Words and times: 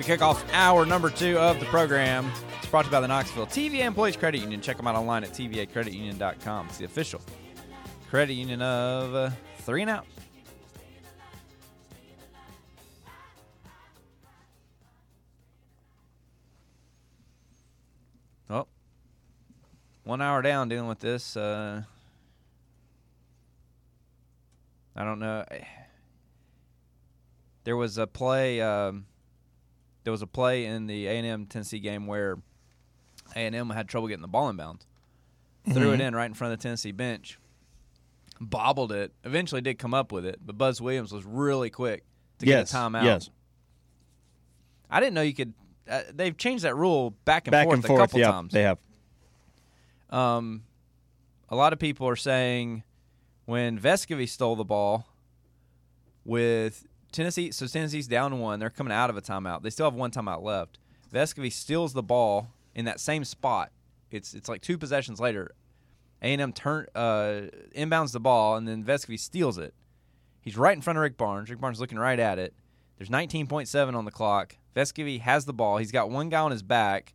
We 0.00 0.06
kick 0.06 0.22
off 0.22 0.42
hour 0.54 0.86
number 0.86 1.10
two 1.10 1.36
of 1.38 1.60
the 1.60 1.66
program. 1.66 2.32
It's 2.56 2.68
brought 2.68 2.84
to 2.84 2.86
you 2.86 2.90
by 2.90 3.02
the 3.02 3.06
Knoxville 3.06 3.44
TVA 3.44 3.84
Employees 3.84 4.16
Credit 4.16 4.38
Union. 4.38 4.62
Check 4.62 4.78
them 4.78 4.86
out 4.86 4.94
online 4.94 5.24
at 5.24 5.32
tvacreditunion.com. 5.34 6.68
It's 6.68 6.78
the 6.78 6.86
official 6.86 7.20
credit 8.08 8.32
union 8.32 8.62
of 8.62 9.14
uh, 9.14 9.30
three 9.58 9.82
and 9.82 9.90
out. 9.90 10.06
Well, 18.48 18.68
one 20.04 20.22
hour 20.22 20.40
down 20.40 20.70
dealing 20.70 20.88
with 20.88 21.00
this. 21.00 21.36
Uh, 21.36 21.82
I 24.96 25.04
don't 25.04 25.18
know. 25.18 25.44
There 27.64 27.76
was 27.76 27.98
a 27.98 28.06
play. 28.06 28.62
Um, 28.62 29.04
there 30.10 30.12
was 30.12 30.22
a 30.22 30.26
play 30.26 30.64
in 30.64 30.88
the 30.88 31.06
A 31.06 31.18
and 31.18 31.24
M 31.24 31.46
Tennessee 31.46 31.78
game 31.78 32.08
where 32.08 32.36
A 33.36 33.38
and 33.38 33.54
M 33.54 33.70
had 33.70 33.88
trouble 33.88 34.08
getting 34.08 34.22
the 34.22 34.28
ball 34.28 34.48
in 34.48 34.56
bounds. 34.56 34.84
Threw 35.72 35.92
it 35.92 36.00
in 36.00 36.16
right 36.16 36.24
in 36.24 36.34
front 36.34 36.52
of 36.52 36.58
the 36.58 36.62
Tennessee 36.64 36.90
bench. 36.90 37.38
Bobbled 38.40 38.90
it. 38.90 39.12
Eventually 39.22 39.60
did 39.60 39.78
come 39.78 39.94
up 39.94 40.10
with 40.10 40.26
it, 40.26 40.40
but 40.44 40.58
Buzz 40.58 40.80
Williams 40.80 41.12
was 41.12 41.24
really 41.24 41.70
quick 41.70 42.02
to 42.40 42.46
yes. 42.46 42.72
get 42.72 42.76
a 42.76 42.82
timeout. 42.82 43.04
Yes. 43.04 43.30
I 44.90 44.98
didn't 44.98 45.14
know 45.14 45.22
you 45.22 45.32
could. 45.32 45.54
Uh, 45.88 46.00
they've 46.12 46.36
changed 46.36 46.64
that 46.64 46.74
rule 46.74 47.10
back 47.24 47.46
and 47.46 47.52
Back 47.52 47.66
forth 47.66 47.74
and 47.76 47.84
forth. 47.86 48.00
a 48.00 48.02
couple 48.02 48.18
yeah, 48.18 48.30
times. 48.32 48.52
they 48.52 48.62
have. 48.62 48.78
Um, 50.10 50.64
a 51.48 51.54
lot 51.54 51.72
of 51.72 51.78
people 51.78 52.08
are 52.08 52.16
saying 52.16 52.82
when 53.44 53.78
Vescovi 53.78 54.28
stole 54.28 54.56
the 54.56 54.64
ball 54.64 55.06
with 56.24 56.84
Tennessee, 57.10 57.50
so 57.50 57.66
Tennessee's 57.66 58.06
down 58.06 58.38
one. 58.38 58.60
They're 58.60 58.70
coming 58.70 58.92
out 58.92 59.10
of 59.10 59.16
a 59.16 59.22
timeout. 59.22 59.62
They 59.62 59.70
still 59.70 59.86
have 59.86 59.94
one 59.94 60.10
timeout 60.10 60.42
left. 60.42 60.78
Vescovi 61.12 61.52
steals 61.52 61.92
the 61.92 62.02
ball 62.02 62.48
in 62.74 62.84
that 62.84 63.00
same 63.00 63.24
spot. 63.24 63.72
It's 64.10 64.34
it's 64.34 64.48
like 64.48 64.60
two 64.60 64.78
possessions 64.78 65.20
later. 65.20 65.54
A 66.22 66.26
and 66.26 66.40
M 66.40 66.52
turn 66.52 66.86
uh, 66.94 67.42
inbounds 67.74 68.12
the 68.12 68.20
ball, 68.20 68.56
and 68.56 68.68
then 68.68 68.84
Vescovi 68.84 69.18
steals 69.18 69.58
it. 69.58 69.74
He's 70.40 70.56
right 70.56 70.74
in 70.74 70.82
front 70.82 70.98
of 70.98 71.02
Rick 71.02 71.16
Barnes. 71.16 71.50
Rick 71.50 71.60
Barnes 71.60 71.80
looking 71.80 71.98
right 71.98 72.18
at 72.18 72.38
it. 72.38 72.54
There's 72.96 73.08
19.7 73.08 73.94
on 73.94 74.04
the 74.04 74.10
clock. 74.10 74.56
Vescovi 74.74 75.20
has 75.20 75.46
the 75.46 75.52
ball. 75.52 75.78
He's 75.78 75.92
got 75.92 76.10
one 76.10 76.28
guy 76.28 76.40
on 76.40 76.50
his 76.50 76.62
back. 76.62 77.14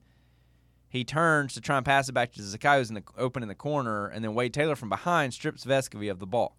He 0.90 1.04
turns 1.04 1.54
to 1.54 1.62
try 1.62 1.78
and 1.78 1.86
pass 1.86 2.10
it 2.10 2.14
back 2.14 2.32
to 2.34 2.42
Zakai, 2.42 2.78
who's 2.78 2.90
in 2.90 2.96
the 2.96 3.04
open 3.18 3.44
in 3.44 3.50
the 3.50 3.56
corner, 3.56 4.08
and 4.08 4.24
then 4.24 4.34
Wade 4.34 4.54
Taylor 4.54 4.76
from 4.76 4.90
behind 4.90 5.34
strips 5.34 5.66
Vescovi 5.66 6.10
of 6.10 6.20
the 6.20 6.26
ball. 6.26 6.56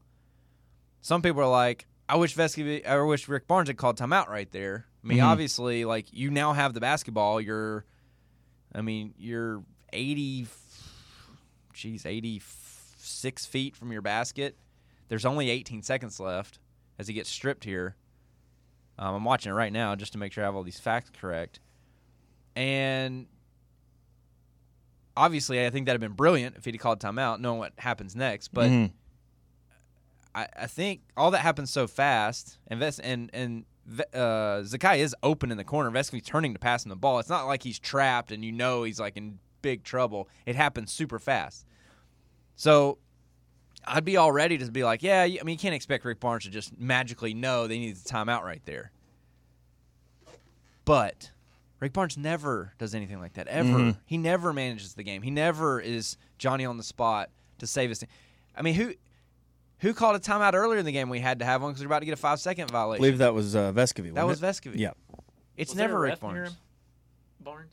Some 1.00 1.22
people 1.22 1.42
are 1.42 1.48
like, 1.48 1.86
I 2.08 2.16
wish 2.16 2.36
Vescovi, 2.36 2.86
I 2.86 3.00
wish 3.02 3.26
Rick 3.28 3.46
Barnes 3.48 3.68
had 3.68 3.76
called 3.76 3.98
timeout 3.98 4.28
right 4.28 4.50
there. 4.52 4.86
I 5.02 5.06
mean, 5.06 5.18
Mhm. 5.18 5.24
obviously, 5.24 5.84
like 5.84 6.12
you 6.12 6.30
now 6.30 6.52
have 6.52 6.72
the 6.74 6.80
basketball. 6.80 7.40
You're, 7.40 7.84
I 8.72 8.80
mean, 8.80 9.14
you're 9.18 9.64
80, 9.92 10.46
geez, 11.72 12.06
86 12.06 13.46
feet 13.46 13.76
from 13.76 13.90
your 13.92 14.02
basket. 14.02 14.56
There's 15.08 15.24
only 15.24 15.50
18 15.50 15.82
seconds 15.82 16.20
left 16.20 16.58
as 16.98 17.08
he 17.08 17.14
gets 17.14 17.28
stripped 17.30 17.64
here. 17.64 17.96
Um, 18.98 19.14
I'm 19.16 19.24
watching 19.24 19.50
it 19.50 19.54
right 19.54 19.72
now 19.72 19.94
just 19.94 20.12
to 20.12 20.18
make 20.18 20.32
sure 20.32 20.44
I 20.44 20.46
have 20.46 20.54
all 20.56 20.62
these 20.62 20.80
facts 20.80 21.10
correct. 21.10 21.60
And 22.54 23.26
obviously, 25.16 25.64
I 25.64 25.70
think 25.70 25.86
that'd 25.86 26.00
have 26.00 26.08
been 26.08 26.16
brilliant 26.16 26.56
if 26.56 26.64
he'd 26.64 26.78
called 26.78 27.00
timeout, 27.00 27.40
knowing 27.40 27.58
what 27.58 27.72
happens 27.78 28.16
next. 28.16 28.48
But 28.48 28.70
Mhm. 28.70 28.92
I, 30.36 30.46
I 30.56 30.66
think 30.66 31.00
all 31.16 31.30
that 31.32 31.38
happens 31.40 31.70
so 31.70 31.86
fast, 31.88 32.58
and 32.68 32.78
Ves- 32.78 33.00
and 33.00 33.30
and 33.32 33.64
uh, 34.12 34.62
Zakai 34.62 34.98
is 34.98 35.16
open 35.22 35.50
in 35.50 35.56
the 35.56 35.64
corner. 35.64 35.90
Vescovi 35.90 36.22
turning 36.24 36.52
to 36.52 36.58
pass 36.60 36.84
him 36.84 36.90
the 36.90 36.96
ball. 36.96 37.18
It's 37.18 37.28
not 37.28 37.46
like 37.46 37.62
he's 37.62 37.78
trapped 37.78 38.30
and 38.32 38.44
you 38.44 38.52
know 38.52 38.82
he's 38.82 39.00
like 39.00 39.16
in 39.16 39.38
big 39.62 39.82
trouble. 39.84 40.28
It 40.44 40.54
happens 40.56 40.92
super 40.92 41.18
fast. 41.18 41.64
So 42.56 42.98
I'd 43.86 44.04
be 44.04 44.16
all 44.16 44.32
ready 44.32 44.58
to 44.58 44.70
be 44.70 44.82
like, 44.84 45.02
yeah, 45.02 45.22
I 45.22 45.28
mean, 45.44 45.54
you 45.54 45.58
can't 45.58 45.74
expect 45.74 46.04
Rick 46.04 46.20
Barnes 46.20 46.44
to 46.44 46.50
just 46.50 46.76
magically 46.78 47.32
know 47.32 47.66
they 47.66 47.78
need 47.78 47.96
the 47.96 48.08
timeout 48.08 48.42
right 48.42 48.62
there. 48.64 48.90
But 50.84 51.30
Rick 51.80 51.92
Barnes 51.92 52.16
never 52.16 52.72
does 52.78 52.94
anything 52.94 53.20
like 53.20 53.34
that 53.34 53.46
ever. 53.48 53.68
Mhm. 53.68 53.96
He 54.06 54.18
never 54.18 54.52
manages 54.52 54.94
the 54.94 55.02
game. 55.02 55.22
He 55.22 55.30
never 55.30 55.80
is 55.80 56.16
Johnny 56.38 56.64
on 56.64 56.76
the 56.76 56.82
spot 56.82 57.30
to 57.58 57.66
save 57.66 57.88
his 57.90 58.00
team. 58.00 58.08
I 58.56 58.62
mean, 58.62 58.74
who 58.74 58.94
who 59.78 59.92
called 59.94 60.16
a 60.16 60.18
timeout 60.18 60.54
earlier 60.54 60.78
in 60.78 60.84
the 60.86 60.92
game? 60.92 61.08
We 61.08 61.20
had 61.20 61.38
to 61.40 61.44
have 61.44 61.62
one 61.62 61.72
because 61.72 61.80
we 61.82 61.86
are 61.86 61.88
about 61.88 62.00
to 62.00 62.06
get 62.06 62.12
a 62.12 62.16
five 62.16 62.40
second 62.40 62.70
I 62.70 62.72
violation. 62.72 63.02
believe 63.02 63.18
that 63.18 63.34
was 63.34 63.54
uh, 63.56 63.72
Vescovi. 63.72 64.14
that 64.14 64.26
was 64.26 64.40
wasn't 64.40 64.74
Vescovi. 64.74 64.78
Yeah. 64.80 64.90
It's 65.56 65.70
Was 65.70 65.76
there 65.78 65.88
never 65.88 65.98
a 65.98 66.00
Rick 66.00 66.10
ref 66.10 66.22
near 66.22 66.30
Barnes. 66.32 66.48
him? 66.50 66.56
Barnes? 67.40 67.72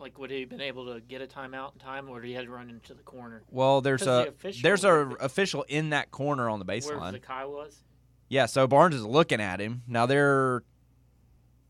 Like, 0.00 0.16
would 0.18 0.30
he 0.30 0.40
have 0.40 0.48
been 0.48 0.60
able 0.60 0.94
to 0.94 1.00
get 1.00 1.22
a 1.22 1.26
timeout 1.26 1.72
in 1.74 1.80
time, 1.80 2.08
or 2.08 2.20
did 2.20 2.28
he 2.28 2.34
had 2.34 2.44
to 2.44 2.50
run 2.52 2.70
into 2.70 2.94
the 2.94 3.02
corner 3.02 3.42
Well, 3.50 3.80
there's 3.80 4.02
a 4.02 4.04
the 4.04 4.28
official- 4.28 4.62
there's 4.62 4.84
a 4.84 4.94
official 5.20 5.64
in 5.68 5.90
that 5.90 6.10
corner 6.12 6.48
on 6.48 6.60
the 6.60 6.64
baseline. 6.64 7.00
where 7.00 7.12
baseline. 7.12 7.20
Zakai 7.20 7.48
was? 7.48 7.82
Yeah, 8.28 8.46
so 8.46 8.66
Barnes 8.68 8.94
is 8.94 9.04
looking 9.04 9.40
at 9.40 9.60
him. 9.60 9.82
Now 9.88 10.06
they're 10.06 10.62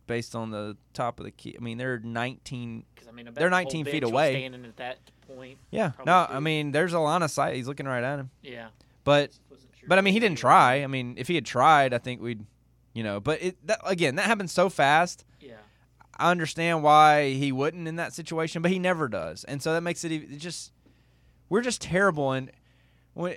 based 0.06 0.34
on 0.34 0.50
the 0.50 0.76
top 0.92 1.20
of 1.20 1.24
the 1.24 1.30
key. 1.30 1.54
I 1.58 1.62
mean, 1.62 1.78
they're 1.78 2.00
19. 2.00 2.84
Because 2.94 3.08
I 3.08 3.12
mean, 3.12 3.28
They're 3.32 3.48
19 3.50 3.84
feet 3.86 4.02
away. 4.02 4.32
Standing 4.34 4.64
at 4.66 4.76
that 4.76 4.98
point. 5.36 5.58
Yeah, 5.70 5.90
Probably 5.90 6.12
no, 6.12 6.26
two. 6.26 6.34
I 6.34 6.40
mean, 6.40 6.72
there's 6.72 6.92
a 6.92 6.98
line 6.98 7.22
of 7.22 7.30
sight. 7.30 7.56
He's 7.56 7.68
looking 7.68 7.86
right 7.86 8.02
at 8.02 8.18
him. 8.18 8.30
Yeah. 8.42 8.68
But 9.04 9.32
sure 9.50 9.88
but 9.88 9.98
I 9.98 10.02
mean, 10.02 10.14
he 10.14 10.20
didn't 10.20 10.38
try. 10.38 10.82
I 10.82 10.86
mean, 10.86 11.14
if 11.16 11.28
he 11.28 11.34
had 11.34 11.46
tried, 11.46 11.94
I 11.94 11.98
think 11.98 12.20
we'd, 12.20 12.44
you 12.92 13.02
know. 13.02 13.20
But 13.20 13.42
it 13.42 13.66
that, 13.66 13.80
again, 13.84 14.16
that 14.16 14.26
happened 14.26 14.50
so 14.50 14.68
fast. 14.68 15.24
Yeah. 15.40 15.54
I 16.16 16.30
understand 16.30 16.82
why 16.82 17.30
he 17.30 17.52
wouldn't 17.52 17.86
in 17.86 17.96
that 17.96 18.12
situation, 18.12 18.60
but 18.60 18.70
he 18.70 18.78
never 18.78 19.08
does, 19.08 19.44
and 19.44 19.62
so 19.62 19.72
that 19.72 19.82
makes 19.82 20.04
it, 20.04 20.12
it 20.12 20.38
just 20.38 20.72
we're 21.48 21.62
just 21.62 21.80
terrible. 21.80 22.32
And 22.32 22.50
when 23.14 23.36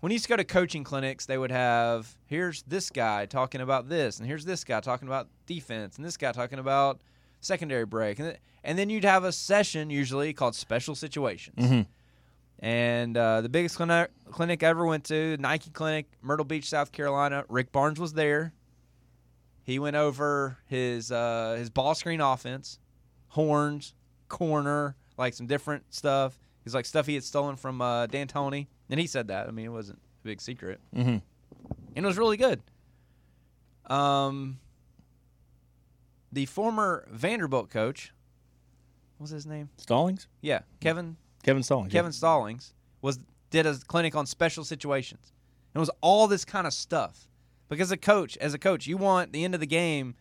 when 0.00 0.10
he 0.10 0.14
used 0.14 0.24
to 0.24 0.28
go 0.30 0.36
to 0.36 0.44
coaching 0.44 0.84
clinics, 0.84 1.26
they 1.26 1.38
would 1.38 1.52
have 1.52 2.16
here's 2.26 2.62
this 2.62 2.90
guy 2.90 3.26
talking 3.26 3.60
about 3.60 3.88
this, 3.88 4.18
and 4.18 4.26
here's 4.26 4.44
this 4.44 4.64
guy 4.64 4.80
talking 4.80 5.06
about 5.06 5.28
defense, 5.46 5.96
and 5.96 6.04
this 6.04 6.16
guy 6.16 6.32
talking 6.32 6.58
about 6.58 7.00
secondary 7.40 7.84
break, 7.84 8.18
and 8.18 8.30
th- 8.30 8.40
and 8.64 8.76
then 8.78 8.90
you'd 8.90 9.04
have 9.04 9.22
a 9.24 9.30
session 9.32 9.90
usually 9.90 10.32
called 10.32 10.54
special 10.56 10.94
situations. 10.96 11.56
Mhm. 11.70 11.86
And 12.60 13.16
uh, 13.16 13.40
the 13.42 13.48
biggest 13.48 13.76
clinic, 13.76 14.10
clinic 14.30 14.62
I 14.62 14.68
ever 14.68 14.86
went 14.86 15.04
to, 15.04 15.36
Nike 15.38 15.70
Clinic, 15.70 16.06
Myrtle 16.22 16.44
Beach, 16.46 16.68
South 16.68 16.90
Carolina. 16.92 17.44
Rick 17.48 17.70
Barnes 17.72 18.00
was 18.00 18.14
there. 18.14 18.52
He 19.64 19.78
went 19.78 19.96
over 19.96 20.58
his 20.66 21.12
uh, 21.12 21.56
his 21.58 21.68
ball 21.70 21.94
screen 21.94 22.20
offense, 22.20 22.78
horns, 23.28 23.94
corner, 24.28 24.96
like 25.18 25.34
some 25.34 25.46
different 25.46 25.92
stuff. 25.92 26.38
He's 26.64 26.74
like 26.74 26.86
stuff 26.86 27.06
he 27.06 27.14
had 27.14 27.24
stolen 27.24 27.56
from 27.56 27.82
uh, 27.82 28.06
D'Antoni, 28.06 28.66
and 28.88 28.98
he 28.98 29.06
said 29.06 29.28
that. 29.28 29.46
I 29.46 29.50
mean, 29.50 29.66
it 29.66 29.70
wasn't 29.72 29.98
a 29.98 30.26
big 30.26 30.40
secret, 30.40 30.80
Mhm. 30.96 31.20
and 31.96 32.04
it 32.04 32.06
was 32.06 32.16
really 32.16 32.38
good. 32.38 32.62
Um, 33.86 34.58
the 36.32 36.46
former 36.46 37.06
Vanderbilt 37.10 37.68
coach, 37.68 38.13
what 39.16 39.24
was 39.24 39.30
his 39.30 39.46
name? 39.46 39.68
Stallings. 39.76 40.26
Yeah, 40.40 40.60
Kevin 40.80 41.16
Kevin 41.42 41.62
Stallings. 41.62 41.92
Kevin 41.92 42.12
Stallings 42.12 42.74
was 43.00 43.18
did 43.50 43.66
a 43.66 43.74
clinic 43.86 44.16
on 44.16 44.26
special 44.26 44.64
situations. 44.64 45.32
And 45.72 45.78
it 45.78 45.80
was 45.80 45.90
all 46.00 46.26
this 46.26 46.44
kind 46.44 46.66
of 46.66 46.72
stuff. 46.72 47.28
Because 47.68 47.90
a 47.90 47.96
coach, 47.96 48.36
as 48.38 48.52
a 48.52 48.58
coach, 48.58 48.86
you 48.86 48.96
want 48.96 49.32
the 49.32 49.44
end 49.44 49.54
of 49.54 49.60
the 49.60 49.66
game, 49.66 50.14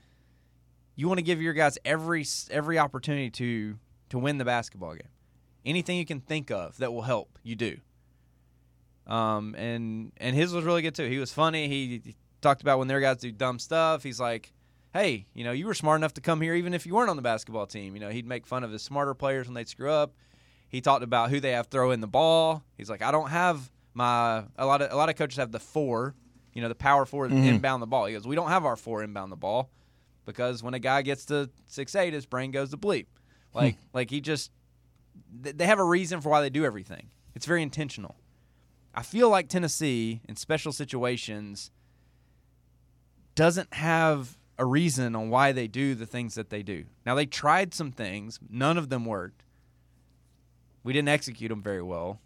you 0.95 1.07
want 1.07 1.17
to 1.17 1.23
give 1.23 1.41
your 1.41 1.53
guys 1.53 1.77
every 1.83 2.25
every 2.49 2.79
opportunity 2.79 3.29
to 3.31 3.77
to 4.09 4.19
win 4.19 4.37
the 4.37 4.45
basketball 4.45 4.93
game. 4.93 5.09
Anything 5.65 5.97
you 5.97 6.05
can 6.05 6.19
think 6.19 6.51
of 6.51 6.77
that 6.77 6.93
will 6.93 7.01
help, 7.01 7.39
you 7.41 7.55
do. 7.55 7.77
Um, 9.07 9.55
and 9.55 10.11
and 10.17 10.35
his 10.35 10.53
was 10.53 10.63
really 10.63 10.81
good 10.81 10.95
too. 10.95 11.09
He 11.09 11.17
was 11.17 11.33
funny. 11.33 11.67
He, 11.67 12.01
he 12.03 12.15
talked 12.41 12.61
about 12.61 12.79
when 12.79 12.87
their 12.87 13.01
guys 13.01 13.17
do 13.17 13.31
dumb 13.31 13.59
stuff. 13.59 14.03
He's 14.03 14.19
like, 14.19 14.53
"Hey, 14.93 15.25
you 15.33 15.43
know, 15.43 15.51
you 15.51 15.65
were 15.65 15.73
smart 15.73 15.99
enough 15.99 16.13
to 16.13 16.21
come 16.21 16.39
here, 16.41 16.53
even 16.55 16.73
if 16.73 16.85
you 16.85 16.93
weren't 16.95 17.09
on 17.09 17.15
the 17.15 17.21
basketball 17.21 17.65
team." 17.67 17.95
You 17.95 17.99
know, 17.99 18.09
he'd 18.09 18.25
make 18.27 18.45
fun 18.47 18.63
of 18.63 18.71
his 18.71 18.81
smarter 18.83 19.13
players 19.13 19.47
when 19.47 19.55
they'd 19.55 19.67
screw 19.67 19.91
up. 19.91 20.13
He 20.69 20.81
talked 20.81 21.03
about 21.03 21.29
who 21.29 21.39
they 21.39 21.51
have 21.51 21.67
throwing 21.67 21.99
the 21.99 22.07
ball. 22.07 22.63
He's 22.77 22.89
like, 22.89 23.01
I 23.01 23.11
don't 23.11 23.29
have 23.29 23.69
my 23.93 24.45
a 24.57 24.65
lot 24.65 24.81
of 24.81 24.91
a 24.91 24.95
lot 24.95 25.09
of 25.09 25.15
coaches 25.15 25.37
have 25.37 25.51
the 25.51 25.59
four, 25.59 26.15
you 26.53 26.61
know, 26.61 26.67
the 26.67 26.75
power 26.75 27.05
4 27.05 27.27
Mhm. 27.27 27.45
inbound 27.45 27.81
the 27.81 27.87
ball. 27.87 28.05
He 28.05 28.13
goes, 28.13 28.27
we 28.27 28.35
don't 28.35 28.49
have 28.49 28.65
our 28.65 28.75
four 28.75 29.03
inbound 29.03 29.31
the 29.31 29.35
ball 29.35 29.69
because 30.25 30.63
when 30.63 30.73
a 30.73 30.79
guy 30.79 31.01
gets 31.01 31.25
to 31.25 31.49
six 31.67 31.95
eight, 31.95 32.13
his 32.13 32.25
brain 32.25 32.51
goes 32.51 32.69
to 32.71 32.77
bleep. 32.77 33.05
Like 33.53 33.77
like 33.93 34.09
he 34.09 34.19
just 34.21 34.51
they 35.31 35.65
have 35.67 35.77
a 35.79 35.83
reason 35.83 36.21
for 36.21 36.29
why 36.29 36.41
they 36.41 36.49
do 36.49 36.65
everything. 36.65 37.09
It's 37.35 37.45
very 37.45 37.61
intentional. 37.61 38.15
I 38.95 39.03
feel 39.03 39.29
like 39.29 39.47
Tennessee 39.49 40.21
in 40.27 40.35
special 40.35 40.71
situations 40.71 41.69
doesn't 43.35 43.73
have 43.73 44.37
a 44.57 44.65
reason 44.65 45.15
on 45.15 45.29
why 45.29 45.51
they 45.51 45.67
do 45.67 45.95
the 45.95 46.05
things 46.05 46.35
that 46.35 46.49
they 46.49 46.61
do. 46.63 46.85
Now 47.05 47.15
they 47.15 47.25
tried 47.25 47.73
some 47.73 47.91
things, 47.91 48.39
none 48.49 48.77
of 48.77 48.89
them 48.89 49.05
worked. 49.05 49.43
We 50.83 50.93
didn't 50.93 51.09
execute 51.09 51.49
them 51.49 51.61
very 51.61 51.81
well. 51.81 52.19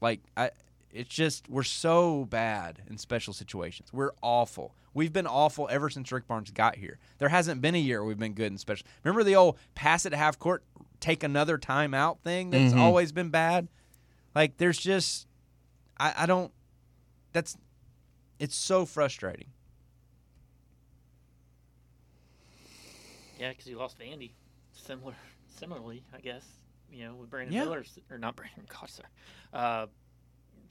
Like 0.00 0.20
I 0.36 0.50
it's 0.92 1.14
just 1.14 1.48
we're 1.48 1.62
so 1.62 2.24
bad 2.24 2.82
in 2.88 2.98
special 2.98 3.32
situations. 3.32 3.92
We're 3.92 4.10
awful. 4.22 4.74
We've 4.92 5.12
been 5.12 5.26
awful 5.28 5.68
ever 5.70 5.88
since 5.88 6.10
Rick 6.10 6.26
Barnes 6.26 6.50
got 6.50 6.76
here. 6.76 6.98
There 7.18 7.28
hasn't 7.28 7.60
been 7.62 7.76
a 7.76 7.78
year 7.78 8.04
we've 8.04 8.18
been 8.18 8.34
good 8.34 8.50
in 8.50 8.58
special. 8.58 8.86
Remember 9.04 9.22
the 9.22 9.36
old 9.36 9.56
pass 9.76 10.04
it 10.04 10.12
half 10.12 10.38
court, 10.38 10.64
take 10.98 11.22
another 11.22 11.58
timeout 11.58 12.18
thing 12.20 12.50
that's 12.50 12.74
Mhm. 12.74 12.78
always 12.80 13.12
been 13.12 13.30
bad. 13.30 13.68
Like 14.34 14.56
there's 14.56 14.78
just, 14.78 15.28
I, 15.98 16.12
I 16.18 16.26
don't. 16.26 16.52
That's, 17.32 17.56
it's 18.40 18.56
so 18.56 18.84
frustrating. 18.84 19.46
Yeah, 23.40 23.48
because 23.48 23.66
you 23.66 23.78
lost 23.78 23.98
Vandy. 23.98 24.30
Similar, 24.72 25.14
similarly, 25.58 26.04
I 26.14 26.20
guess. 26.20 26.44
You 26.92 27.06
know, 27.06 27.14
with 27.14 27.30
Brandon 27.30 27.52
Yeah. 27.54 27.64
Miller 27.64 27.84
or 28.10 28.18
not 28.18 28.36
Brandon. 28.36 28.64
God, 28.68 28.88
sorry. 28.90 29.08
Uh, 29.52 29.86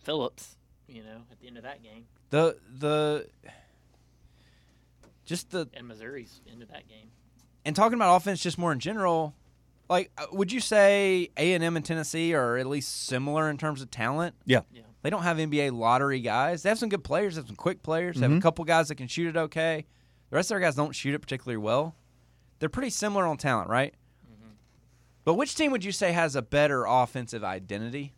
Phillips. 0.03 0.55
You 0.87 1.03
know, 1.03 1.21
at 1.31 1.39
the 1.39 1.47
end 1.47 1.57
of 1.57 1.63
that 1.63 1.83
game, 1.83 2.05
The 2.31 2.57
the, 2.79 3.27
just 5.25 5.51
the 5.51 5.69
and 5.75 5.87
Missouri's 5.87 6.41
into 6.51 6.65
that 6.67 6.87
game. 6.87 7.09
and 7.63 7.75
talking 7.75 7.93
about 7.93 8.15
offense 8.15 8.41
just 8.41 8.57
more 8.57 8.71
in 8.71 8.79
general, 8.79 9.35
like 9.87 10.09
uh, 10.17 10.25
would 10.31 10.51
you 10.51 10.59
say 10.59 11.29
A 11.37 11.53
and 11.53 11.63
M 11.63 11.75
and 11.75 11.85
Tennessee 11.85 12.33
are 12.33 12.57
at 12.57 12.65
least 12.65 13.05
similar 13.05 13.49
in 13.51 13.57
terms 13.59 13.81
of 13.83 13.91
talent? 13.91 14.33
Yeah. 14.45 14.61
yeah. 14.73 14.81
They 15.03 15.11
don't 15.11 15.21
have 15.23 15.37
NBA 15.37 15.71
lottery 15.77 16.21
guys. 16.21 16.63
They 16.63 16.69
have 16.69 16.79
some 16.79 16.89
good 16.89 17.03
players. 17.03 17.35
They 17.35 17.41
have 17.41 17.47
some 17.47 17.55
quick 17.55 17.83
players. 17.83 18.15
They 18.17 18.23
have 18.23 18.31
a 18.31 18.35
Mhm. 18.35 18.41
couple 18.41 18.65
guys 18.65 18.87
that 18.87 18.95
can 18.95 19.07
shoot 19.07 19.27
it 19.27 19.37
okay. 19.37 19.85
The 20.31 20.35
rest 20.35 20.49
of 20.49 20.55
their 20.55 20.61
guys 20.61 20.75
don't 20.75 20.93
shoot 20.95 21.13
it 21.13 21.19
particularly 21.19 21.57
well. 21.57 21.95
They're 22.59 22.69
pretty 22.69 22.89
similar 22.91 23.25
on 23.25 23.37
talent, 23.37 23.69
right? 23.69 23.93
Mhm. 24.29 24.51
But 25.25 25.35
which 25.35 25.55
team 25.55 25.71
would 25.71 25.83
you 25.83 25.91
say 25.91 26.11
has 26.11 26.35
a 26.35 26.41
better 26.41 26.85
offensive 26.85 27.43
identity? 27.43 28.13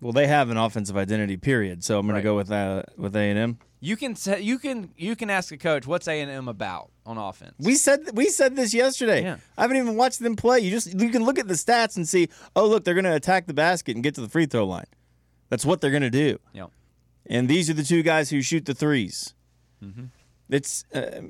Well, 0.00 0.12
they 0.12 0.26
have 0.26 0.50
an 0.50 0.56
offensive 0.58 0.96
identity, 0.96 1.36
period. 1.36 1.82
So 1.84 1.98
I'm 1.98 2.06
going 2.06 2.14
Right. 2.14 2.20
to 2.20 2.24
go 2.24 2.36
with 2.36 2.50
uh, 2.50 2.82
with 2.96 3.16
A 3.16 3.20
and 3.30 3.38
M. 3.38 3.58
You 3.80 3.96
can 3.96 4.14
say, 4.16 4.40
you 4.40 4.58
can 4.58 4.90
you 4.96 5.16
can 5.16 5.30
ask 5.30 5.52
a 5.52 5.56
coach 5.56 5.86
what's 5.86 6.06
A 6.08 6.20
and 6.20 6.30
M 6.30 6.48
about 6.48 6.90
on 7.06 7.16
offense. 7.18 7.54
We 7.58 7.76
said 7.76 8.10
we 8.14 8.28
said 8.28 8.56
this 8.56 8.74
yesterday. 8.74 9.22
Yeah. 9.22 9.36
I 9.56 9.62
haven't 9.62 9.76
even 9.78 9.96
watched 9.96 10.20
them 10.20 10.36
play. 10.36 10.60
You 10.60 10.70
just 10.70 10.98
you 10.98 11.08
can 11.10 11.24
look 11.24 11.38
at 11.38 11.48
the 11.48 11.54
stats 11.54 11.96
and 11.96 12.06
see, 12.08 12.28
oh 12.54 12.66
look, 12.66 12.84
they're 12.84 12.94
going 12.94 13.04
to 13.04 13.14
attack 13.14 13.46
the 13.46 13.54
basket 13.54 13.94
and 13.94 14.02
get 14.02 14.14
to 14.16 14.20
the 14.20 14.28
free 14.28 14.46
throw 14.46 14.66
line. 14.66 14.86
That's 15.48 15.64
what 15.64 15.80
they're 15.80 15.90
going 15.90 16.02
to 16.02 16.10
do. 16.10 16.38
Yep. 16.52 16.70
And 17.26 17.48
these 17.48 17.68
are 17.70 17.74
the 17.74 17.82
two 17.84 18.02
guys 18.02 18.30
who 18.30 18.40
shoot 18.42 18.64
the 18.66 18.74
3s 18.74 19.34
Mhm. 19.84 20.08
It's 20.48 20.84
uh, 20.94 21.22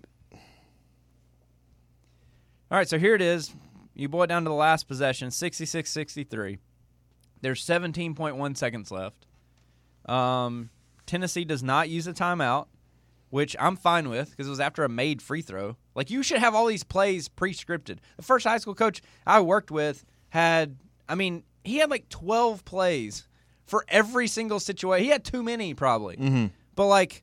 All 2.70 2.76
right, 2.78 2.88
so 2.88 2.98
here 2.98 3.14
it 3.14 3.22
is. 3.22 3.54
You 3.94 4.08
boil 4.08 4.24
it 4.24 4.26
down 4.26 4.42
to 4.42 4.48
the 4.48 4.54
last 4.54 4.88
possession, 4.88 5.28
66-63. 5.28 6.58
There's 7.40 7.64
17.1 7.64 8.56
seconds 8.56 8.90
left. 8.90 9.26
Um, 10.06 10.70
Tennessee 11.06 11.44
does 11.44 11.62
not 11.62 11.88
use 11.88 12.06
a 12.06 12.12
timeout, 12.12 12.66
which 13.30 13.54
I'm 13.60 13.76
fine 13.76 14.08
with 14.08 14.30
because 14.30 14.48
it 14.48 14.50
was 14.50 14.60
after 14.60 14.84
a 14.84 14.88
made 14.88 15.22
free 15.22 15.42
throw. 15.42 15.76
Like 15.94 16.10
you 16.10 16.22
should 16.22 16.38
have 16.38 16.54
all 16.54 16.66
these 16.66 16.84
plays 16.84 17.28
pre-scripted. 17.28 17.98
The 18.16 18.22
first 18.22 18.46
high 18.46 18.58
school 18.58 18.74
coach 18.74 19.00
I 19.26 19.40
worked 19.40 19.70
with 19.70 20.04
had, 20.30 20.76
I 21.08 21.14
mean, 21.14 21.44
he 21.64 21.76
had 21.78 21.90
like 21.90 22.08
12 22.08 22.64
plays 22.64 23.28
for 23.64 23.84
every 23.88 24.26
single 24.26 24.60
situation. 24.60 25.04
He 25.04 25.10
had 25.10 25.24
too 25.24 25.42
many 25.42 25.74
probably, 25.74 26.16
mhm. 26.16 26.50
but 26.74 26.86
like, 26.86 27.22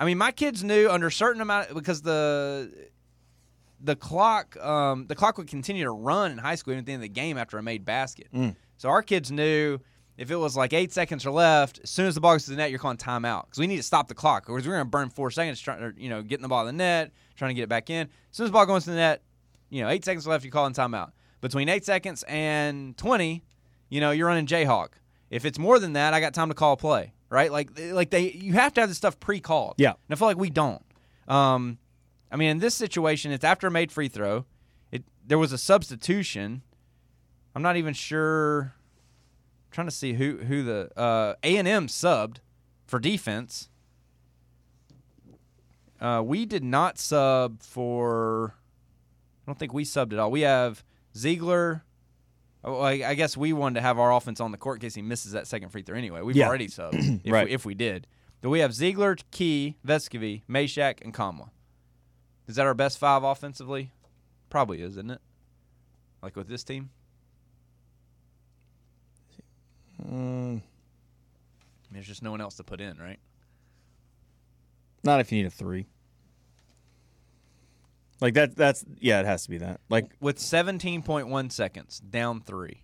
I 0.00 0.04
mean, 0.04 0.18
my 0.18 0.30
kids 0.30 0.62
knew 0.62 0.88
under 0.88 1.10
certain 1.10 1.42
amount 1.42 1.74
because 1.74 2.02
the 2.02 2.88
the 3.80 3.96
clock 3.96 4.56
um, 4.56 5.06
the 5.06 5.14
clock 5.14 5.38
would 5.38 5.46
continue 5.46 5.84
to 5.84 5.90
run 5.90 6.32
in 6.32 6.38
high 6.38 6.54
school 6.54 6.72
even 6.72 6.80
at 6.80 6.86
the 6.86 6.92
end 6.92 7.00
of 7.00 7.04
the 7.04 7.08
game 7.08 7.38
after 7.38 7.58
a 7.58 7.62
made 7.62 7.84
basket. 7.84 8.28
Mm. 8.34 8.56
So 8.76 8.88
our 8.88 9.02
kids 9.02 9.30
knew 9.30 9.78
if 10.16 10.30
it 10.30 10.36
was 10.36 10.56
like 10.56 10.72
eight 10.72 10.92
seconds 10.92 11.24
or 11.24 11.30
left, 11.30 11.80
as 11.84 11.90
soon 11.90 12.06
as 12.06 12.14
the 12.14 12.20
ball 12.20 12.34
goes 12.34 12.44
to 12.44 12.50
the 12.50 12.56
net, 12.56 12.70
you're 12.70 12.80
calling 12.80 12.96
timeout 12.96 13.44
because 13.44 13.58
we 13.58 13.66
need 13.66 13.76
to 13.76 13.82
stop 13.82 14.08
the 14.08 14.14
clock. 14.14 14.46
Because 14.46 14.66
we're 14.66 14.74
going 14.74 14.84
to 14.84 14.90
burn 14.90 15.10
four 15.10 15.30
seconds 15.30 15.60
trying, 15.60 15.78
to 15.78 16.00
you 16.00 16.08
know, 16.08 16.22
getting 16.22 16.42
the 16.42 16.48
ball 16.48 16.66
in 16.66 16.66
the 16.66 16.72
net, 16.72 17.12
trying 17.36 17.50
to 17.50 17.54
get 17.54 17.62
it 17.62 17.68
back 17.68 17.88
in. 17.88 18.06
As 18.06 18.36
soon 18.36 18.44
as 18.44 18.50
the 18.50 18.54
ball 18.54 18.66
goes 18.66 18.84
to 18.84 18.90
the 18.90 18.96
net, 18.96 19.22
you 19.70 19.82
know, 19.82 19.88
eight 19.88 20.04
seconds 20.04 20.26
left, 20.26 20.44
you're 20.44 20.52
calling 20.52 20.72
timeout. 20.72 21.12
Between 21.40 21.68
eight 21.68 21.84
seconds 21.84 22.24
and 22.26 22.96
twenty, 22.96 23.44
you 23.88 24.00
know, 24.00 24.10
you're 24.10 24.26
running 24.26 24.46
Jayhawk. 24.46 24.88
If 25.30 25.44
it's 25.44 25.58
more 25.58 25.78
than 25.78 25.92
that, 25.92 26.14
I 26.14 26.20
got 26.20 26.34
time 26.34 26.48
to 26.48 26.54
call 26.54 26.72
a 26.72 26.76
play. 26.76 27.12
Right? 27.30 27.52
Like, 27.52 27.78
like 27.78 28.08
they, 28.08 28.32
you 28.32 28.54
have 28.54 28.72
to 28.74 28.80
have 28.80 28.88
this 28.88 28.96
stuff 28.96 29.20
pre-called. 29.20 29.74
Yeah. 29.76 29.90
And 29.90 29.98
I 30.10 30.14
feel 30.14 30.28
like 30.28 30.38
we 30.38 30.48
don't. 30.48 30.82
Um, 31.28 31.76
I 32.30 32.36
mean, 32.36 32.50
in 32.50 32.58
this 32.58 32.74
situation, 32.74 33.32
it's 33.32 33.44
after 33.44 33.66
a 33.66 33.70
made 33.70 33.90
free 33.92 34.08
throw. 34.08 34.44
It 34.92 35.04
there 35.26 35.38
was 35.38 35.52
a 35.52 35.58
substitution. 35.58 36.62
I'm 37.54 37.62
not 37.62 37.76
even 37.76 37.94
sure. 37.94 38.74
I'm 39.66 39.70
trying 39.72 39.86
to 39.86 39.90
see 39.94 40.12
who 40.14 40.38
who 40.38 40.62
the 40.62 40.90
uh, 40.98 41.34
A 41.42 41.56
and 41.56 41.66
M 41.68 41.86
subbed 41.86 42.38
for 42.86 42.98
defense. 42.98 43.68
Uh, 46.00 46.22
we 46.24 46.46
did 46.46 46.62
not 46.62 46.98
sub 46.98 47.62
for. 47.62 48.54
I 49.46 49.50
don't 49.50 49.58
think 49.58 49.72
we 49.72 49.84
subbed 49.84 50.12
at 50.12 50.18
all. 50.18 50.30
We 50.30 50.42
have 50.42 50.84
Zeigler. 51.14 51.82
Oh, 52.64 52.80
I, 52.80 53.10
I 53.10 53.14
guess 53.14 53.36
we 53.36 53.52
wanted 53.52 53.76
to 53.76 53.80
have 53.82 53.98
our 53.98 54.12
offense 54.12 54.40
on 54.40 54.50
the 54.52 54.58
court 54.58 54.76
in 54.78 54.80
case 54.82 54.94
he 54.94 55.02
misses 55.02 55.32
that 55.32 55.46
second 55.46 55.70
free 55.70 55.82
throw 55.82 55.96
anyway. 55.96 56.20
We've 56.22 56.36
Yeah. 56.36 56.48
already 56.48 56.66
subbed 56.66 57.20
if, 57.24 57.32
Right. 57.32 57.46
we, 57.46 57.52
if 57.52 57.64
we 57.64 57.74
did. 57.74 58.06
But 58.40 58.50
we 58.50 58.58
have 58.60 58.72
Zeigler, 58.72 59.20
Key, 59.30 59.76
Vescovi, 59.86 60.42
Mashack, 60.48 61.00
and 61.02 61.14
Nkamhoua. 61.14 61.50
Is 62.48 62.56
that 62.56 62.66
our 62.66 62.74
best 62.74 62.98
five 62.98 63.22
offensively? 63.22 63.92
Probably 64.50 64.80
is, 64.80 64.92
isn't 64.92 65.10
it? 65.10 65.20
Like 66.22 66.34
with 66.34 66.48
this 66.48 66.64
team? 66.64 66.90
Mm, 70.04 70.62
There's 71.90 72.06
just 72.06 72.22
no 72.22 72.30
one 72.30 72.40
else 72.40 72.56
to 72.56 72.64
put 72.64 72.80
in, 72.80 72.98
right? 72.98 73.18
not 75.04 75.20
if 75.20 75.30
you 75.30 75.38
need 75.38 75.46
a 75.46 75.50
three. 75.50 75.86
Like 78.20 78.34
that. 78.34 78.56
That's 78.56 78.84
yeah. 78.98 79.20
It 79.20 79.26
has 79.26 79.44
to 79.44 79.50
be 79.50 79.58
that. 79.58 79.80
Like 79.88 80.10
With 80.20 80.38
17.1 80.38 81.52
seconds, 81.52 82.00
down 82.00 82.40
three, 82.40 82.82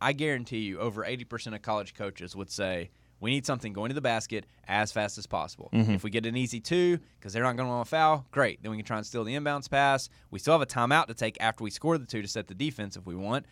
I 0.00 0.12
guarantee 0.12 0.60
you 0.60 0.78
over 0.80 1.04
80% 1.04 1.54
of 1.54 1.62
college 1.62 1.94
coaches 1.94 2.34
would 2.34 2.50
say, 2.50 2.90
we 3.20 3.30
need 3.30 3.44
something 3.46 3.72
going 3.72 3.90
to 3.90 3.94
the 3.94 4.00
basket 4.00 4.46
as 4.66 4.90
fast 4.92 5.18
as 5.18 5.26
possible. 5.26 5.68
Mhm. 5.72 5.94
If 5.94 6.02
we 6.04 6.10
get 6.10 6.24
an 6.26 6.36
easy 6.36 6.60
two, 6.60 6.98
because 7.18 7.32
they're 7.32 7.42
not 7.42 7.56
going 7.56 7.66
to 7.68 7.70
want 7.70 7.86
to 7.86 7.90
foul, 7.90 8.26
great. 8.30 8.62
Then 8.62 8.70
we 8.70 8.78
can 8.78 8.86
try 8.86 8.96
and 8.96 9.06
steal 9.06 9.24
the 9.24 9.34
inbounds 9.34 9.70
pass. 9.70 10.08
We 10.30 10.38
still 10.38 10.54
have 10.54 10.62
a 10.62 10.66
timeout 10.66 11.06
to 11.06 11.14
take 11.14 11.36
after 11.40 11.62
we 11.64 11.70
score 11.70 11.98
the 11.98 12.06
two 12.06 12.22
to 12.22 12.28
set 12.28 12.46
the 12.48 12.54
defense 12.54 12.96
if 12.96 13.06
we 13.06 13.14
want. 13.14 13.46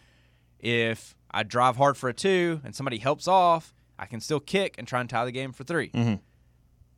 If 0.59 1.15
I 1.31 1.43
drive 1.43 1.77
hard 1.77 1.97
for 1.97 2.09
a 2.09 2.15
two 2.15 2.61
and 2.65 2.75
somebody 2.75 2.99
helps 2.99 3.29
off, 3.29 3.75
I 3.99 4.07
can 4.07 4.21
still 4.21 4.41
kick 4.41 4.77
and 4.79 4.89
try 4.89 5.01
and 5.01 5.09
tie 5.11 5.25
the 5.25 5.33
game 5.33 5.53
for 5.53 5.65
3 5.65 5.91
Mhm. 5.91 6.21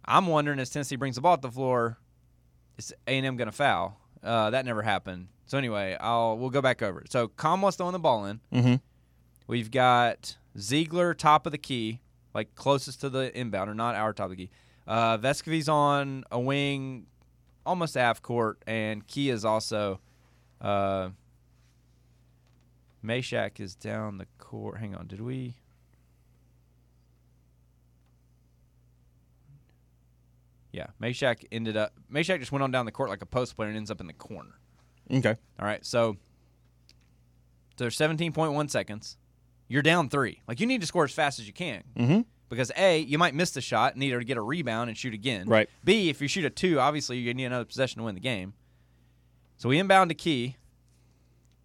I'm 0.04 0.26
wondering 0.26 0.58
as 0.58 0.70
Tennessee 0.70 0.96
brings 0.96 1.16
the 1.16 1.20
ball 1.20 1.34
at 1.34 1.42
the 1.42 1.50
floor, 1.50 1.98
is 2.78 2.94
A 3.06 3.16
and 3.18 3.26
M 3.26 3.36
going 3.36 3.46
to 3.46 3.52
foul? 3.52 3.98
Uh, 4.22 4.50
that 4.50 4.64
never 4.64 4.82
happened. 4.82 5.28
So 5.46 5.58
anyway, 5.58 5.96
I'll 6.00 6.38
we'll 6.38 6.50
go 6.50 6.62
back 6.62 6.82
over 6.82 7.00
it. 7.00 7.10
So 7.12 7.28
Comwell's 7.28 7.76
throwing 7.76 7.92
the 7.92 7.98
ball 7.98 8.26
in. 8.26 8.40
mm-hmm. 8.52 8.74
We've 9.46 9.70
got 9.70 10.36
Zeigler 10.56 11.16
top 11.16 11.44
of 11.46 11.52
the 11.52 11.58
key, 11.58 12.00
like 12.34 12.54
closest 12.54 13.00
to 13.02 13.08
the 13.08 13.36
inbound, 13.38 13.70
or 13.70 13.74
not 13.74 13.94
our 13.94 14.12
top 14.12 14.26
of 14.26 14.30
the 14.30 14.36
key. 14.46 14.50
Uh, 14.86 15.18
Vescovi's 15.18 15.68
on 15.68 16.24
a 16.30 16.38
wing, 16.38 17.06
almost 17.64 17.94
half 17.94 18.22
court, 18.22 18.62
and 18.66 19.06
Key 19.06 19.30
is 19.30 19.44
also. 19.44 20.00
Uh, 20.60 21.10
Mashack 23.04 23.60
is 23.60 23.74
down 23.74 24.18
the 24.18 24.26
court. 24.38 24.78
Hang 24.78 24.94
on, 24.94 25.06
did 25.06 25.22
we? 25.22 25.54
Yeah, 30.72 30.86
Mashack 31.02 31.44
ended 31.50 31.76
up. 31.76 31.92
Mashack 32.12 32.38
just 32.38 32.52
went 32.52 32.62
on 32.62 32.70
down 32.70 32.84
the 32.84 32.92
court 32.92 33.10
like 33.10 33.22
a 33.22 33.26
post 33.26 33.56
player 33.56 33.68
and 33.68 33.76
ends 33.76 33.90
up 33.90 34.00
in 34.00 34.06
the 34.06 34.12
corner. 34.12 34.58
Okay. 35.10 35.34
All 35.58 35.66
right, 35.66 35.84
so 35.84 36.16
so 37.80 37.84
there's 37.84 37.96
17.1 37.96 38.70
seconds. 38.70 39.16
You're 39.70 39.82
down 39.82 40.08
three. 40.10 40.42
Like 40.46 40.60
you 40.60 40.66
need 40.66 40.80
to 40.82 40.86
score 40.86 41.04
as 41.04 41.12
fast 41.12 41.38
as 41.38 41.46
you 41.46 41.52
can 41.54 41.82
Mm-hmm. 41.96 42.20
because 42.50 42.70
a 42.76 42.98
you 42.98 43.16
might 43.18 43.34
miss 43.34 43.52
the 43.52 43.60
shot, 43.62 43.92
and 43.94 44.00
need 44.00 44.10
to 44.10 44.22
get 44.24 44.36
a 44.36 44.42
rebound 44.42 44.90
and 44.90 44.98
shoot 44.98 45.14
again. 45.14 45.48
Right. 45.48 45.70
B 45.84 46.10
if 46.10 46.20
you 46.20 46.26
shoot 46.28 46.44
a 46.44 46.50
two, 46.50 46.78
obviously 46.80 47.16
you 47.18 47.32
need 47.32 47.44
another 47.46 47.64
possession 47.64 48.00
to 48.00 48.04
win 48.04 48.14
the 48.16 48.20
game. 48.20 48.52
So 49.56 49.68
we 49.68 49.78
inbound 49.78 50.10
to 50.10 50.14
Key. 50.14 50.56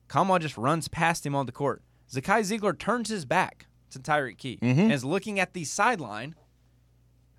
Nkamhoua 0.07 0.39
just 0.39 0.57
runs 0.57 0.87
past 0.87 1.25
him 1.25 1.35
on 1.35 1.47
the 1.47 1.51
court. 1.51 1.81
Zakai 2.11 2.41
Zeigler 2.41 2.77
turns 2.77 3.09
his 3.09 3.25
back 3.25 3.65
to 3.89 3.97
Tyreke 3.99 4.37
Key 4.37 4.59
Mhm. 4.61 4.77
and 4.77 4.91
is 4.93 5.03
looking 5.03 5.39
at 5.39 5.53
the 5.53 5.63
sideline. 5.63 6.35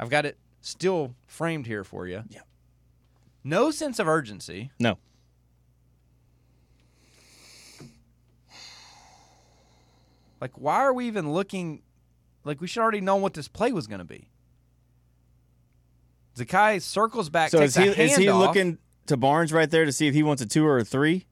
I've 0.00 0.10
got 0.10 0.26
it 0.26 0.36
still 0.60 1.14
framed 1.26 1.66
here 1.66 1.84
for 1.84 2.08
you. 2.08 2.24
Yeah. 2.28 2.40
No 3.44 3.70
sense 3.70 4.00
of 4.00 4.08
urgency. 4.08 4.72
No. 4.80 4.98
Like, 10.40 10.52
why 10.58 10.76
are 10.76 10.92
we 10.92 11.06
even 11.06 11.32
looking? 11.32 11.82
Like, 12.44 12.60
we 12.60 12.66
should 12.66 12.80
already 12.80 13.00
know 13.00 13.16
what 13.16 13.34
this 13.34 13.48
play 13.48 13.72
was 13.72 13.86
going 13.86 13.98
to 13.98 14.04
be. 14.04 14.28
Zakai 16.36 16.82
circles 16.82 17.30
back. 17.30 17.50
So 17.50 17.60
takes 17.60 17.76
is 17.76 17.96
he 17.96 18.02
is 18.02 18.16
he 18.16 18.30
looking 18.30 18.78
to 19.06 19.16
Barnes 19.16 19.52
right 19.52 19.70
there 19.70 19.84
to 19.84 19.92
see 19.92 20.06
if 20.06 20.14
he 20.14 20.22
wants 20.22 20.42
a 20.42 20.46
two 20.46 20.66
or 20.66 20.78
a 20.78 20.84
three? 20.84 21.26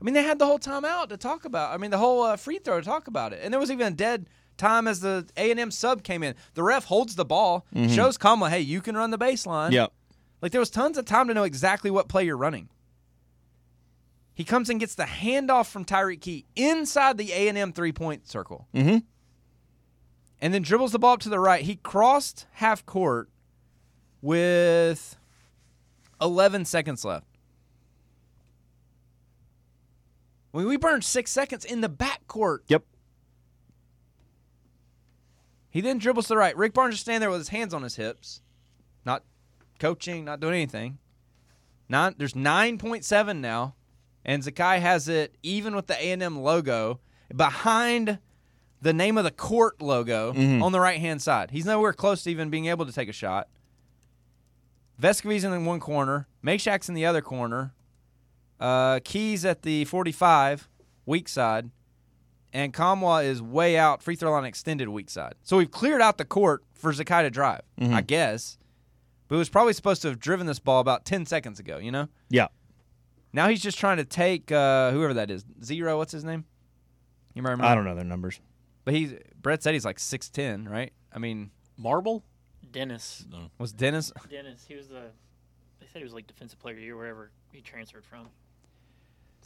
I 0.00 0.04
mean, 0.04 0.12
they 0.12 0.22
had 0.22 0.38
the 0.38 0.44
whole 0.46 0.58
time 0.58 0.84
out 0.84 1.08
to 1.08 1.16
talk 1.16 1.46
about. 1.46 1.72
I 1.72 1.78
mean, 1.78 1.90
the 1.90 1.98
whole 1.98 2.22
uh, 2.22 2.36
free 2.36 2.58
throw 2.58 2.78
to 2.78 2.84
talk 2.84 3.06
about 3.08 3.32
it, 3.32 3.40
and 3.42 3.52
there 3.52 3.58
was 3.60 3.70
even 3.70 3.86
a 3.86 3.96
dead 3.96 4.28
time 4.58 4.86
as 4.86 5.00
the 5.00 5.26
A 5.38 5.50
and 5.50 5.58
M 5.58 5.70
sub 5.70 6.02
came 6.02 6.22
in. 6.22 6.34
The 6.54 6.62
ref 6.62 6.84
holds 6.84 7.14
the 7.14 7.24
ball, 7.24 7.64
Mm-hmm. 7.74 7.92
shows 7.94 8.18
Kamala, 8.18 8.50
hey, 8.50 8.60
you 8.60 8.82
can 8.82 8.96
run 8.96 9.10
the 9.10 9.18
baseline. 9.18 9.72
Yep. 9.72 9.92
Like 10.42 10.52
there 10.52 10.60
was 10.60 10.70
tons 10.70 10.98
of 10.98 11.06
time 11.06 11.28
to 11.28 11.34
know 11.34 11.44
exactly 11.44 11.90
what 11.90 12.08
play 12.08 12.24
you're 12.24 12.36
running. 12.36 12.68
He 14.36 14.44
comes 14.44 14.68
and 14.70 14.78
gets 14.78 14.94
the 14.94 15.04
handoff 15.04 15.68
from 15.68 15.84
Tyreke 15.86 16.20
Key 16.20 16.44
inside 16.54 17.16
the 17.18 17.32
A 17.32 17.48
and 17.48 17.56
M 17.58 17.72
three 17.72 17.90
point 17.92 18.28
circle, 18.28 18.68
Mm-hmm. 18.74 18.98
and 20.42 20.54
then 20.54 20.60
dribbles 20.62 20.92
the 20.92 20.98
ball 20.98 21.14
up 21.14 21.20
to 21.20 21.28
the 21.30 21.40
right. 21.40 21.62
He 21.64 21.76
crossed 21.76 22.46
half 22.52 22.84
court 22.86 23.30
with 24.20 25.16
11 26.20 26.66
seconds 26.66 27.02
left. 27.04 27.26
We 30.52 30.64
we 30.64 30.76
burned 30.76 31.04
six 31.04 31.30
seconds 31.30 31.64
in 31.64 31.80
the 31.80 31.88
backcourt. 31.88 32.58
Yep. 32.68 32.84
He 35.70 35.80
then 35.82 35.98
dribbles 35.98 36.26
to 36.26 36.34
the 36.34 36.38
right. 36.38 36.56
Rick 36.56 36.72
Barnes 36.72 36.94
just 36.94 37.04
standing 37.04 37.20
there 37.20 37.30
with 37.30 37.40
his 37.40 37.48
hands 37.48 37.74
on 37.74 37.82
his 37.82 37.96
hips, 37.96 38.40
not 39.04 39.22
coaching, 39.78 40.24
not 40.24 40.40
doing 40.40 40.54
anything. 40.54 40.98
Nine, 41.88 42.14
there's 42.16 42.32
9.7 42.32 43.38
now, 43.40 43.74
and 44.26 44.42
Zakai 44.42 44.80
has 44.80 45.08
it 45.08 45.34
even 45.42 45.74
with 45.74 45.86
the 45.86 45.94
A&M 45.94 46.40
logo 46.42 47.00
behind 47.34 48.18
the 48.82 48.92
name 48.92 49.16
of 49.16 49.24
the 49.24 49.30
court 49.30 49.80
logo 49.80 50.32
Mhm. 50.34 50.62
on 50.62 50.72
the 50.72 50.80
right 50.80 51.00
hand 51.00 51.22
side. 51.22 51.50
He's 51.52 51.64
nowhere 51.64 51.94
close 51.94 52.22
to 52.24 52.30
even 52.30 52.50
being 52.50 52.66
able 52.66 52.84
to 52.84 52.92
take 52.92 53.08
a 53.08 53.12
shot. 53.12 53.48
Vescovi's 55.00 55.44
in 55.44 55.64
one 55.64 55.80
corner, 55.80 56.26
Mashack's 56.44 56.88
in 56.88 56.94
the 56.94 57.04
other 57.06 57.20
corner, 57.22 57.72
uh, 58.60 59.00
Keys 59.04 59.44
at 59.44 59.62
the 59.62 59.84
45, 59.84 60.68
weak 61.04 61.28
side, 61.28 61.70
and 62.52 62.72
Nkamhoua 62.72 63.24
is 63.24 63.42
way 63.42 63.76
out, 63.76 64.02
free 64.02 64.16
throw 64.16 64.30
line 64.32 64.44
extended 64.44 64.88
weak 64.88 65.10
side. 65.10 65.34
So 65.42 65.58
we've 65.58 65.70
cleared 65.70 66.00
out 66.00 66.16
the 66.18 66.24
court 66.24 66.64
for 66.74 66.92
Zakai 66.92 67.22
to 67.22 67.30
drive, 67.30 67.60
I 67.80 68.00
guess. 68.00 68.56
But 69.28 69.34
it 69.34 69.38
was 69.38 69.48
probably 69.48 69.72
supposed 69.72 70.02
to 70.02 70.08
have 70.08 70.18
driven 70.20 70.46
this 70.46 70.58
ball 70.60 70.80
about 70.80 71.04
10 71.04 71.26
seconds 71.26 71.58
ago, 71.60 71.78
you 71.78 71.90
know? 71.90 72.08
Yeah. 72.30 72.46
Now 73.32 73.48
he's 73.48 73.62
just 73.62 73.78
trying 73.78 73.98
to 73.98 74.04
take 74.04 74.50
uh, 74.50 74.90
whoever 74.92 75.14
that 75.14 75.30
is. 75.30 75.44
Zero, 75.62 75.96
what's 75.98 76.12
his 76.12 76.24
name? 76.24 76.44
You 77.34 77.42
remember? 77.42 77.64
I 77.64 77.74
don't 77.74 77.84
know 77.84 77.94
their 77.94 78.04
numbers. 78.04 78.40
But 78.84 78.94
he's 78.94 79.14
Brett 79.42 79.62
said 79.62 79.74
he's 79.74 79.84
like 79.84 79.98
6'10, 79.98 80.68
right? 80.68 80.92
I 81.12 81.18
mean, 81.18 81.50
Marble? 81.76 82.22
Dennis. 82.72 83.24
was 83.58 83.72
Dennis 83.72 84.12
Dennis. 84.30 84.64
He 84.68 84.74
was 84.74 84.88
the. 84.88 85.02
They 85.80 85.86
said 85.86 85.98
he 85.98 86.04
was 86.04 86.12
like 86.14 86.26
defensive 86.26 86.58
player 86.58 86.74
of 86.74 86.78
the 86.80 86.84
year 86.84 86.96
wherever 86.96 87.30
he 87.52 87.60
transferred 87.60 88.04
from. 88.04 88.28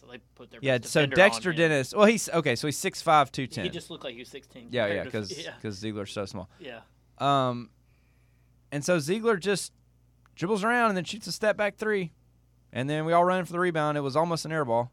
So 0.00 0.06
they 0.06 0.18
put 0.34 0.50
their 0.50 0.60
Yeah, 0.62 0.78
best 0.78 0.92
so 0.92 1.04
Dexter 1.06 1.50
on 1.50 1.54
him. 1.54 1.58
Dennis. 1.58 1.94
Well, 1.94 2.06
he's 2.06 2.28
okay, 2.30 2.56
so 2.56 2.66
he's 2.66 2.78
6'5, 2.80 3.02
210. 3.32 3.64
He 3.64 3.70
just 3.70 3.90
looked 3.90 4.04
like 4.04 4.14
he 4.14 4.20
was 4.20 4.28
16. 4.28 4.68
yeah, 4.70 4.86
yeah, 4.86 5.02
compared 5.02 5.28
to- 5.28 5.34
cuz 5.34 5.44
yeah, 5.44 5.52
cuz 5.60 5.82
Zeigler's 5.82 6.12
so 6.12 6.24
small. 6.26 6.48
yeah. 6.58 6.80
Um, 7.18 7.70
and 8.72 8.82
so 8.84 8.96
Zeigler 8.98 9.38
just 9.38 9.72
dribbles 10.36 10.64
around 10.64 10.88
and 10.88 10.96
then 10.96 11.04
shoots 11.04 11.26
a 11.26 11.32
step 11.32 11.56
back 11.56 11.76
three, 11.76 12.12
and 12.72 12.88
then 12.88 13.04
we 13.04 13.12
all 13.12 13.24
run 13.24 13.44
for 13.44 13.52
the 13.52 13.60
rebound. 13.60 13.98
It 13.98 14.02
was 14.02 14.16
almost 14.16 14.44
an 14.44 14.52
air 14.52 14.64
ball, 14.64 14.90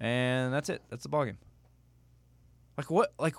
and 0.00 0.52
that's 0.52 0.68
it. 0.68 0.82
That's 0.90 1.02
the 1.02 1.08
ball 1.08 1.24
game. 1.24 1.38
Like 2.76 2.90
what? 2.90 3.12
Like 3.18 3.34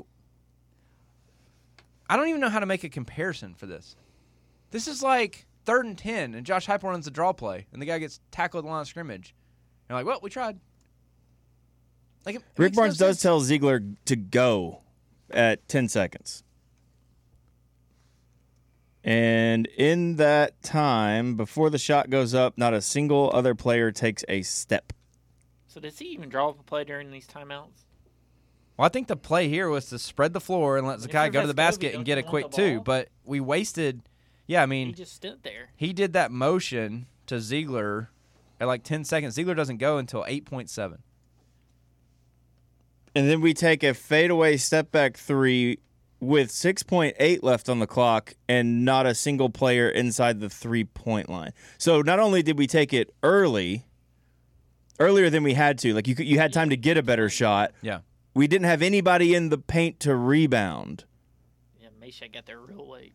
I 2.10 2.18
don't 2.18 2.28
even 2.28 2.42
know 2.42 2.50
how 2.50 2.60
to 2.60 2.66
make 2.66 2.84
a 2.84 2.90
comparison 2.90 3.54
for 3.54 3.68
this. 3.68 3.96
This 4.72 4.88
is 4.88 5.04
like 5.04 5.46
third 5.66 5.86
and 5.86 5.98
ten, 5.98 6.34
and 6.34 6.46
Josh 6.46 6.66
Heupel 6.66 6.84
runs 6.84 7.06
the 7.06 7.12
draw 7.12 7.34
play, 7.34 7.68
and 7.72 7.82
the 7.82 7.86
guy 7.86 8.00
gets 8.00 8.20
tackled 8.32 8.64
at 8.64 8.68
the 8.68 8.72
line 8.72 8.82
of 8.82 8.88
scrimmage. 8.88 9.36
And 9.88 9.96
like, 9.96 10.06
well, 10.06 10.20
we 10.22 10.30
tried. 10.30 10.60
Like 12.26 12.36
it, 12.36 12.40
it 12.40 12.46
Rick 12.58 12.72
makes 12.72 12.78
no 12.78 12.82
Barnes 12.82 12.98
does 12.98 13.22
tell 13.22 13.42
Zeigler 13.42 13.96
to 14.06 14.16
go 14.16 14.82
at 15.32 15.68
10 15.68 15.88
seconds. 15.88 16.44
And 19.10 19.66
in 19.76 20.18
that 20.18 20.62
time, 20.62 21.34
before 21.34 21.72
the 21.72 21.80
shot 21.80 22.12
goes 22.12 22.36
up, 22.36 22.60
not 22.60 22.76
a 22.76 22.82
single 22.82 23.32
other 23.34 23.56
player 23.56 23.92
takes 23.92 24.24
a 24.30 24.44
step. 24.44 24.94
So 25.68 25.80
does 25.80 25.98
he 25.98 26.06
even 26.10 26.30
draw 26.30 26.50
up 26.50 26.60
a 26.60 26.64
play 26.64 26.84
during 26.84 27.10
these 27.10 27.26
timeouts? 27.26 27.86
Well, 28.78 28.86
I 28.86 28.90
think 28.90 29.08
the 29.08 29.16
play 29.18 29.50
here 29.50 29.68
was 29.68 29.88
to 29.88 29.98
spread 29.98 30.34
the 30.34 30.40
floor 30.40 30.78
and 30.78 30.86
let 30.86 31.00
Zakai 31.00 31.32
go 31.34 31.42
to 31.42 31.48
the 31.48 31.56
basket 31.56 31.96
and 31.96 32.06
get 32.06 32.20
you 32.20 32.24
a 32.24 32.30
quick 32.30 32.52
the 32.52 32.56
two, 32.56 32.82
but 32.82 33.08
we 33.26 33.40
wasted. 33.40 34.04
Yeah, 34.46 34.62
I 34.62 34.68
mean, 34.68 34.90
He 34.90 34.94
just 34.94 35.16
stood 35.16 35.42
there. 35.42 35.70
he 35.76 35.92
did 35.92 36.14
that 36.14 36.30
motion 36.32 37.08
to 37.26 37.38
Zeigler 37.38 38.10
at 38.60 38.68
like 38.68 38.84
10 38.84 39.06
seconds. 39.06 39.36
Zeigler 39.36 39.56
doesn't 39.56 39.78
go 39.78 39.98
until 39.98 40.24
8.7. 40.24 41.00
And 43.16 43.28
then 43.28 43.42
we 43.42 43.56
take 43.56 43.82
a 43.82 43.96
fadeaway 43.96 44.58
step 44.58 44.92
back 44.92 45.18
three 45.18 45.80
with 46.20 46.50
6.8 46.52 47.44
left 47.44 47.70
on 47.70 47.80
the 47.80 47.88
clock 47.88 48.36
and 48.48 48.84
not 48.84 49.06
a 49.06 49.16
single 49.16 49.50
player 49.50 49.90
inside 49.90 50.40
the 50.40 50.50
three 50.50 50.84
point 50.84 51.30
line. 51.30 51.52
So 51.78 52.02
not 52.02 52.20
only 52.20 52.44
did 52.44 52.58
we 52.58 52.68
take 52.68 52.94
it 52.94 53.14
early, 53.24 53.86
earlier 55.00 55.30
than 55.30 55.44
we 55.44 55.54
had 55.54 55.78
to, 55.80 55.94
like 55.94 56.08
you, 56.08 56.16
you 56.20 56.38
had 56.40 56.52
time 56.52 56.70
to 56.70 56.78
get 56.78 56.98
a 56.98 57.04
better 57.04 57.30
shot, 57.30 57.72
Yeah. 57.82 58.00
we 58.34 58.48
didn't 58.48 58.66
have 58.66 58.82
anybody 58.82 59.34
in 59.34 59.50
the 59.50 59.58
paint 59.58 60.00
to 60.02 60.16
rebound. 60.16 61.06
Yeah, 61.82 61.88
Mashack 62.02 62.34
got 62.34 62.46
there 62.46 62.60
real 62.60 62.90
late. 62.90 63.14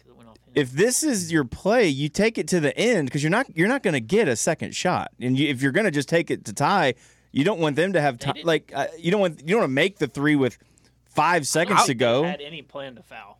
'Cause 0.00 0.08
it 0.10 0.16
went 0.16 0.28
off. 0.28 0.36
If 0.54 0.72
this 0.72 1.02
is 1.02 1.32
your 1.32 1.44
play, 1.44 1.88
you 1.88 2.08
take 2.08 2.36
it 2.38 2.46
to 2.48 2.60
the 2.60 2.76
end 2.76 3.06
because 3.08 3.22
you're 3.22 3.30
not 3.30 3.46
you're 3.56 3.68
not 3.68 3.82
going 3.82 3.94
to 3.94 4.00
get 4.00 4.28
a 4.28 4.36
second 4.36 4.74
shot. 4.74 5.10
And 5.20 5.38
you, 5.38 5.48
if 5.48 5.62
you're 5.62 5.72
going 5.72 5.86
to 5.86 5.90
just 5.90 6.08
take 6.08 6.30
it 6.30 6.44
to 6.46 6.52
tie, 6.52 6.94
you 7.32 7.44
don't 7.44 7.60
want 7.60 7.76
them 7.76 7.92
to 7.94 8.00
have 8.00 8.18
time. 8.18 8.36
Like 8.44 8.72
uh, 8.74 8.86
you 8.98 9.10
don't 9.10 9.20
want 9.20 9.40
you 9.40 9.46
don't 9.48 9.60
want 9.60 9.70
to 9.70 9.74
make 9.74 9.98
the 9.98 10.06
three 10.06 10.36
with 10.36 10.58
five 11.18 11.46
seconds 11.46 11.76
don't 11.78 11.84
to 11.84 11.86
think 11.88 11.98
they 11.98 12.04
go. 12.04 12.24
Had 12.24 12.40
any 12.40 12.62
plan 12.62 12.94
to 12.96 13.02
foul? 13.02 13.38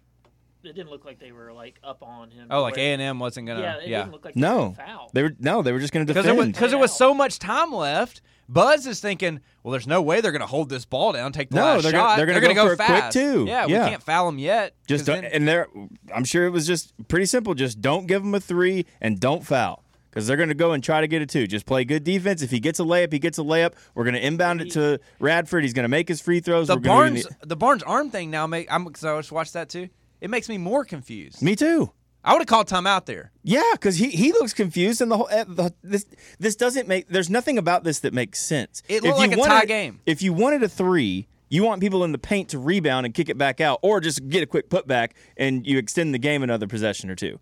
It 0.65 0.75
didn't 0.75 0.91
look 0.91 1.05
like 1.05 1.19
they 1.21 1.33
were 1.33 1.53
like 1.53 1.79
up 1.85 2.03
on 2.03 2.31
him. 2.31 2.49
Oh, 2.51 2.63
like 2.63 2.77
A&M 2.77 3.19
wasn't 3.21 3.47
going 3.47 3.59
to. 3.59 3.65
Yeah, 3.65 3.77
it 3.77 3.89
Yeah. 3.89 3.99
didn't 4.01 4.13
look 4.13 4.25
like 4.25 4.35
they 4.35 4.41
No, 4.41 4.69
were 4.71 4.75
foul. 4.75 5.11
they 5.15 5.23
were 5.23 5.33
no, 5.39 5.63
they 5.63 5.73
were 5.73 5.79
just 5.79 5.93
going 5.93 6.05
to 6.05 6.11
Because 6.13 6.25
defend. 6.27 6.39
it, 6.41 6.47
was, 6.49 6.59
cause 6.59 6.73
it 6.73 6.79
was 6.79 6.95
so 6.97 7.15
much 7.15 7.39
time 7.39 7.73
left. 7.73 8.21
Buzz 8.51 8.87
is 8.87 8.99
thinking, 9.01 9.41
well, 9.63 9.73
there's 9.73 9.87
no 9.87 10.01
way 10.03 10.21
they're 10.21 10.33
going 10.33 10.41
to 10.41 10.47
hold 10.47 10.69
this 10.71 10.85
ball 10.87 11.13
down, 11.13 11.33
take 11.33 11.51
the 11.51 11.57
No, 11.57 11.63
last 11.65 11.83
they're 11.83 11.93
gonna- 11.93 12.17
they're 12.17 12.25
gonna 12.27 12.41
gonna 12.41 12.55
go 12.55 12.63
go 12.65 12.69
for 12.77 12.83
a 12.83 12.87
quick 12.87 12.89
fast. 12.89 13.13
two. 13.13 13.45
Yeah, 13.47 13.67
Yeah. 13.67 13.85
we 13.85 13.91
can't 13.91 14.03
foul 14.03 14.27
them 14.27 14.39
yet. 14.39 14.75
just 14.89 15.03
'cause 15.03 15.07
don't, 15.15 15.23
then- 15.23 15.33
and 15.33 15.47
there, 15.49 15.69
I'm 16.15 16.25
sure 16.25 16.47
it 16.47 16.51
was 16.51 16.67
just 16.67 16.93
pretty 17.09 17.27
simple. 17.27 17.55
Just 17.55 17.81
don't 17.83 18.07
give 18.07 18.23
them 18.23 18.35
a 18.35 18.41
three 18.41 18.87
and 19.03 19.21
don't 19.21 19.47
foul 19.47 19.85
because 20.11 20.27
they're 20.27 20.37
going 20.37 20.49
to 20.49 20.55
go 20.55 20.73
and 20.73 20.83
try 20.83 21.01
to 21.01 21.09
get 21.09 21.23
it 21.23 21.29
too. 21.29 21.47
Just 21.47 21.67
play 21.67 21.85
good 21.85 22.05
defense. 22.05 22.43
If 22.43 22.51
he 22.51 22.61
gets 22.61 22.81
a 22.81 22.83
layup, 22.85 23.13
he 23.13 23.19
gets 23.19 23.39
a 23.39 23.43
layup. 23.43 23.75
We're 23.95 24.05
going 24.05 24.15
to 24.15 24.25
inbound 24.27 24.61
it 24.61 24.71
to 24.73 24.99
Radford. 25.21 25.63
He's 25.65 25.73
going 25.73 25.85
to 25.85 25.89
make 25.89 26.09
his 26.09 26.21
free 26.21 26.41
throws. 26.41 26.69
the 26.69 26.75
We're 26.77 26.81
gonna 26.81 27.11
Barnes, 27.11 27.27
the 27.43 27.57
Barnes 27.57 27.83
arm 27.83 28.11
thing 28.11 28.31
now 28.31 28.47
make. 28.47 28.73
I'm 28.73 28.85
because 28.85 29.05
I 29.05 29.17
just 29.19 29.33
watched 29.33 29.53
that 29.55 29.69
too. 29.69 29.89
It 30.21 30.31
makes 30.31 30.49
me 30.49 30.59
more 30.59 30.85
confused. 30.85 31.43
me 31.43 31.55
too. 31.57 31.93
I 32.25 32.33
would 32.33 32.41
have 32.41 32.49
called 32.49 32.67
time 32.67 32.87
out 32.87 33.07
there. 33.07 33.31
Yeah, 33.45 33.63
because 33.73 33.97
he, 33.97 34.09
he 34.11 34.33
looks 34.33 34.53
confused, 34.53 35.01
and 35.01 35.11
the 35.11 35.17
whole 35.17 35.29
eh, 35.31 35.45
the, 35.47 35.73
this 35.83 36.05
this 36.41 36.57
doesn't 36.57 36.89
make. 36.89 37.09
There's 37.09 37.31
nothing 37.31 37.57
about 37.59 37.85
this 37.85 38.01
that 38.01 38.13
makes 38.13 38.41
sense. 38.41 38.83
It 38.89 38.97
If 38.97 39.03
looked 39.05 39.21
you 39.21 39.29
like 39.29 39.37
a 39.37 39.39
wanted- 39.39 39.53
tie 39.61 39.65
game. 39.65 40.01
If 40.05 40.21
you 40.21 40.33
wanted 40.33 40.63
a 40.65 40.69
three, 40.69 41.29
you 41.49 41.63
want 41.63 41.81
people 41.81 42.03
in 42.05 42.11
the 42.13 42.19
paint 42.19 42.49
to 42.51 42.59
rebound 42.59 43.07
and 43.07 43.15
kick 43.15 43.29
it 43.29 43.39
back 43.39 43.61
out, 43.61 43.79
or 43.83 44.01
just 44.01 44.29
get 44.29 44.43
a 44.43 44.47
quick 44.47 44.69
putback 44.69 45.13
and 45.37 45.65
you 45.67 45.79
extend 45.79 46.13
the 46.13 46.19
game 46.19 46.43
another 46.43 46.67
possession 46.67 47.09
or 47.09 47.15
two. 47.15 47.39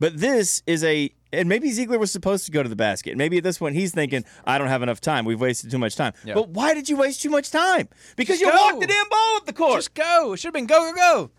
But 0.00 0.16
this 0.16 0.62
is 0.66 0.82
a, 0.82 1.10
and 1.32 1.48
maybe 1.48 1.70
Zeigler 1.70 1.98
was 1.98 2.10
supposed 2.10 2.44
to 2.46 2.52
go 2.52 2.62
to 2.62 2.68
the 2.68 2.76
basket. 2.76 3.16
Maybe 3.16 3.38
at 3.38 3.44
this 3.44 3.58
point 3.58 3.74
he's 3.76 3.92
thinking, 3.92 4.24
I 4.44 4.58
don't 4.58 4.68
have 4.68 4.82
enough 4.82 5.00
time. 5.00 5.24
We've 5.24 5.40
wasted 5.40 5.70
too 5.70 5.78
much 5.78 5.96
time. 5.96 6.12
Yeah. 6.24 6.34
But 6.34 6.50
why 6.50 6.74
did 6.74 6.88
you 6.88 6.96
waste 6.96 7.22
too 7.22 7.30
much 7.30 7.50
time? 7.50 7.88
Because 8.16 8.38
Just 8.38 8.52
you 8.52 8.56
go. 8.56 8.56
walked 8.56 8.80
the 8.80 8.86
damn 8.86 9.08
ball 9.08 9.36
up 9.36 9.46
the 9.46 9.52
court. 9.52 9.76
Just 9.78 9.94
go. 9.94 10.32
It 10.32 10.38
should 10.38 10.48
have 10.48 10.54
been 10.54 10.66
go 10.66 10.90
go 10.90 10.94
go. 10.94 11.30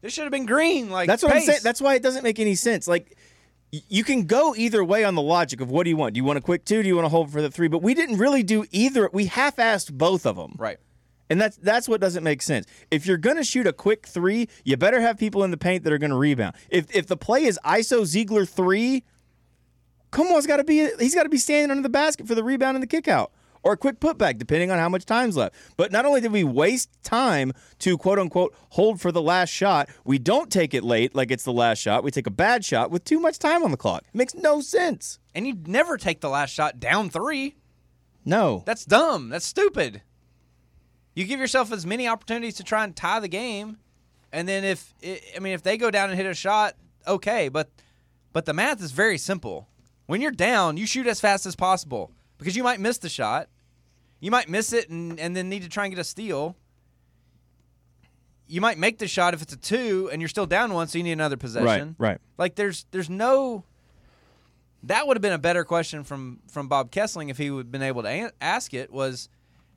This 0.00 0.12
should 0.12 0.24
have 0.24 0.32
been 0.32 0.46
green. 0.46 0.90
Like 0.90 1.06
That's 1.08 1.22
what 1.22 1.34
I'm 1.34 1.42
saying. 1.42 1.60
That's 1.62 1.80
why 1.80 1.94
it 1.94 2.02
doesn't 2.02 2.22
make 2.22 2.38
any 2.38 2.54
sense. 2.54 2.86
Like 2.88 3.16
you 3.70 4.02
can 4.04 4.24
go 4.24 4.54
either 4.56 4.82
way 4.82 5.04
on 5.04 5.14
the 5.14 5.22
logic 5.22 5.60
of 5.60 5.70
what 5.70 5.84
do 5.84 5.90
you 5.90 5.96
want? 5.96 6.14
Do 6.14 6.18
you 6.18 6.24
want 6.24 6.38
a 6.38 6.42
quick 6.42 6.64
two? 6.64 6.82
Do 6.82 6.88
you 6.88 6.94
want 6.94 7.04
to 7.04 7.10
hold 7.10 7.30
for 7.30 7.42
the 7.42 7.50
three? 7.50 7.68
But 7.68 7.82
we 7.82 7.94
didn't 7.94 8.16
really 8.18 8.42
do 8.42 8.64
either. 8.70 9.10
We 9.12 9.26
half-assed 9.26 9.92
both 9.92 10.24
of 10.24 10.36
them, 10.36 10.54
right. 10.56 10.78
and 11.28 11.38
that's 11.40 11.56
that's 11.58 11.86
what 11.88 12.00
doesn't 12.00 12.24
make 12.24 12.40
sense. 12.40 12.66
If 12.90 13.06
you're 13.06 13.18
gonna 13.18 13.44
shoot 13.44 13.66
a 13.66 13.72
quick 13.74 14.06
three, 14.06 14.48
you 14.64 14.76
better 14.78 15.00
have 15.00 15.18
people 15.18 15.44
in 15.44 15.50
the 15.50 15.58
paint 15.58 15.84
that 15.84 15.92
are 15.92 15.98
gonna 15.98 16.16
rebound. 16.16 16.56
If 16.70 16.94
if 16.96 17.06
the 17.08 17.16
play 17.16 17.44
is 17.44 17.58
ISO 17.64 18.02
Zeigler 18.02 18.48
three, 18.48 19.04
Kumo's 20.10 20.46
got 20.46 20.58
to 20.58 20.64
be 20.64 20.88
he's 20.98 21.14
got 21.14 21.24
to 21.24 21.28
be 21.28 21.38
standing 21.38 21.70
under 21.70 21.82
the 21.82 21.88
basket 21.88 22.26
for 22.26 22.34
the 22.34 22.44
rebound 22.44 22.76
and 22.76 22.82
the 22.82 22.86
kick 22.86 23.08
out. 23.08 23.32
Or 23.64 23.72
a 23.72 23.76
quick 23.76 23.98
putback, 23.98 24.38
depending 24.38 24.70
on 24.70 24.78
how 24.78 24.88
much 24.88 25.04
time's 25.04 25.36
left. 25.36 25.54
But 25.76 25.90
not 25.90 26.06
only 26.06 26.20
did 26.20 26.30
we 26.30 26.44
waste 26.44 26.90
time 27.02 27.52
to 27.80 27.98
quote 27.98 28.18
unquote 28.18 28.54
hold 28.70 29.00
for 29.00 29.10
the 29.10 29.20
last 29.20 29.50
shot, 29.50 29.88
we 30.04 30.18
don't 30.18 30.50
take 30.50 30.74
it 30.74 30.84
late 30.84 31.14
like 31.14 31.32
it's 31.32 31.42
the 31.42 31.52
last 31.52 31.78
shot. 31.78 32.04
We 32.04 32.12
take 32.12 32.28
a 32.28 32.30
bad 32.30 32.64
shot 32.64 32.90
with 32.90 33.04
too 33.04 33.18
much 33.18 33.38
time 33.38 33.64
on 33.64 33.72
the 33.72 33.76
clock. 33.76 34.04
It 34.06 34.14
makes 34.14 34.34
no 34.34 34.60
sense. 34.60 35.18
And 35.34 35.46
you 35.46 35.58
never 35.66 35.96
take 35.96 36.20
the 36.20 36.30
last 36.30 36.50
shot 36.50 36.78
down 36.78 37.10
three. 37.10 37.56
No. 38.24 38.62
That's 38.64 38.84
dumb. 38.84 39.28
That's 39.28 39.44
stupid. 39.44 40.02
You 41.14 41.24
give 41.24 41.40
yourself 41.40 41.72
as 41.72 41.84
many 41.84 42.06
opportunities 42.06 42.54
to 42.54 42.62
try 42.62 42.84
and 42.84 42.94
tie 42.94 43.18
the 43.18 43.26
game, 43.26 43.78
and 44.32 44.46
then 44.46 44.62
if 44.62 44.94
I 45.34 45.40
mean 45.40 45.52
if 45.52 45.64
they 45.64 45.76
go 45.76 45.90
down 45.90 46.10
and 46.10 46.16
hit 46.16 46.26
a 46.26 46.34
shot, 46.34 46.74
okay. 47.08 47.48
But 47.48 47.70
but 48.32 48.44
the 48.44 48.52
math 48.52 48.80
is 48.80 48.92
very 48.92 49.18
simple. 49.18 49.68
When 50.08 50.22
you're 50.22 50.30
down, 50.30 50.78
you 50.78 50.86
shoot 50.86 51.06
as 51.06 51.20
fast 51.20 51.44
as 51.44 51.54
possible 51.54 52.10
because 52.38 52.56
you 52.56 52.62
might 52.62 52.80
miss 52.80 52.96
the 52.96 53.10
shot. 53.10 53.50
You 54.20 54.30
might 54.30 54.48
miss 54.48 54.72
it 54.72 54.88
and, 54.88 55.20
and 55.20 55.36
then 55.36 55.50
need 55.50 55.64
to 55.64 55.68
try 55.68 55.84
and 55.84 55.94
get 55.94 56.00
a 56.00 56.04
steal. 56.04 56.56
You 58.46 58.62
might 58.62 58.78
make 58.78 58.96
the 58.96 59.06
shot 59.06 59.34
if 59.34 59.42
it's 59.42 59.52
a 59.52 59.58
two 59.58 60.08
and 60.10 60.22
you're 60.22 60.30
still 60.30 60.46
down 60.46 60.72
one, 60.72 60.88
so 60.88 60.96
you 60.96 61.04
need 61.04 61.12
another 61.12 61.36
possession. 61.36 61.94
Right, 61.98 62.12
right. 62.12 62.20
Like 62.38 62.54
there's 62.54 62.86
there's 62.90 63.10
no. 63.10 63.64
That 64.84 65.06
would 65.06 65.18
have 65.18 65.22
been 65.22 65.34
a 65.34 65.38
better 65.38 65.62
question 65.62 66.04
from 66.04 66.40
from 66.50 66.68
Bob 66.68 66.90
Kesling 66.90 67.28
if 67.28 67.36
he 67.36 67.50
would 67.50 67.66
have 67.66 67.70
been 67.70 67.82
able 67.82 68.02
to 68.02 68.08
an- 68.08 68.30
ask 68.40 68.72
it. 68.72 68.90
Was, 68.90 69.28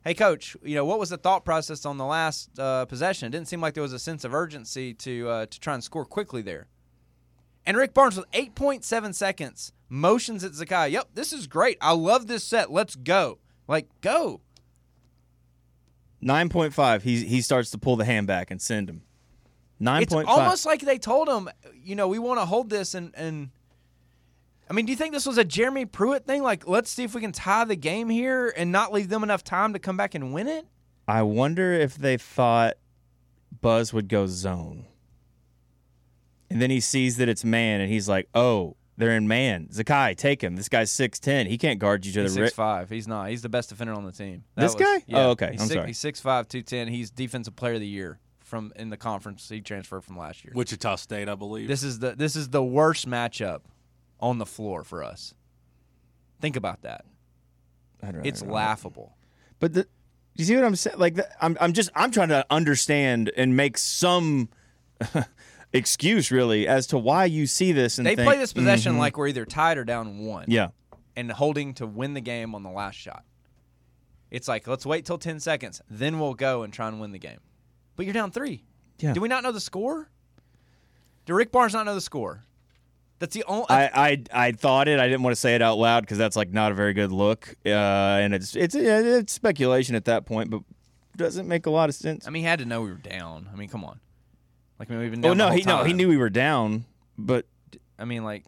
hey 0.02 0.14
coach, 0.14 0.56
you 0.62 0.74
know 0.74 0.86
what 0.86 0.98
was 0.98 1.10
the 1.10 1.18
thought 1.18 1.44
process 1.44 1.84
on 1.84 1.98
the 1.98 2.06
last 2.06 2.58
uh, 2.58 2.86
possession? 2.86 3.26
It 3.26 3.32
didn't 3.32 3.48
seem 3.48 3.60
like 3.60 3.74
there 3.74 3.82
was 3.82 3.92
a 3.92 3.98
sense 3.98 4.24
of 4.24 4.32
urgency 4.32 4.94
to 4.94 5.28
uh, 5.28 5.44
to 5.46 5.60
try 5.60 5.74
and 5.74 5.84
score 5.84 6.06
quickly 6.06 6.40
there. 6.40 6.68
And 7.64 7.76
Rick 7.76 7.94
Barnes 7.94 8.16
with 8.16 8.30
8.7 8.32 9.14
seconds 9.14 9.72
motions 9.92 10.42
at 10.42 10.52
Zakai. 10.52 10.90
Yep, 10.90 11.10
this 11.14 11.32
is 11.32 11.46
great. 11.46 11.76
I 11.80 11.92
love 11.92 12.26
this 12.26 12.42
set. 12.42 12.72
Let's 12.72 12.96
go. 12.96 13.38
Like 13.68 13.88
go. 14.00 14.40
Nine 16.20 16.48
point 16.48 16.72
five. 16.72 17.02
He 17.02 17.24
he 17.24 17.40
starts 17.40 17.70
to 17.70 17.78
pull 17.78 17.96
the 17.96 18.04
hand 18.04 18.26
back 18.26 18.50
and 18.50 18.60
send 18.60 18.88
him. 18.88 19.02
Nine 19.78 20.02
It's 20.02 20.12
point 20.12 20.28
almost 20.28 20.64
like 20.64 20.80
they 20.80 20.98
told 20.98 21.28
him, 21.28 21.48
you 21.82 21.94
know, 21.94 22.08
we 22.08 22.18
want 22.18 22.40
to 22.40 22.46
hold 22.46 22.70
this 22.70 22.94
and 22.94 23.12
and. 23.14 23.50
I 24.70 24.74
mean, 24.74 24.86
do 24.86 24.92
you 24.92 24.96
think 24.96 25.12
this 25.12 25.26
was 25.26 25.36
a 25.36 25.44
Jeremy 25.44 25.84
Pruitt 25.84 26.24
thing? 26.24 26.42
Like, 26.42 26.66
let's 26.66 26.90
see 26.90 27.02
if 27.04 27.14
we 27.14 27.20
can 27.20 27.32
tie 27.32 27.64
the 27.64 27.76
game 27.76 28.08
here 28.08 28.54
and 28.56 28.72
not 28.72 28.90
leave 28.90 29.10
them 29.10 29.22
enough 29.22 29.44
time 29.44 29.74
to 29.74 29.78
come 29.78 29.98
back 29.98 30.14
and 30.14 30.32
win 30.32 30.48
it. 30.48 30.64
I 31.06 31.22
wonder 31.22 31.72
if 31.72 31.96
they 31.96 32.16
thought 32.16 32.74
Buzz 33.60 33.92
would 33.92 34.08
go 34.08 34.26
zone. 34.26 34.86
And 36.52 36.62
then 36.62 36.70
he 36.70 36.80
sees 36.80 37.16
that 37.16 37.28
it's 37.28 37.44
man, 37.44 37.80
and 37.80 37.90
he's 37.90 38.08
like, 38.08 38.28
"Oh, 38.34 38.76
they're 38.96 39.16
in 39.16 39.26
man. 39.26 39.68
Zakai, 39.72 40.16
take 40.16 40.42
him. 40.42 40.56
This 40.56 40.68
guy's 40.68 40.90
six 40.90 41.18
ten. 41.18 41.46
He 41.46 41.56
can't 41.58 41.78
guard 41.78 42.04
you 42.06 42.12
to 42.12 42.22
He's 42.22 42.34
the 42.34 42.40
six 42.46 42.52
ri- 42.52 42.54
five. 42.62 42.90
He's 42.90 43.08
not. 43.08 43.30
He's 43.30 43.42
the 43.42 43.48
best 43.48 43.70
defender 43.70 43.92
on 43.94 44.04
the 44.04 44.12
team. 44.12 44.44
That 44.54 44.62
This 44.62 44.74
was- 44.74 44.82
guy? 44.82 45.04
Yeah. 45.06 45.18
Oh, 45.26 45.30
okay. 45.30 45.52
He's 45.52 45.60
I'm 45.62 45.66
six, 45.68 45.74
sorry. 45.74 45.86
He's 45.88 45.98
six 45.98 46.20
five, 46.20 46.48
two 46.48 46.62
ten. 46.62 46.88
He's 46.88 47.10
defensive 47.10 47.56
player 47.56 47.74
of 47.74 47.80
the 47.80 47.86
year 47.86 48.18
from 48.40 48.72
in 48.76 48.90
the 48.90 48.96
conference 48.96 49.48
he 49.48 49.60
transferred 49.60 50.02
from 50.04 50.18
last 50.18 50.44
year. 50.44 50.52
Wichita 50.54 50.96
State, 50.96 51.28
I 51.28 51.34
believe. 51.34 51.68
This 51.68 51.82
is 51.82 51.98
the 52.00 52.14
this 52.14 52.36
is 52.36 52.50
the 52.50 52.62
worst 52.62 53.08
matchup 53.08 53.60
on 54.20 54.38
the 54.38 54.46
floor 54.46 54.84
for 54.84 55.02
us. 55.02 55.34
Think 56.40 56.56
about 56.56 56.82
that. 56.82 57.04
I 58.02 58.10
don't- 58.12 58.24
I 58.24 58.28
It's 58.28 58.40
don't 58.42 58.50
laughable. 58.50 59.16
But 59.58 59.72
the, 59.74 59.86
you 60.34 60.44
see 60.44 60.54
what 60.56 60.64
I'm 60.64 60.74
saying? 60.76 60.98
Like, 60.98 61.14
the, 61.14 61.28
I'm, 61.44 61.56
I'm 61.60 61.72
just, 61.72 61.90
I'm 61.94 62.10
trying 62.10 62.30
to 62.30 62.44
understand 62.50 63.30
and 63.36 63.56
make 63.56 63.78
some 63.78 64.48
excuse 65.72 66.30
really 66.30 66.66
as 66.68 66.86
to 66.88 66.98
why 66.98 67.24
you 67.24 67.46
see 67.46 67.72
this. 67.72 67.98
And 67.98 68.06
They 68.06 68.16
think, 68.16 68.26
play 68.26 68.38
this 68.38 68.52
possession 68.52 68.94
mhm, 68.94 68.98
like 68.98 69.16
we're 69.16 69.28
either 69.28 69.44
tied 69.44 69.78
or 69.78 69.84
down 69.84 70.18
one. 70.26 70.46
yeah, 70.48 70.68
and 71.16 71.30
holding 71.30 71.74
to 71.74 71.86
win 71.86 72.14
the 72.14 72.20
game 72.20 72.54
on 72.54 72.62
the 72.62 72.70
last 72.70 72.96
shot. 72.96 73.24
It's 74.30 74.48
like 74.48 74.66
let's 74.66 74.86
wait 74.86 75.04
till 75.04 75.18
ten 75.18 75.40
seconds, 75.40 75.82
then 75.90 76.18
we'll 76.18 76.34
go 76.34 76.62
and 76.62 76.72
try 76.72 76.88
and 76.88 77.00
win 77.00 77.12
the 77.12 77.18
game. 77.18 77.38
But 77.96 78.06
you're 78.06 78.14
down 78.14 78.30
three. 78.30 78.64
yeah. 78.98 79.12
Do 79.12 79.20
we 79.20 79.28
not 79.28 79.42
know 79.42 79.52
the 79.52 79.60
score? 79.60 80.08
Do 81.26 81.34
Rick 81.34 81.52
Barnes 81.52 81.72
not 81.74 81.84
know 81.86 81.94
the 81.94 82.00
score? 82.00 82.42
That's 83.18 83.34
the 83.34 83.44
only. 83.44 83.66
I, 83.68 83.84
I 83.94 84.22
I 84.48 84.52
thought 84.52 84.88
it. 84.88 84.98
I 84.98 85.06
didn't 85.06 85.22
want 85.22 85.36
to 85.36 85.40
say 85.40 85.54
it 85.54 85.62
out 85.62 85.78
loud 85.78 86.00
because 86.00 86.18
that's 86.18 86.34
like 86.34 86.50
not 86.50 86.72
a 86.72 86.74
very 86.74 86.92
good 86.94 87.12
look. 87.12 87.54
Uh, 87.64 87.68
and 87.68 88.34
it's 88.34 88.56
it's 88.56 88.74
it's 88.74 89.32
speculation 89.32 89.94
at 89.94 90.06
that 90.06 90.26
point, 90.26 90.50
but 90.50 90.62
doesn't 91.16 91.46
make 91.46 91.66
a 91.66 91.70
lot 91.70 91.88
of 91.88 91.94
sense. 91.94 92.26
I 92.26 92.30
mean, 92.30 92.42
he 92.42 92.48
had 92.48 92.58
to 92.58 92.64
know 92.64 92.80
we 92.82 92.90
were 92.90 92.96
down. 92.96 93.48
I 93.52 93.56
mean, 93.56 93.68
come 93.68 93.84
on. 93.84 94.00
Like 94.78 94.90
I 94.90 94.94
mean, 94.94 95.00
we've 95.02 95.10
been 95.12 95.24
oh 95.24 95.34
no, 95.34 95.44
the 95.44 95.50
whole 95.50 95.58
he 95.58 95.62
no 95.64 95.84
he 95.84 95.92
knew 95.92 96.08
we 96.08 96.16
were 96.16 96.30
down, 96.30 96.84
but 97.16 97.46
I 97.98 98.04
mean, 98.04 98.24
like, 98.24 98.44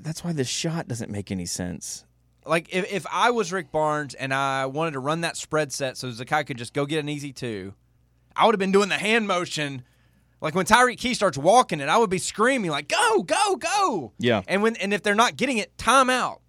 that's 0.00 0.24
why 0.24 0.32
this 0.32 0.48
shot 0.48 0.88
doesn't 0.88 1.10
make 1.10 1.30
any 1.30 1.46
sense. 1.46 2.04
like 2.46 2.68
if 2.74 2.90
if 2.92 3.06
I 3.12 3.30
was 3.30 3.52
Rick 3.52 3.70
Barnes 3.72 4.14
and 4.14 4.32
I 4.32 4.66
wanted 4.66 4.92
to 4.92 5.00
run 5.00 5.20
that 5.22 5.36
spread 5.36 5.72
set 5.72 5.96
so 5.96 6.08
Zakai 6.08 6.46
could 6.46 6.58
just 6.58 6.72
go 6.74 6.86
get 6.86 7.00
an 7.00 7.08
easy 7.08 7.32
two, 7.32 7.74
I 8.36 8.46
would 8.46 8.54
have 8.54 8.58
been 8.60 8.72
doing 8.72 8.88
the 8.88 8.96
hand 8.98 9.26
motion. 9.28 9.82
Like 10.40 10.54
when 10.54 10.66
Tyreke 10.66 10.98
Key 10.98 11.14
starts 11.14 11.38
walking 11.38 11.80
it, 11.80 11.88
I 11.88 11.96
would 11.96 12.10
be 12.10 12.18
screaming 12.18 12.70
like, 12.70 12.88
"Go, 12.88 13.22
go, 13.22 13.56
go!" 13.56 14.12
Yeah. 14.18 14.42
And 14.46 14.62
when 14.62 14.76
and 14.76 14.92
if 14.92 15.02
they're 15.02 15.14
not 15.14 15.36
getting 15.36 15.56
it, 15.58 15.76
timeout. 15.78 16.40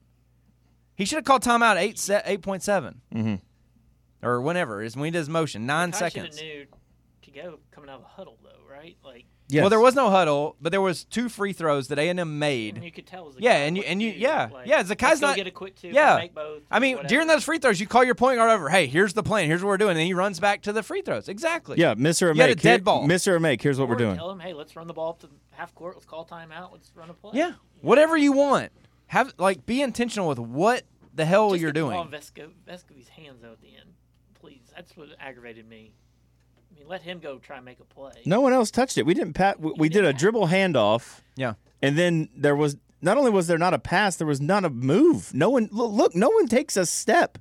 He 0.96 1.04
should 1.06 1.16
have 1.18 1.26
called 1.26 1.44
timeout 1.44 1.76
eight 1.78 1.98
se- 2.00 2.22
eight 2.26 2.42
point 2.42 2.64
seven, 2.64 3.02
Mhm. 3.14 3.42
or 4.22 4.42
whenever 4.42 4.82
is 4.82 4.96
when 4.96 5.06
he 5.06 5.12
does 5.12 5.28
motion 5.30 5.66
nine 5.66 5.92
Kai 5.92 5.98
shoulda 6.10 6.12
seconds. 6.14 6.42
knew 6.42 6.66
to 7.22 7.32
go 7.32 7.60
coming 7.72 7.90
out 7.90 8.00
of 8.00 8.06
a 8.06 8.08
huddle 8.08 8.38
though, 8.44 8.45
right? 8.86 8.98
Like 9.04 9.26
Yes. 9.48 9.62
Well, 9.62 9.70
there 9.70 9.80
was 9.80 9.94
no 9.94 10.10
huddle, 10.10 10.56
but 10.60 10.72
there 10.72 10.82
was 10.82 11.04
two 11.04 11.30
free 11.30 11.54
throws 11.54 11.90
that 11.90 12.00
A 12.00 12.10
and 12.10 12.20
M 12.20 12.30
and 12.30 12.40
made. 12.40 12.84
you 12.84 12.92
could 12.92 13.06
tell. 13.06 13.22
it 13.22 13.26
was 13.28 13.36
the 13.36 13.44
Yeah, 13.44 13.58
and 13.58 13.78
you- 13.78 13.84
and 13.84 14.02
you- 14.02 14.12
do. 14.14 14.18
yeah, 14.18 14.50
like, 14.52 14.66
yeah, 14.66 14.82
the 14.82 14.96
guy's 14.96 15.22
not- 15.22 15.36
get 15.36 15.46
a 15.46 15.52
quick 15.52 15.76
two. 15.76 15.90
yeah. 15.90 16.16
make 16.18 16.34
both. 16.34 16.64
I 16.72 16.80
mean, 16.80 16.96
whatever. 16.96 17.10
during 17.10 17.28
those 17.28 17.44
free 17.44 17.60
throws, 17.60 17.80
you 17.80 17.86
call 17.86 18.04
your 18.04 18.16
point 18.16 18.38
guard 18.38 18.50
over. 18.50 18.70
Hey, 18.70 18.88
here's 18.88 19.14
the 19.14 19.22
plan. 19.22 19.46
Here's 19.48 19.62
what 19.62 19.68
we're 19.70 19.78
doing. 19.78 19.92
And 19.92 20.00
then 20.00 20.08
he 20.08 20.16
runs 20.16 20.40
back 20.40 20.64
to 20.64 20.74
the 20.74 20.82
free 20.82 21.04
throws. 21.04 21.30
Exactly. 21.30 21.78
yeah, 21.78 21.94
miss 21.96 22.24
or 22.24 22.34
You 22.34 22.42
had 22.42 22.50
a 22.50 22.54
make. 22.56 22.62
dead 22.64 22.70
Here- 22.72 22.80
ball. 22.86 23.06
Miss 23.06 23.28
or 23.28 23.40
make. 23.40 23.62
Here's 23.62 23.78
what 23.78 23.86
Or 23.86 23.90
we're 23.90 23.96
doing. 23.98 24.16
Tell 24.16 24.32
him, 24.32 24.40
hey, 24.40 24.54
let's 24.54 24.76
run 24.76 24.88
the 24.88 24.94
ball 24.94 25.10
up 25.10 25.20
to 25.20 25.30
half 25.52 25.76
court. 25.76 25.94
Let's 25.96 26.08
call 26.08 26.26
timeout. 26.26 26.72
Let's 26.72 26.92
run 26.96 27.12
a 27.12 27.14
play. 27.14 27.34
Yeah. 27.36 27.52
Whatever 27.82 28.18
you 28.18 28.32
want. 28.32 28.72
Have 29.08 29.32
like 29.38 29.68
be 29.68 29.80
intentional 29.84 30.28
with 30.28 30.40
what 30.40 30.86
the 31.14 31.24
hell 31.26 31.52
Just 31.52 31.62
you're 31.62 31.72
get 31.72 31.82
the 31.82 31.86
ball 31.92 32.04
doing. 32.06 32.14
in 32.14 32.20
Vesco, 32.20 32.50
Vescovi's 32.68 33.10
hands 33.10 33.42
though 33.44 33.52
at 33.52 33.62
the 33.62 33.76
end, 33.76 33.94
please. 34.34 34.72
That's 34.76 34.98
what 34.98 35.10
aggravated 35.20 35.70
me. 35.70 35.92
I 36.76 36.80
mean, 36.80 36.88
let 36.88 37.02
him 37.02 37.20
go 37.20 37.38
try 37.38 37.58
and 37.58 37.66
make 37.66 37.80
a 37.80 37.86
play. 37.86 38.12
No 38.26 38.42
one 38.42 38.54
else 38.54 38.72
touched 38.72 38.98
it. 38.98 39.06
We 39.06 39.14
didn't 39.14 39.34
pat. 39.34 39.60
We, 39.60 39.74
we 39.78 39.90
did 39.90 40.04
a 40.04 40.14
dribble 40.14 40.48
handoff, 40.48 41.22
Yeah. 41.36 41.54
and 41.82 41.98
then 41.98 42.30
there 42.36 42.56
was 42.56 42.78
not 43.02 43.18
only 43.18 43.32
was 43.32 43.48
there 43.48 43.58
not 43.58 43.74
a 43.74 43.80
pass, 43.80 44.16
there 44.18 44.28
was 44.28 44.42
not 44.42 44.66
a 44.66 44.70
move. 44.70 45.34
No 45.34 45.50
one 45.50 45.70
look. 45.72 45.92
look 45.92 46.16
no 46.16 46.30
one 46.30 46.48
takes 46.48 46.76
a 46.76 46.86
step, 46.86 47.38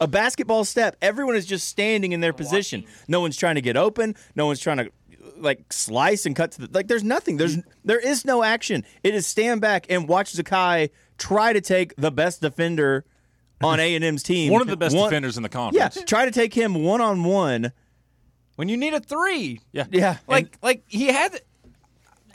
a 0.00 0.08
basketball 0.08 0.64
step. 0.64 0.96
Everyone 1.02 1.36
is 1.36 1.46
just 1.46 1.68
standing 1.68 2.12
in 2.12 2.20
their 2.20 2.32
position. 2.32 2.84
No 3.08 3.20
one's 3.20 3.36
trying 3.36 3.56
to 3.56 3.60
get 3.60 3.76
open. 3.76 4.16
No 4.34 4.46
one's 4.46 4.60
trying 4.60 4.78
to 4.78 4.90
like 5.36 5.72
slice 5.72 6.26
and 6.26 6.34
cut 6.34 6.52
to 6.52 6.62
the 6.62 6.68
like. 6.72 6.88
There's 6.88 7.04
nothing. 7.04 7.36
There's 7.36 7.58
mm-hmm. 7.58 7.70
there 7.84 8.00
is 8.00 8.24
no 8.24 8.42
action. 8.42 8.84
It 9.02 9.14
is 9.14 9.26
stand 9.26 9.60
back 9.60 9.86
and 9.90 10.08
watch 10.08 10.32
Zakai 10.32 10.90
try 11.18 11.52
to 11.52 11.60
take 11.60 11.94
the 11.96 12.10
best 12.10 12.40
defender 12.40 13.04
on 13.62 13.80
A 13.80 13.94
and 13.94 14.04
M's 14.04 14.22
team. 14.22 14.52
One 14.52 14.62
of 14.62 14.66
the 14.66 14.76
best 14.76 14.96
One- 14.96 15.08
defenders 15.08 15.36
in 15.36 15.42
the 15.42 15.48
Yeah, 15.48 15.88
conference. 15.88 16.02
try 16.06 16.24
to 16.24 16.30
take 16.30 16.54
him 16.54 16.82
one 16.82 17.00
on 17.00 17.22
one. 17.24 17.72
When 18.56 18.68
you 18.68 18.76
need 18.76 18.94
a 18.94 19.00
three. 19.00 19.60
Yeah. 19.72 19.86
Yeah, 19.90 20.18
Like 20.28 20.56
like 20.62 20.84
he 20.86 21.06
had 21.06 21.40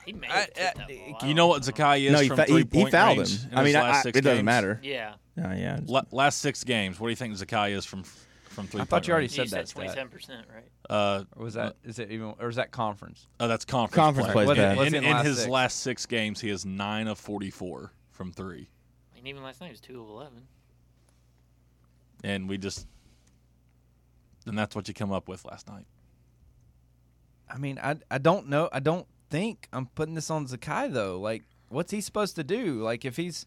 He 0.06 0.14
may 0.14 0.28
I- 0.28 0.48
I- 0.58 0.74
I 1.22 1.26
You 1.28 1.34
know 1.34 1.48
what 1.48 1.62
Zakai 1.64 2.02
is 2.06 2.12
no, 2.14 2.20
he, 2.20 2.28
from 2.30 2.38
fa- 2.38 2.46
three 2.46 2.58
he 2.60 2.64
point 2.64 2.92
fouled 2.92 3.18
range 3.20 3.42
him. 3.44 3.52
in 3.52 3.58
I 3.58 3.64
mean, 3.64 3.76
I, 3.76 3.82
last 3.82 3.98
I- 3.98 4.02
six 4.04 4.18
it 4.18 4.22
doesn't 4.22 4.38
games? 4.38 4.46
matter. 4.46 4.80
Yeah. 4.84 5.14
Uh, 5.38 5.54
yeah. 5.54 5.80
La- 5.86 6.02
last 6.12 6.40
six 6.40 6.64
games, 6.64 7.00
what 7.00 7.08
do 7.08 7.12
you 7.12 7.16
think 7.16 7.34
Zakai 7.36 7.72
is 7.72 7.86
from 7.86 8.04
from 8.04 8.66
three? 8.68 8.82
I 8.82 8.86
thought 8.86 9.06
you 9.08 9.12
already 9.14 9.26
You 9.26 9.30
said 9.30 9.50
said 9.50 9.60
that 9.60 9.68
stat. 9.68 9.76
twenty-seven 9.84 10.10
percent, 10.10 10.48
right? 10.54 10.66
Uh, 10.90 11.26
Or 11.36 11.44
was 11.44 11.54
that 11.54 11.76
is 11.84 12.00
it 12.00 12.10
even 12.10 12.34
or 12.40 12.50
is 12.50 12.56
that 12.56 12.72
conference? 12.72 13.28
oh, 13.40 13.48
that's 13.48 13.66
conference. 13.66 13.96
Conference 13.96 14.26
play. 14.28 14.34
plays 14.34 14.48
Was 14.48 14.58
it- 14.58 14.62
bad. 14.62 14.78
was 14.78 14.88
In, 14.88 14.96
in 14.96 15.04
in 15.04 15.12
last 15.12 15.26
his 15.26 15.38
six? 15.38 15.50
last 15.50 15.80
six 15.82 16.06
games, 16.08 16.42
he 16.42 16.50
is 16.50 16.66
nine 16.66 17.08
of 17.08 17.20
forty-four 17.20 17.92
from 18.12 18.32
three, 18.32 18.70
I 19.12 19.16
mean, 19.18 19.28
even 19.28 19.44
last 19.44 19.62
night 19.62 19.68
he 19.68 19.72
was 19.74 19.82
two 19.82 20.02
of 20.02 20.10
eleven. 20.10 20.48
and 22.24 22.50
we 22.50 22.58
just, 22.58 22.88
and 24.48 24.58
that's 24.58 24.76
what 24.76 24.88
you 24.88 24.94
come 24.96 25.12
up 25.12 25.28
with 25.28 25.46
last 25.46 25.68
night. 25.68 25.86
I 27.50 27.58
mean, 27.58 27.80
I 27.82 27.96
I 28.12 28.18
don't 28.18 28.48
know. 28.50 28.70
I 28.72 28.80
don't 28.80 29.08
think 29.30 29.68
I'm 29.74 29.88
putting 29.88 30.16
this 30.16 30.30
on 30.30 30.48
Zakai 30.48 30.92
though. 30.92 31.20
Like, 31.20 31.44
what's 31.70 31.92
he 31.92 32.02
supposed 32.02 32.36
to 32.36 32.44
do? 32.44 32.82
Like, 32.82 33.06
if 33.06 33.18
he's 33.18 33.46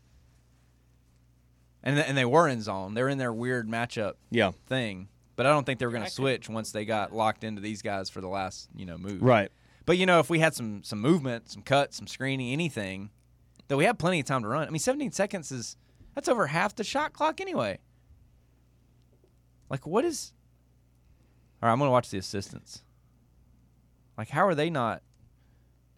and 1.82 1.96
th- 1.96 2.06
and 2.08 2.16
they 2.16 2.24
were 2.24 2.48
in 2.48 2.60
zone, 2.62 2.94
they're 2.94 3.08
in 3.08 3.18
their 3.18 3.32
weird 3.32 3.68
matchup 3.68 4.14
Yeah. 4.30 4.52
thing. 4.66 5.08
But 5.36 5.46
I 5.46 5.50
don't 5.50 5.64
think 5.64 5.78
they 5.80 5.86
were 5.86 5.92
going 5.92 6.04
to 6.04 6.10
switch 6.10 6.50
once 6.50 6.70
they 6.70 6.84
got 6.84 7.14
locked 7.14 7.44
into 7.44 7.62
these 7.62 7.80
guys 7.80 8.10
for 8.10 8.20
the 8.20 8.28
last 8.28 8.68
you 8.76 8.84
know 8.84 8.98
move. 8.98 9.22
Right. 9.22 9.50
But 9.86 9.96
you 9.96 10.04
know, 10.06 10.18
if 10.18 10.28
we 10.28 10.38
had 10.40 10.54
some 10.54 10.82
some 10.82 11.00
movement, 11.00 11.50
some 11.50 11.62
cuts, 11.62 11.96
some 11.96 12.06
screening, 12.06 12.52
anything, 12.52 13.08
that 13.68 13.76
we 13.78 13.84
had 13.84 13.98
plenty 13.98 14.20
of 14.20 14.26
time 14.26 14.42
to 14.42 14.48
run. 14.48 14.66
I 14.66 14.70
mean, 14.70 14.78
17 14.80 15.12
seconds 15.12 15.50
is 15.50 15.76
that's 16.14 16.28
over 16.28 16.48
half 16.48 16.74
the 16.74 16.84
shot 16.84 17.12
clock 17.14 17.40
anyway. 17.40 17.78
Like, 19.70 19.86
what 19.86 20.04
is? 20.04 20.32
All 21.62 21.68
right, 21.68 21.72
I'm 21.72 21.78
gonna 21.78 21.90
watch 21.90 22.10
the 22.10 22.18
assistants. 22.18 22.82
Like, 24.20 24.28
how 24.28 24.46
are 24.46 24.54
they 24.54 24.68
not? 24.68 25.00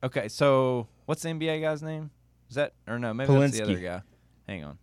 Okay, 0.04 0.28
so 0.28 0.86
what's 1.06 1.22
the 1.22 1.30
NBA 1.30 1.60
guy's 1.60 1.82
name? 1.82 2.12
Is 2.48 2.54
that 2.54 2.72
or 2.86 2.96
no? 3.00 3.12
Maybe 3.12 3.34
that's 3.34 3.56
the 3.58 3.64
Polinsky. 3.64 3.64
other 3.64 3.80
guy. 3.80 4.02
Hang 4.46 4.62
on. 4.62 4.78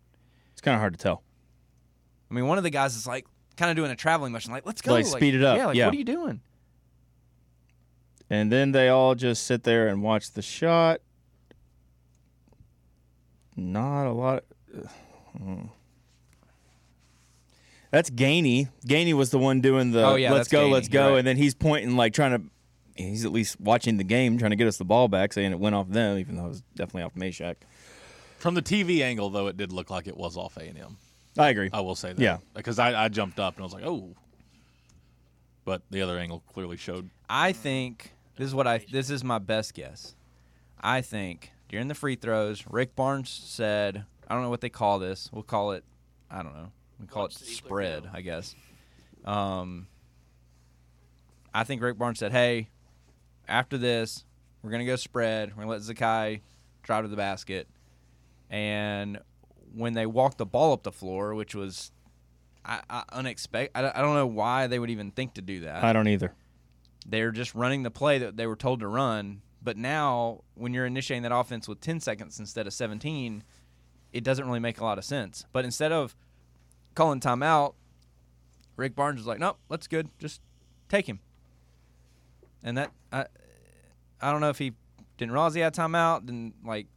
It's 0.51 0.59
kind 0.59 0.75
of 0.75 0.81
hard 0.81 0.91
to 0.91 0.99
tell. 0.99 1.23
I 2.29 2.33
mean, 2.33 2.47
one 2.47 2.57
of 2.57 2.65
the 2.65 2.69
guys 2.69 2.97
is 2.97 3.07
like 3.07 3.25
kind 3.55 3.71
of 3.71 3.77
doing 3.77 3.91
a 3.91 3.95
traveling 3.95 4.33
motion, 4.33 4.51
like 4.51 4.65
let's 4.65 4.81
go, 4.81 4.91
Like, 4.91 5.05
speed 5.05 5.35
it 5.35 5.43
up, 5.45 5.55
Yeah, 5.57 5.67
like 5.67 5.77
yeah. 5.77 5.85
what 5.85 5.93
are 5.93 5.97
you 5.97 6.03
doing? 6.03 6.41
And 8.29 8.51
then 8.51 8.73
they 8.73 8.89
all 8.89 9.15
just 9.15 9.45
sit 9.45 9.63
there 9.63 9.87
and 9.87 10.03
watch 10.03 10.31
the 10.33 10.41
shot. 10.41 10.99
Not 13.55 14.05
a 14.05 14.11
lot. 14.11 14.43
hmm. 15.37 15.61
That's 17.89 18.09
Gainey. 18.09 18.67
Gainey 18.85 19.13
was 19.13 19.29
the 19.31 19.39
one 19.39 19.61
doing 19.61 19.91
the 19.91 20.05
Oh, 20.05 20.15
yeah, 20.15 20.29
let's 20.33 20.49
that's 20.49 20.51
go, 20.51 20.67
let's 20.67 20.89
go. 20.89 21.11
right. 21.11 21.19
And 21.19 21.27
then 21.27 21.37
he's 21.37 21.55
pointing, 21.55 21.95
like 21.95 22.13
trying 22.13 22.31
to, 22.31 22.41
he's 23.07 23.25
at 23.25 23.31
least 23.31 23.59
watching 23.59 23.97
the 23.97 24.03
game, 24.03 24.37
trying 24.37 24.51
to 24.51 24.55
get 24.57 24.67
us 24.67 24.77
the 24.77 24.85
ball 24.85 25.07
back, 25.07 25.33
saying 25.33 25.51
it 25.51 25.59
went 25.59 25.75
off 25.75 25.89
them, 25.89 26.17
even 26.17 26.35
though 26.35 26.45
it 26.45 26.49
was 26.49 26.63
definitely 26.75 27.03
off 27.03 27.13
Mashack. 27.15 27.55
From 28.37 28.53
the 28.55 28.61
TV 28.61 29.01
angle, 29.01 29.29
though, 29.29 29.47
it 29.47 29.57
did 29.57 29.71
look 29.71 29.89
like 29.89 30.07
it 30.07 30.15
was 30.15 30.37
off 30.37 30.57
A 30.57 30.61
and 30.61 30.77
M. 30.77 30.97
I 31.37 31.49
agree. 31.49 31.69
I 31.71 31.81
will 31.81 31.95
say 31.95 32.13
that. 32.13 32.21
Yeah. 32.21 32.37
because 32.53 32.79
I, 32.79 33.05
I 33.05 33.07
jumped 33.09 33.39
up 33.39 33.55
and 33.55 33.61
I 33.61 33.65
was 33.65 33.73
like, 33.73 33.85
oh, 33.85 34.15
but 35.65 35.81
the 35.91 36.01
other 36.01 36.17
angle 36.17 36.41
clearly 36.53 36.77
showed. 36.77 37.09
I 37.29 37.51
think 37.51 38.11
this 38.37 38.47
is 38.47 38.55
what 38.55 38.65
I 38.67 38.79
this 38.91 39.09
is 39.09 39.23
my 39.23 39.37
best 39.39 39.73
guess. 39.73 40.15
I 40.81 41.01
think 41.01 41.51
during 41.67 41.87
the 41.87 41.95
free 41.95 42.15
throws, 42.15 42.63
Rick 42.69 42.95
Barnes 42.95 43.29
said, 43.29 44.05
I 44.27 44.33
don't 44.33 44.43
know 44.43 44.49
what 44.49 44.61
they 44.61 44.69
call 44.69 44.99
this. 44.99 45.29
We'll 45.31 45.43
call 45.43 45.73
it 45.73 45.83
I 46.31 46.41
don't 46.43 46.53
know. 46.55 46.71
We 46.99 47.05
call 47.07 47.23
Watch 47.23 47.35
it 47.35 47.45
spread. 47.45 48.09
I 48.11 48.21
guess. 48.21 48.55
Um 49.25 49.87
I 51.53 51.63
think 51.63 51.81
Rick 51.81 51.97
Barnes 51.97 52.19
said, 52.19 52.31
"Hey, 52.31 52.69
after 53.49 53.77
this, 53.77 54.25
we're 54.61 54.69
going 54.71 54.85
to 54.85 54.85
go 54.85 54.95
spread. 54.95 55.49
We're 55.55 55.65
going 55.65 55.79
to 55.81 55.87
let 55.91 55.95
Zakai 55.97 56.41
drive 56.83 57.03
to 57.03 57.07
the 57.09 57.15
basket." 57.17 57.67
And 58.49 59.19
when 59.73 59.93
they 59.93 60.05
walked 60.05 60.37
the 60.37 60.45
ball 60.45 60.73
up 60.73 60.83
the 60.83 60.91
floor, 60.91 61.35
which 61.35 61.53
was 61.55 61.91
I, 62.65 62.81
I 62.89 63.03
unexpected, 63.11 63.71
I, 63.77 63.81
don't- 63.81 63.95
I 63.97 64.01
don't 64.01 64.15
know 64.15 64.27
why 64.27 64.67
they 64.67 64.79
would 64.79 64.89
even 64.89 65.11
think 65.11 65.35
to 65.35 65.41
do 65.41 65.61
that 65.61 65.83
I 65.83 65.93
don't 65.93 66.07
either. 66.07 66.33
they're 67.07 67.31
just 67.31 67.53
running 67.55 67.83
the 67.83 67.91
play 67.91 68.17
that 68.19 68.37
they 68.37 68.47
were 68.47 68.55
told 68.55 68.79
to 68.81 68.87
run. 68.87 69.41
But 69.61 69.77
now, 69.77 70.41
when 70.55 70.73
you're 70.73 70.85
initiating 70.85 71.23
that 71.23 71.35
offense 71.35 71.67
with 71.67 71.81
10 71.81 71.99
seconds 71.99 72.39
instead 72.39 72.65
of 72.65 72.73
17, 72.73 73.43
it 74.13 74.23
doesn't 74.23 74.45
really 74.47 74.59
make 74.59 74.79
a 74.79 74.83
lot 74.83 74.97
of 74.97 75.03
sense. 75.05 75.45
But 75.51 75.65
instead 75.65 75.91
of 75.91 76.15
calling 76.95 77.19
timeout, 77.19 77.73
Rick 78.77 78.95
Barnes 78.95 79.17
was 79.19 79.27
like, 79.27 79.39
"Nope, 79.39 79.57
that's 79.69 79.87
good. 79.87 80.09
Just 80.17 80.41
take 80.87 81.07
him." 81.07 81.19
And 82.63 82.77
that 82.77 82.91
I, 83.11 83.25
I 84.21 84.31
don't 84.31 84.41
know 84.41 84.49
if 84.49 84.57
he 84.57 84.73
didn't 85.17 85.31
realize 85.31 85.53
he 85.53 85.61
had 85.61 85.73
timeout. 85.73 86.25
Didn't 86.25 86.55
like. 86.65 86.87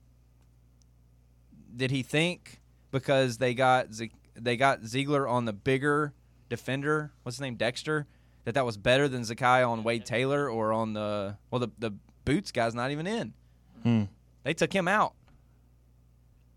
Did 1.74 1.90
he 1.90 2.02
think 2.02 2.61
because 2.90 3.38
they 3.38 3.54
got 3.54 3.92
Ze- 3.94 4.12
they 4.35 4.56
got 4.56 4.82
Zeigler 4.82 5.28
on 5.30 5.44
the 5.44 5.52
bigger 5.52 6.12
defender? 6.48 7.12
What's 7.22 7.37
his 7.37 7.40
name? 7.42 7.56
Dexter. 7.56 8.06
That 8.44 8.54
that 8.54 8.66
was 8.66 8.76
better 8.76 9.06
than 9.08 9.22
Zakai 9.22 9.66
on 9.68 9.85
Wade 9.85 10.04
Taylor 10.04 10.48
or 10.50 10.72
on 10.72 10.94
the 10.94 11.37
well 11.50 11.61
the 11.61 11.68
the 11.78 11.92
Boots 12.24 12.50
guy's 12.52 12.74
not 12.74 12.90
even 12.90 13.06
in. 13.06 13.35
Hmm. 13.82 14.02
They 14.44 14.54
took 14.54 14.72
him 14.72 14.88
out. 14.88 15.14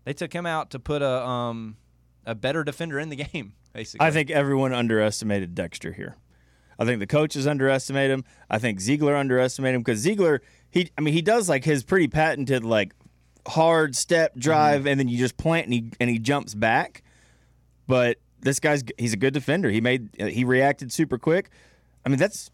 They 0.04 0.12
took 0.12 0.32
him 0.32 0.46
out 0.46 0.70
to 0.70 0.78
put 0.78 1.02
a 1.02 1.24
um 1.26 1.76
a 2.24 2.34
better 2.34 2.64
defender 2.64 2.98
in 2.98 3.08
the 3.08 3.16
game. 3.32 3.54
Basically, 3.72 4.04
I 4.06 4.10
think 4.10 4.30
everyone 4.30 4.72
underestimated 4.72 5.54
Dexter 5.54 5.92
here. 5.92 6.16
I 6.78 6.84
think 6.84 7.00
the 7.00 7.06
coaches 7.06 7.46
underestimate 7.46 8.10
him. 8.10 8.24
I 8.50 8.58
think 8.58 8.80
Zeigler 8.80 9.18
underestimated 9.18 9.76
him 9.76 9.82
because 9.82 10.04
Zeigler, 10.04 10.40
he, 10.70 10.90
I 10.96 11.00
mean, 11.00 11.14
he 11.14 11.22
does 11.22 11.48
like 11.48 11.64
his 11.64 11.82
pretty 11.82 12.08
patented 12.08 12.64
like 12.64 12.92
hard 13.46 13.96
step 13.96 14.32
mm-hmm. 14.32 14.40
drive, 14.40 14.86
and 14.86 15.00
then 15.00 15.08
you 15.08 15.18
just 15.18 15.36
plant 15.36 15.66
and 15.66 15.74
he 15.74 15.90
and 16.00 16.10
he 16.10 16.18
jumps 16.18 16.54
back. 16.54 17.02
But 17.86 18.18
this 18.40 18.60
guy's 18.60 18.82
he's 18.98 19.12
a 19.12 19.16
good 19.16 19.34
defender. 19.34 19.70
He 19.70 19.80
made 19.80 20.10
he 20.18 20.44
reacted 20.44 20.92
super 20.92 21.18
quick. 21.18 21.50
I 22.04 22.08
mean, 22.08 22.18
that's. 22.18 22.50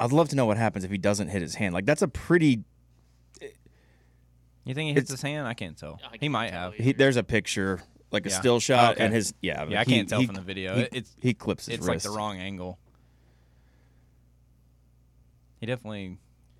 I'd 0.00 0.10
love 0.10 0.28
to 0.30 0.36
know 0.36 0.46
what 0.46 0.56
happens 0.56 0.84
if 0.84 0.90
he 0.90 0.98
doesn't 0.98 1.28
hit 1.28 1.42
his 1.42 1.54
hand. 1.54 1.74
Like 1.74 1.86
that's 1.86 2.02
a 2.02 2.08
pretty. 2.08 2.62
You 4.64 4.74
think 4.74 4.88
he 4.88 4.94
hits 4.94 5.10
his 5.10 5.22
hand? 5.22 5.46
I 5.46 5.54
can't 5.54 5.76
tell. 5.76 6.00
I 6.04 6.12
he 6.12 6.18
can't 6.18 6.32
might 6.32 6.50
tell 6.50 6.70
have. 6.70 6.74
He, 6.74 6.92
there's 6.92 7.16
a 7.16 7.24
picture 7.24 7.82
like 8.12 8.26
a 8.26 8.30
still 8.30 8.60
shot, 8.60 8.90
oh, 8.90 8.92
Okay. 8.92 9.04
and 9.04 9.14
his 9.14 9.34
yeah. 9.40 9.64
Yeah, 9.64 9.80
I 9.80 9.84
he- 9.84 9.92
can't 9.92 10.08
tell 10.08 10.20
he- 10.20 10.26
from 10.26 10.36
the 10.36 10.42
video. 10.42 10.76
He, 10.76 10.82
It- 10.82 10.88
it's 10.92 11.16
he 11.20 11.34
clips 11.34 11.66
his 11.66 11.78
it's 11.78 11.88
like 11.88 12.02
the 12.02 12.10
wrong 12.10 12.38
angle. 12.38 12.78
He 15.62 15.66
definitely, 15.66 16.18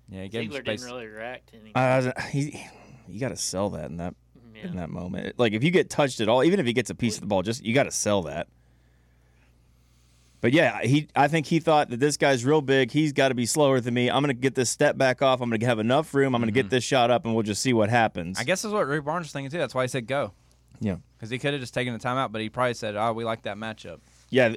yeah, 0.09 0.23
he 0.23 0.29
gave 0.29 0.49
Zeigler 0.49 0.55
him 0.55 0.63
space. 0.63 0.81
didn't 0.81 0.95
really 0.95 1.07
react 1.07 1.49
to 1.49 1.55
anything. 1.55 1.73
I 1.75 2.29
he, 2.29 2.65
you 3.07 3.19
got 3.19 3.29
to 3.29 3.37
sell 3.37 3.69
that 3.71 3.91
in 3.91 3.97
that 3.97 4.15
yeah. 4.55 4.63
in 4.63 4.77
that 4.77 4.89
moment. 4.89 5.37
Like 5.37 5.53
if 5.53 5.63
you 5.63 5.71
get 5.71 5.89
touched 5.89 6.21
at 6.21 6.29
all, 6.29 6.43
even 6.43 6.59
if 6.59 6.65
he 6.65 6.73
gets 6.73 6.89
a 6.89 6.95
piece 6.95 7.15
of 7.15 7.21
the 7.21 7.27
ball, 7.27 7.41
just 7.41 7.63
you 7.65 7.73
got 7.73 7.83
to 7.83 7.91
sell 7.91 8.23
that. 8.23 8.47
But 10.39 10.53
yeah, 10.53 10.81
he 10.83 11.07
I 11.15 11.27
think 11.27 11.47
he 11.47 11.59
thought 11.59 11.89
that 11.89 11.99
this 11.99 12.17
guy's 12.17 12.43
real 12.45 12.61
big. 12.61 12.91
He's 12.91 13.11
got 13.11 13.27
to 13.27 13.35
be 13.35 13.45
slower 13.45 13.79
than 13.79 13.93
me. 13.93 14.09
I'm 14.09 14.23
going 14.23 14.33
to 14.33 14.41
get 14.41 14.55
this 14.55 14.69
step 14.69 14.97
back 14.97 15.21
off. 15.21 15.41
I'm 15.41 15.49
going 15.49 15.59
to 15.59 15.65
have 15.65 15.79
enough 15.79 16.13
room. 16.13 16.33
I'm 16.33 16.41
going 16.41 16.53
to 16.53 16.59
get 16.59 16.69
this 16.69 16.83
shot 16.83 17.11
up, 17.11 17.25
and 17.25 17.33
we'll 17.33 17.43
just 17.43 17.61
see 17.61 17.73
what 17.73 17.89
happens. 17.89 18.37
Mm-hmm. 18.37 18.41
I 18.41 18.45
guess 18.45 18.61
that's 18.61 18.73
what 18.73 18.87
Rick 18.87 19.05
Barnes 19.05 19.25
was 19.25 19.31
thinking 19.33 19.51
too. 19.51 19.57
That's 19.57 19.75
why 19.75 19.83
he 19.83 19.87
said 19.87 20.07
go 20.07 20.33
yeah, 20.79 20.97
because 21.17 21.29
he 21.29 21.39
could 21.39 21.53
have 21.53 21.61
just 21.61 21.73
taken 21.73 21.93
the 21.93 21.99
timeout, 21.99 22.31
but 22.31 22.41
he 22.41 22.49
probably 22.49 22.73
said, 22.73 22.95
"Oh, 22.95 23.13
we 23.13 23.23
like 23.23 23.43
that 23.43 23.57
matchup." 23.57 23.99
yeah. 24.29 24.55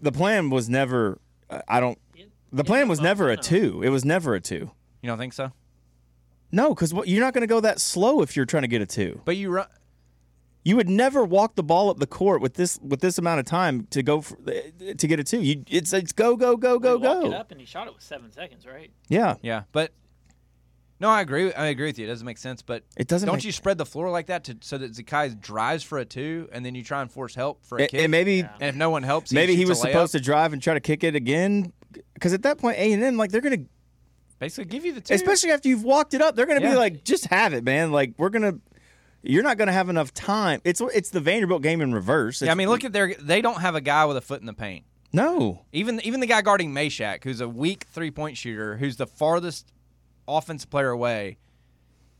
The 0.00 0.12
plan 0.12 0.50
was 0.50 0.68
never. 0.68 1.18
I 1.68 1.80
don't. 1.80 1.98
It- 2.52 2.56
The 2.56 2.62
it 2.62 2.66
plan 2.66 2.88
was 2.88 2.98
was 2.98 3.04
never 3.04 3.28
a 3.30 3.36
two. 3.36 3.82
It 3.82 3.88
was 3.90 4.04
never 4.04 4.34
a 4.34 4.40
two. 4.40 4.70
You 5.02 5.08
don't 5.08 5.18
think 5.18 5.32
so? 5.32 5.52
No, 6.52 6.70
because 6.74 6.92
you're 7.06 7.20
not 7.20 7.34
going 7.34 7.42
to 7.42 7.46
go 7.48 7.60
that 7.60 7.80
slow 7.80 8.22
if 8.22 8.36
you're 8.36 8.46
trying 8.46 8.62
to 8.62 8.68
get 8.68 8.80
a 8.80 8.86
two. 8.86 9.20
But 9.24 9.36
you 9.36 9.50
run. 9.50 9.66
You 10.64 10.74
would 10.74 10.88
never 10.88 11.24
walk 11.24 11.54
the 11.54 11.62
ball 11.62 11.90
up 11.90 11.98
the 11.98 12.06
court 12.08 12.40
with 12.40 12.54
this 12.54 12.78
with 12.82 13.00
this 13.00 13.18
amount 13.18 13.38
of 13.40 13.46
time 13.46 13.86
to 13.90 14.02
go 14.02 14.20
for, 14.20 14.36
to 14.36 15.06
get 15.06 15.20
a 15.20 15.24
two. 15.24 15.40
You 15.40 15.62
it's 15.68 15.92
it's 15.92 16.12
go 16.12 16.36
go 16.36 16.56
go 16.56 16.78
go 16.80 16.98
He 16.98 17.06
walked 17.06 17.20
go. 17.22 17.26
it 17.28 17.34
up 17.34 17.50
and 17.52 17.60
he 17.60 17.66
shot 17.66 17.86
it 17.86 17.94
with 17.94 18.02
seven 18.02 18.32
seconds, 18.32 18.66
right? 18.66 18.90
Yeah, 19.08 19.36
Yeah, 19.42 19.62
but 19.70 19.92
no, 20.98 21.08
I 21.10 21.20
agree. 21.20 21.52
I 21.52 21.66
agree 21.66 21.86
with 21.86 21.98
you. 22.00 22.06
It 22.06 22.08
doesn't 22.08 22.24
make 22.26 22.38
sense. 22.38 22.62
But 22.62 22.82
it 22.96 23.06
doesn't. 23.06 23.26
don't 23.26 23.36
make, 23.36 23.44
you 23.44 23.52
spread 23.52 23.78
the 23.78 23.86
floor 23.86 24.10
like 24.10 24.26
that 24.26 24.42
to 24.44 24.56
so 24.60 24.76
that 24.78 24.92
Zakai 24.92 25.40
drives 25.40 25.84
for 25.84 25.98
a 25.98 26.04
two, 26.04 26.48
and 26.52 26.64
then 26.66 26.74
you 26.74 26.82
try 26.82 27.00
and 27.02 27.12
force 27.12 27.34
help 27.36 27.64
for 27.64 27.78
a 27.78 27.82
And, 27.82 27.90
kick? 27.90 28.00
and 28.00 28.10
maybe 28.10 28.36
Yeah. 28.38 28.48
And 28.60 28.70
if 28.70 28.74
no 28.76 28.90
one 28.90 29.02
helps, 29.04 29.30
maybe 29.32 29.52
he 29.54 29.58
shoots 29.66 29.68
a 29.68 29.70
was 29.70 29.80
supposed 29.82 30.12
to 30.12 30.20
drive 30.20 30.52
and 30.52 30.60
try 30.62 30.74
to 30.74 30.80
kick 30.80 31.04
it 31.04 31.14
again. 31.14 31.72
Because 32.14 32.32
at 32.32 32.42
that 32.42 32.58
point, 32.58 32.78
A 32.78 32.92
and 32.92 33.02
M 33.02 33.16
like 33.16 33.30
they're 33.30 33.40
gonna, 33.40 33.64
basically 34.38 34.66
give 34.70 34.84
you 34.84 34.92
the 34.92 35.00
two. 35.00 35.14
especially 35.14 35.50
after 35.50 35.68
you've 35.68 35.84
walked 35.84 36.14
it 36.14 36.20
up, 36.22 36.36
they're 36.36 36.46
gonna 36.46 36.60
Yeah. 36.60 36.70
be 36.72 36.76
like, 36.76 37.04
just 37.04 37.26
have 37.26 37.52
it, 37.54 37.64
man. 37.64 37.92
Like 37.92 38.14
we're 38.18 38.28
gonna, 38.30 38.54
you're 39.22 39.42
not 39.42 39.58
gonna 39.58 39.72
have 39.72 39.88
enough 39.88 40.12
time. 40.14 40.60
It's 40.64 40.80
it's 40.80 41.10
the 41.10 41.20
Vanderbilt 41.20 41.62
game 41.62 41.80
in 41.80 41.92
reverse. 41.94 42.42
yeah, 42.42 42.52
I 42.52 42.54
mean, 42.54 42.68
look 42.68 42.84
at 42.84 42.92
their. 42.92 43.14
They 43.14 43.40
don't 43.40 43.60
have 43.60 43.74
a 43.74 43.80
guy 43.80 44.04
with 44.04 44.16
a 44.16 44.20
foot 44.20 44.40
in 44.40 44.46
the 44.46 44.52
paint. 44.54 44.84
no. 45.12 45.62
Even 45.72 46.00
even 46.04 46.20
the 46.20 46.26
guy 46.26 46.42
guarding 46.42 46.72
Mashack, 46.72 47.24
who's 47.24 47.40
a 47.40 47.48
weak 47.48 47.86
three 47.90 48.10
point 48.10 48.36
shooter, 48.36 48.76
who's 48.76 48.96
the 48.96 49.06
farthest 49.06 49.72
offensive 50.28 50.70
player 50.70 50.90
away, 50.90 51.38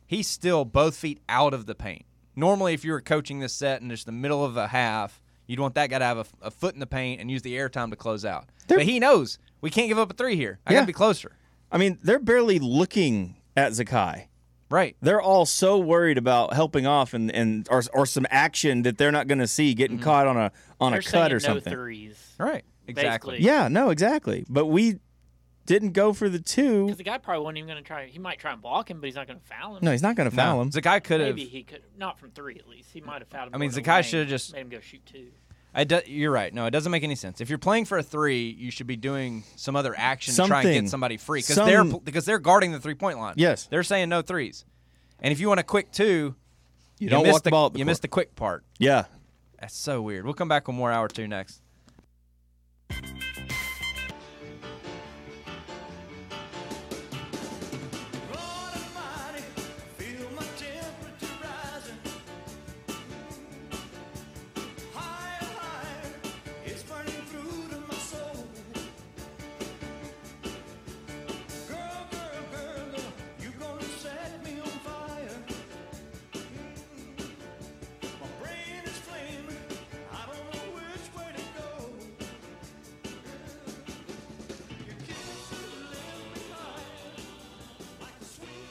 he's 0.06 0.26
still 0.28 0.64
both 0.64 0.96
feet 0.96 1.20
out 1.28 1.52
of 1.54 1.66
the 1.66 1.74
paint. 1.74 2.04
Normally, 2.34 2.74
if 2.74 2.84
you 2.84 2.92
were 2.92 3.00
coaching 3.00 3.40
this 3.40 3.52
set 3.54 3.80
and 3.82 3.90
just 3.90 4.06
the 4.06 4.12
middle 4.12 4.44
of 4.44 4.56
a 4.56 4.68
half, 4.68 5.20
you'd 5.46 5.58
want 5.60 5.74
that 5.76 5.88
guy 5.90 5.98
to 5.98 6.04
have 6.04 6.18
a, 6.18 6.26
a 6.42 6.50
foot 6.50 6.74
in 6.74 6.80
the 6.80 6.86
paint 6.86 7.20
and 7.20 7.30
use 7.30 7.42
the 7.42 7.56
air 7.56 7.68
time 7.68 7.90
to 7.90 7.96
close 7.96 8.24
out. 8.24 8.46
They're- 8.68 8.78
but 8.78 8.86
he 8.86 9.00
knows 9.00 9.38
we 9.60 9.70
can't 9.70 9.88
give 9.88 9.98
up 9.98 10.10
a 10.10 10.14
three 10.14 10.36
here. 10.36 10.58
I 10.66 10.72
Yeah. 10.72 10.80
gotta 10.80 10.86
be 10.86 10.92
closer. 10.92 11.32
I 11.70 11.78
mean, 11.78 11.98
they're 12.02 12.18
barely 12.18 12.58
looking 12.58 13.36
at 13.56 13.72
Zakai. 13.72 14.26
Right. 14.68 14.96
They're 15.00 15.20
all 15.20 15.46
so 15.46 15.78
worried 15.78 16.18
about 16.18 16.52
helping 16.52 16.86
off 16.86 17.14
and, 17.14 17.30
and 17.30 17.68
or, 17.70 17.82
or 17.92 18.06
some 18.06 18.26
action 18.30 18.82
that 18.82 18.98
they're 18.98 19.12
not 19.12 19.28
going 19.28 19.38
to 19.38 19.46
see 19.46 19.74
getting 19.74 19.98
mm-hmm. 19.98 20.04
caught 20.04 20.26
on 20.26 20.36
a 20.36 20.52
on 20.80 20.92
They're 20.92 21.00
a 21.00 21.04
cut 21.04 21.32
or 21.32 21.38
saying 21.38 21.54
something. 21.54 21.72
No 21.72 21.78
threes. 21.78 22.34
Right. 22.38 22.64
Exactly. 22.88 23.32
Basically. 23.34 23.46
Yeah, 23.46 23.68
no, 23.68 23.90
exactly. 23.90 24.44
But 24.48 24.66
we 24.66 24.98
didn't 25.66 25.92
go 25.92 26.12
for 26.12 26.28
the 26.28 26.38
two. 26.38 26.86
Because 26.86 26.98
the 26.98 27.04
guy 27.04 27.18
probably 27.18 27.44
wasn't 27.44 27.58
even 27.58 27.68
going 27.68 27.82
to 27.82 27.86
try. 27.86 28.06
He 28.06 28.18
might 28.18 28.38
try 28.38 28.52
and 28.52 28.62
block 28.62 28.90
him, 28.90 29.00
but 29.00 29.06
he's 29.06 29.16
not 29.16 29.26
going 29.26 29.38
to 29.38 29.44
foul 29.44 29.76
him. 29.76 29.84
No, 29.84 29.90
he's 29.92 30.02
not 30.02 30.16
going 30.16 30.30
to 30.30 30.34
foul 30.34 30.56
No, 30.56 30.62
him. 30.62 30.70
Zakai 30.70 31.02
could 31.02 31.20
have. 31.20 31.30
Maybe 31.30 31.44
he 31.44 31.62
could. 31.62 31.82
Not 31.96 32.18
from 32.18 32.30
three, 32.30 32.56
at 32.56 32.68
least. 32.68 32.90
He 32.92 33.00
might 33.00 33.20
have 33.20 33.28
fouled 33.28 33.48
him. 33.48 33.54
I 33.54 33.58
mean, 33.58 33.70
Zakai 33.70 34.04
should've 34.04 34.28
just- 34.28 34.52
made 34.52 34.60
him 34.60 34.68
go 34.68 34.80
shoot 34.80 35.04
two. 35.06 35.28
I 35.78 35.84
do, 35.84 36.00
you're 36.06 36.30
right. 36.32 36.52
No, 36.54 36.64
it 36.64 36.70
doesn't 36.70 36.90
make 36.90 37.04
any 37.04 37.16
sense. 37.16 37.42
If 37.42 37.50
you're 37.50 37.58
playing 37.58 37.84
for 37.84 37.98
a 37.98 38.02
three, 38.02 38.48
you 38.48 38.70
should 38.70 38.86
be 38.86 38.96
doing 38.96 39.44
some 39.56 39.76
other 39.76 39.94
action 39.96 40.32
to 40.34 40.46
try 40.46 40.62
and 40.62 40.84
get 40.84 40.90
somebody 40.90 41.18
free 41.18 41.40
because 41.40 41.54
Some- 41.54 41.66
they're 41.68 41.84
because 41.84 42.24
they're 42.24 42.38
guarding 42.38 42.72
the 42.72 42.80
three 42.80 42.94
point 42.94 43.18
line. 43.18 43.34
Yes. 43.36 43.66
they're 43.66 43.82
saying 43.82 44.08
no 44.08 44.22
threes, 44.22 44.64
and 45.20 45.32
if 45.32 45.38
you 45.38 45.48
want 45.48 45.60
a 45.60 45.62
quick 45.62 45.92
two, 45.92 46.34
You 46.98 47.10
don't 47.10 47.24
missed 47.24 47.32
walk 47.34 47.42
the 47.42 47.50
ball 47.50 47.66
up 47.66 47.72
the 47.74 47.78
you 47.80 47.84
court. 47.84 47.90
missed 47.90 48.02
the 48.02 48.08
quick 48.08 48.34
part. 48.34 48.64
Yeah. 48.78 49.04
That's 49.60 49.76
so 49.76 50.00
weird. 50.00 50.24
We'll 50.24 50.32
come 50.34 50.48
back 50.48 50.66
with 50.66 50.76
more 50.76 50.90
hour 50.90 51.08
two 51.08 51.28
next. 51.28 51.60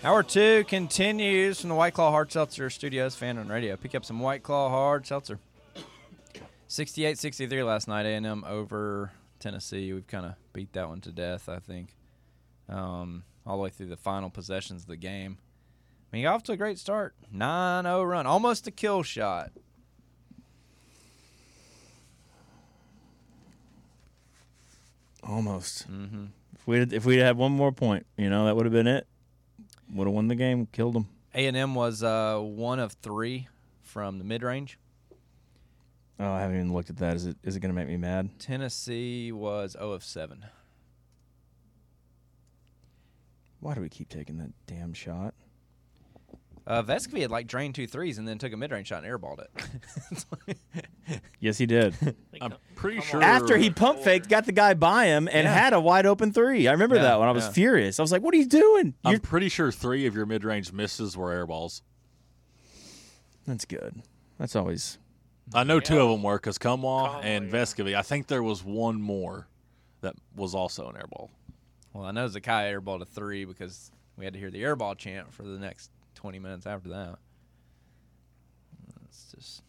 Hour 0.05 0.21
two 0.21 0.63
continues 0.65 1.59
from 1.59 1.69
the 1.69 1.75
White 1.75 1.95
Claw 1.95 2.11
Hard 2.11 2.31
Seltzer 2.31 2.69
Studios 2.69 3.15
fan 3.15 3.39
on 3.39 3.47
radio. 3.47 3.75
Pick 3.75 3.95
up 3.95 4.05
some 4.05 4.19
White 4.19 4.43
Claw 4.43 4.69
Hard 4.69 5.07
Seltzer. 5.07 5.39
68-63 6.69 7.65
last 7.65 7.87
night. 7.87 8.05
A&M 8.05 8.43
over 8.47 9.13
Tennessee. 9.39 9.91
We've 9.91 10.05
kind 10.05 10.27
of 10.27 10.33
beat 10.53 10.73
that 10.73 10.89
one 10.89 11.01
to 11.01 11.11
death, 11.11 11.49
I 11.49 11.57
think. 11.57 11.95
Um, 12.69 13.23
all 13.47 13.57
the 13.57 13.63
way 13.63 13.71
through 13.71 13.87
the 13.87 13.97
final 13.97 14.29
possessions 14.29 14.83
of 14.83 14.89
the 14.89 14.95
game. 14.95 15.39
I 16.13 16.17
mean, 16.17 16.27
off 16.27 16.43
to 16.43 16.51
a 16.51 16.57
great 16.57 16.77
start. 16.77 17.15
9-0 17.33 18.07
run. 18.07 18.27
Almost 18.27 18.67
a 18.67 18.71
kill 18.71 19.01
shot. 19.01 19.53
Almost. 25.23 25.91
Mm-hmm. 25.91 26.25
If 26.53 26.67
we 26.67 26.81
if 26.81 27.05
we'd 27.05 27.17
had 27.21 27.37
one 27.37 27.53
more 27.53 27.71
point, 27.71 28.05
you 28.17 28.29
know, 28.29 28.45
that 28.45 28.55
would 28.55 28.67
have 28.67 28.73
been 28.73 28.85
it. 28.85 29.07
Would 29.95 30.07
have 30.07 30.13
won 30.13 30.27
the 30.27 30.35
game, 30.35 30.67
killed 30.73 30.93
them. 30.93 31.07
A 31.33 31.47
and 31.47 31.55
M 31.55 31.73
was 31.73 32.03
uh, 32.03 32.37
one 32.37 32.79
of 32.79 32.91
three 32.91 33.47
from 33.81 34.17
the 34.17 34.25
mid 34.25 34.43
range. 34.43 34.77
Oh, 36.19 36.31
I 36.31 36.41
haven't 36.41 36.57
even 36.57 36.73
looked 36.73 36.89
at 36.89 36.97
that. 36.97 37.15
Is 37.15 37.25
it 37.25 37.37
is 37.43 37.55
it 37.55 37.61
going 37.61 37.73
to 37.73 37.75
make 37.75 37.87
me 37.87 37.95
mad? 37.95 38.37
Tennessee 38.37 39.31
was 39.31 39.71
0 39.71 39.91
of 39.91 40.03
7. 40.03 40.45
Why 43.61 43.73
do 43.73 43.79
we 43.79 43.87
keep 43.87 44.09
taking 44.09 44.37
that 44.37 44.51
damn 44.67 44.93
shot? 44.93 45.33
Uh, 46.67 46.81
Vescovi 46.81 47.21
had 47.21 47.29
like 47.31 47.45
drained 47.47 47.75
two 47.75 47.85
threes 47.85 48.17
and 48.17 48.27
then 48.27 48.37
took 48.39 48.51
a 48.51 48.57
mid 48.57 48.71
range 48.71 48.87
shot 48.87 49.03
and 49.03 49.11
airballed 49.11 49.39
it. 49.39 50.55
Yes, 51.39 51.59
he 51.59 51.67
did. 51.67 51.93
I'm 52.41 52.55
pretty 52.73 52.97
come 52.97 53.05
sure- 53.05 53.17
on. 53.19 53.23
After 53.23 53.57
he 53.57 53.69
pump 53.69 53.99
faked, 53.99 54.27
got 54.27 54.47
the 54.47 54.51
guy 54.51 54.73
by 54.73 55.05
him, 55.05 55.27
and 55.31 55.45
Yeah. 55.45 55.53
had 55.53 55.73
a 55.73 55.79
wide 55.79 56.07
open 56.07 56.33
three. 56.33 56.67
I 56.67 56.71
remember 56.71 56.95
Yeah, 56.95 57.03
that 57.03 57.19
one. 57.19 57.27
I 57.27 57.31
was 57.31 57.45
yeah. 57.45 57.51
furious. 57.51 57.99
I 57.99 58.01
was 58.01 58.11
like, 58.11 58.23
"What 58.23 58.33
are 58.33 58.37
you 58.37 58.47
doing?" 58.47 58.95
I'm 59.05 59.19
pretty 59.19 59.49
sure 59.49 59.71
three 59.71 60.07
of 60.07 60.15
your 60.15 60.25
mid-range 60.25 60.73
misses 60.73 61.15
were 61.15 61.29
airballs. 61.29 61.81
That's 63.45 63.65
good. 63.65 64.01
That's 64.39 64.55
always 64.55 64.97
I 65.53 65.63
know 65.63 65.79
two 65.79 65.99
of 66.01 66.09
them 66.09 66.23
were 66.23 66.37
because 66.37 66.57
Nkamhoua 66.57 67.21
Nkamhoua, 67.21 67.23
and 67.23 67.45
yeah. 67.45 67.51
Vescovi. 67.55 67.95
I 67.95 68.01
think 68.01 68.25
there 68.25 68.41
was 68.41 68.63
one 68.63 68.99
more 68.99 69.47
that 70.01 70.15
was 70.35 70.55
also 70.55 70.89
an 70.89 70.95
airball. 70.95 71.29
well, 71.93 72.05
I 72.05 72.11
know 72.11 72.27
Zakai 72.27 72.73
airballed 72.73 73.01
a 73.01 73.05
three 73.05 73.45
because 73.45 73.91
we 74.17 74.25
had 74.25 74.33
to 74.33 74.39
hear 74.39 74.49
the 74.49 74.63
airball 74.63 74.97
chant 74.97 75.31
for 75.31 75.43
the 75.43 75.59
next 75.59 75.91
20 76.25 76.39
minutes 76.39 76.65
after 76.65 76.89
that. 76.89 77.19
It's 79.07 79.31
just. 79.35 79.61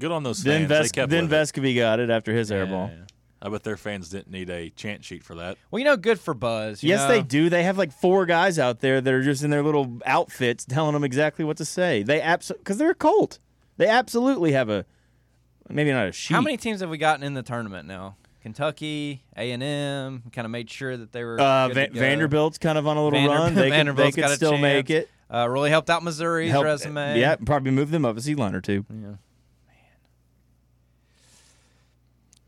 Good 0.00 0.10
on 0.10 0.24
those 0.24 0.42
then 0.42 0.62
fans. 0.62 0.68
they 0.68 0.78
Ves- 0.82 0.92
kept 0.92 1.10
then 1.10 1.28
with. 1.28 1.32
Vescovi 1.32 1.76
got 1.76 2.00
it 2.00 2.10
after 2.10 2.32
his 2.32 2.50
air 2.50 2.64
Yeah, 2.64 2.70
ball. 2.70 2.90
yeah. 2.92 3.04
I 3.40 3.48
bet 3.50 3.62
their 3.62 3.76
fans 3.76 4.08
didn't 4.08 4.30
need 4.32 4.50
a 4.50 4.70
chant 4.70 5.04
sheet 5.04 5.22
for 5.22 5.36
that. 5.36 5.58
Well, 5.70 5.78
you 5.78 5.84
know, 5.84 5.96
good 5.96 6.18
for 6.18 6.34
Buzz. 6.34 6.82
you 6.82 6.88
Yes, 6.88 7.02
know? 7.02 7.08
they 7.08 7.22
do. 7.22 7.48
They 7.48 7.62
have 7.62 7.78
like 7.78 7.92
four 7.92 8.26
guys 8.26 8.58
out 8.58 8.80
there 8.80 9.00
that 9.00 9.14
are 9.14 9.22
just 9.22 9.44
in 9.44 9.50
their 9.50 9.62
little 9.62 9.98
outfits 10.04 10.64
telling 10.64 10.94
them 10.94 11.04
exactly 11.04 11.44
what 11.44 11.56
to 11.58 11.64
say. 11.64 12.02
They 12.02 12.20
absolutely 12.20 12.62
because 12.64 12.78
they're 12.78 12.90
a 12.90 12.94
cult. 12.96 13.38
They 13.76 13.86
absolutely 13.86 14.52
have 14.52 14.68
a 14.70 14.84
maybe 15.68 15.92
not 15.92 16.08
a 16.08 16.12
sheet. 16.12 16.34
How 16.34 16.40
many 16.40 16.56
teams 16.56 16.80
have 16.80 16.90
we 16.90 16.98
gotten 16.98 17.22
in 17.24 17.34
the 17.34 17.42
tournament 17.44 17.86
now? 17.86 18.16
Kentucky, 18.42 19.22
A 19.36 19.52
and 19.52 19.62
M, 19.62 20.22
kind 20.32 20.44
of 20.46 20.50
made 20.50 20.68
sure 20.68 20.96
that 20.96 21.12
they 21.12 21.22
were. 21.22 21.40
Uh, 21.40 21.68
good 21.68 21.74
Va- 21.74 21.86
to 21.88 21.94
go. 21.94 22.00
Vanderbilt's 22.00 22.58
kind 22.58 22.76
of 22.76 22.88
on 22.88 22.96
a 22.96 23.04
little 23.04 23.20
Vander- 23.20 23.34
run. 23.36 23.54
They 23.54 23.62
could, 23.62 23.64
they 23.72 23.76
Vanderbilt's 23.76 24.14
could 24.16 24.20
got 24.22 24.30
a 24.32 24.34
still 24.36 24.58
make 24.58 24.90
it. 24.90 25.08
Uh, 25.32 25.48
really 25.48 25.70
helped 25.70 25.88
out 25.88 26.02
Missouri's 26.02 26.50
Help- 26.50 26.64
resume. 26.64 27.18
Yeah, 27.18 27.36
probably 27.36 27.70
move 27.70 27.90
them 27.90 28.04
up 28.04 28.16
a 28.16 28.20
seed 28.20 28.38
line 28.38 28.54
or 28.54 28.60
two. 28.60 28.84
Yeah. 28.90 29.14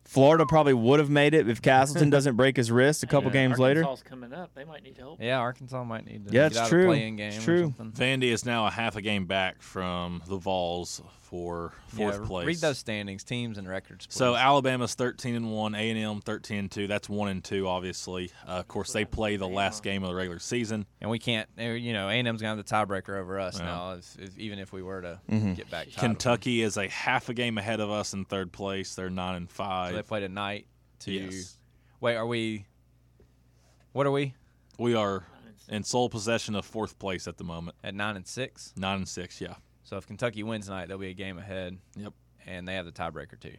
Florida 0.04 0.46
probably 0.46 0.74
would 0.74 1.00
have 1.00 1.10
made 1.10 1.34
it 1.34 1.48
if 1.48 1.60
Castleton 1.60 2.08
doesn't 2.10 2.36
break 2.36 2.56
his 2.56 2.70
wrist 2.70 3.02
a 3.02 3.06
couple 3.06 3.30
Yeah, 3.30 3.46
games 3.48 3.58
later. 3.58 3.80
Arkansas's 3.82 4.08
coming 4.08 4.32
up. 4.32 4.54
They 4.54 4.64
might 4.64 4.84
need 4.84 4.96
help. 4.96 5.20
Yeah, 5.20 5.38
Arkansas 5.38 5.82
might 5.82 6.06
need 6.06 6.28
to 6.28 6.32
Yeah, 6.32 6.42
get 6.42 6.52
it's 6.52 6.58
out 6.60 6.68
true. 6.68 6.90
of 6.92 6.94
the 6.94 7.10
game. 7.10 7.18
It's 7.18 7.42
true. 7.42 7.74
Vandy 7.80 8.24
is 8.32 8.44
now 8.44 8.66
a 8.66 8.70
half 8.70 8.94
a 8.94 9.02
game 9.02 9.26
back 9.26 9.60
from 9.60 10.22
the 10.28 10.36
Vols 10.36 11.02
for 11.34 11.72
fourth 11.88 12.20
Yeah, 12.20 12.26
place. 12.26 12.46
Read 12.46 12.58
those 12.58 12.78
standings, 12.78 13.24
teams, 13.24 13.58
and 13.58 13.68
records. 13.68 14.06
So. 14.08 14.36
Alabama's 14.36 14.94
thirteen 14.94 15.34
and 15.34 15.50
one, 15.50 15.74
A 15.74 15.90
and 15.90 15.98
M 15.98 16.20
thirteen 16.20 16.58
and 16.58 16.70
two. 16.70 16.86
That's 16.86 17.08
one 17.08 17.28
and 17.28 17.42
two, 17.42 17.66
obviously. 17.66 18.30
Uh, 18.46 18.52
of 18.52 18.68
course, 18.68 18.92
they 18.92 19.04
play 19.04 19.34
the 19.36 19.48
last 19.48 19.82
game 19.82 20.04
of 20.04 20.10
the 20.10 20.14
regular 20.14 20.38
season. 20.38 20.86
and 21.00 21.10
we 21.10 21.18
can't. 21.18 21.48
uh, 21.58 21.62
You 21.64 21.92
know, 21.92 22.08
A 22.08 22.12
and 22.12 22.28
M's 22.28 22.40
gonna 22.40 22.56
have 22.56 22.64
the 22.64 22.72
tiebreaker 22.72 23.18
over 23.18 23.40
us 23.40 23.58
Yeah. 23.58 23.64
now. 23.64 23.92
If, 23.94 24.16
if, 24.20 24.38
even 24.38 24.60
if 24.60 24.72
we 24.72 24.82
were 24.82 25.02
to 25.02 25.20
Mm-hmm. 25.28 25.54
get 25.54 25.70
back. 25.70 25.88
Kentucky 25.96 26.62
is 26.62 26.76
a 26.76 26.86
half 26.88 27.28
a 27.28 27.34
game 27.34 27.58
ahead 27.58 27.80
of 27.80 27.90
us 27.90 28.12
in 28.12 28.24
third 28.26 28.52
place. 28.52 28.94
They're 28.94 29.10
nine 29.10 29.34
and 29.34 29.48
So 29.50 29.54
five. 29.56 29.94
they 29.94 30.02
play 30.02 30.20
tonight. 30.20 30.66
To 31.00 31.12
Yes. 31.12 31.58
wait, 32.00 32.14
are 32.14 32.26
we? 32.26 32.66
What 33.92 34.06
are 34.06 34.10
we 34.12 34.34
We 34.78 34.94
are 34.94 35.24
in 35.68 35.82
sole 35.82 36.08
possession 36.08 36.54
of 36.54 36.64
fourth 36.64 36.98
place 36.98 37.26
at 37.26 37.38
the 37.38 37.44
moment. 37.44 37.76
at 37.82 37.94
nine 37.94 38.14
and 38.16 38.26
six? 38.26 38.72
Nine 38.76 38.98
and 38.98 39.08
six, 39.08 39.40
yeah. 39.40 39.54
So 39.84 39.96
if 39.96 40.06
Kentucky 40.06 40.42
wins 40.42 40.66
tonight, 40.66 40.88
they'll 40.88 40.98
be 40.98 41.10
a 41.10 41.14
game 41.14 41.38
ahead. 41.38 41.78
Yep. 41.96 42.12
And 42.46 42.66
they 42.66 42.74
have 42.74 42.86
the 42.86 42.92
tiebreaker 42.92 43.38
too. 43.38 43.54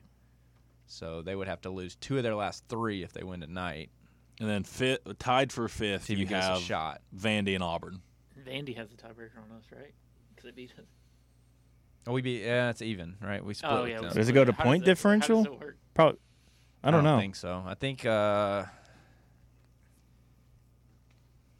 So 0.87 1.21
they 1.21 1.35
would 1.35 1.47
have 1.47 1.61
to 1.61 1.69
lose 1.69 1.95
two 1.95 2.17
of 2.17 2.23
their 2.23 2.35
last 2.35 2.63
three 2.69 3.01
if 3.03 3.11
they 3.13 3.23
win 3.23 3.41
tonight 3.41 3.89
And 4.39 4.47
then 4.49 4.63
fit, 4.63 5.01
tied 5.17 5.51
for 5.51 5.67
fifth, 5.67 6.07
to 6.07 6.15
you 6.15 6.27
have 6.27 6.57
a 6.57 6.61
shot. 6.61 7.01
Vandy 7.15 7.55
and 7.55 7.63
Auburn. 7.63 8.01
Vandy 8.45 8.75
has 8.77 8.89
the 8.89 8.95
tiebreaker 8.95 9.37
on 9.37 9.55
us, 9.57 9.63
right? 9.71 9.93
Because 10.29 10.45
they 10.45 10.51
beat 10.51 10.71
us. 10.77 10.85
Oh, 12.07 12.11
we 12.13 12.21
be 12.21 12.41
yeah, 12.43 12.69
it's 12.69 12.83
even, 12.83 13.15
right? 13.21 13.43
We 13.43 13.55
split. 13.55 13.71
Oh 13.71 13.85
yeah. 13.85 13.95
them. 13.97 14.09
we 14.09 14.13
Does 14.13 14.29
it 14.29 14.33
go 14.33 14.45
to 14.45 14.51
How 14.51 14.63
point 14.63 14.83
does 14.83 14.87
it- 14.87 14.89
How 14.89 14.93
differential? 14.93 15.43
does 15.43 15.53
it 15.53 15.59
work? 15.59 15.77
Probably. 15.95 16.19
I 16.83 16.91
don't 16.91 17.03
know. 17.03 17.17
think 17.19 17.35
so. 17.35 17.63
I 17.65 17.73
think. 17.73 18.05
uh 18.05 18.65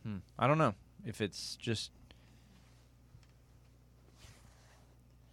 hmm, 0.03 0.17
I 0.37 0.45
don't 0.47 0.57
know 0.59 0.75
if 1.05 1.21
it's 1.21 1.55
just. 1.55 1.91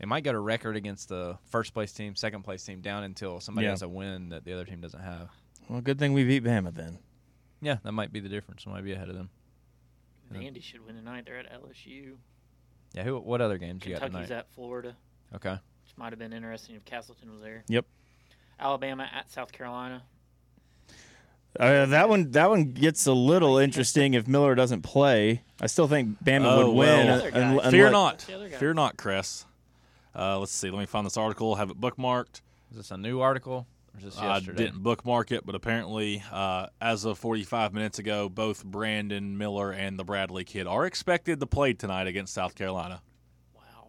It 0.02 0.08
might 0.08 0.24
go 0.24 0.32
to 0.32 0.40
record 0.40 0.76
against 0.76 1.08
the 1.08 1.38
first 1.50 1.72
place 1.72 1.92
team, 1.92 2.16
second 2.16 2.42
place 2.42 2.64
team, 2.64 2.80
down 2.80 3.04
until 3.04 3.38
somebody 3.40 3.66
Yeah. 3.66 3.70
has 3.70 3.82
a 3.82 3.88
win 3.88 4.30
that 4.30 4.44
the 4.44 4.52
other 4.52 4.64
team 4.64 4.80
doesn't 4.80 5.00
have. 5.00 5.30
Well, 5.68 5.80
good 5.80 5.98
thing 5.98 6.12
we 6.12 6.24
beat 6.24 6.42
Bama 6.42 6.74
then. 6.74 6.98
Yeah, 7.60 7.76
that 7.84 7.92
might 7.92 8.12
be 8.12 8.18
the 8.18 8.28
difference. 8.28 8.66
We 8.66 8.72
might 8.72 8.82
be 8.84 8.92
ahead 8.92 9.08
of 9.08 9.14
them. 9.14 9.30
Yeah. 10.34 10.50
Should 10.60 10.84
win 10.84 10.96
tonight. 10.96 11.24
They're 11.26 11.38
at 11.38 11.52
LSU. 11.52 12.16
Yeah. 12.94 13.04
Who? 13.04 13.20
What 13.20 13.40
other 13.40 13.58
games 13.58 13.84
you 13.86 13.92
got 13.92 14.02
Kentucky's 14.02 14.30
at 14.32 14.50
Florida, 14.50 14.96
Okay. 15.34 15.52
which 15.52 15.96
might 15.96 16.10
have 16.10 16.18
been 16.18 16.32
interesting 16.32 16.74
if 16.74 16.84
Castleton 16.84 17.30
was 17.30 17.40
there. 17.40 17.62
Yep. 17.68 17.84
Alabama 18.58 19.08
at 19.12 19.30
South 19.30 19.52
Carolina. 19.52 20.02
Uh, 21.60 21.84
that 21.86 22.08
one 22.08 22.30
that 22.30 22.48
one 22.48 22.72
gets 22.72 23.06
a 23.06 23.12
little 23.12 23.58
interesting 23.58 24.14
if 24.14 24.26
Miller 24.26 24.54
doesn't 24.54 24.80
play. 24.82 25.42
I 25.60 25.66
still 25.66 25.86
think 25.86 26.24
Bama 26.24 26.46
Oh, 26.46 26.66
would 26.68 26.74
win. 26.76 27.06
well. 27.06 27.18
The 27.30 27.46
un- 27.66 27.70
Fear 27.70 27.86
unless- 27.88 27.92
not. 27.92 28.12
What's 28.14 28.24
the 28.24 28.34
other 28.34 28.48
guy? 28.48 28.56
Fear 28.56 28.74
not, 28.74 28.96
Chris. 28.96 29.44
Uh, 30.14 30.38
let's 30.38 30.52
see. 30.52 30.70
Let 30.70 30.78
me 30.80 30.86
find 30.86 31.06
this 31.06 31.16
article. 31.16 31.54
Have 31.56 31.70
it 31.70 31.80
bookmarked. 31.80 32.40
Is 32.70 32.76
this 32.76 32.90
a 32.90 32.96
new 32.96 33.20
article? 33.20 33.66
Or 33.94 33.98
is 33.98 34.04
this 34.04 34.18
I 34.18 34.40
didn't 34.40 34.82
bookmark 34.82 35.32
it, 35.32 35.44
but 35.44 35.54
apparently, 35.54 36.22
uh, 36.32 36.66
as 36.80 37.04
of 37.04 37.18
45 37.18 37.74
minutes 37.74 37.98
ago, 37.98 38.28
both 38.28 38.64
Brandon 38.64 39.36
Miller 39.36 39.70
and 39.72 39.98
the 39.98 40.04
Bradley 40.04 40.44
kid 40.44 40.66
are 40.66 40.86
expected 40.86 41.40
to 41.40 41.46
play 41.46 41.74
tonight 41.74 42.06
against 42.06 42.32
South 42.32 42.54
Carolina. 42.54 43.02
Wow. 43.54 43.88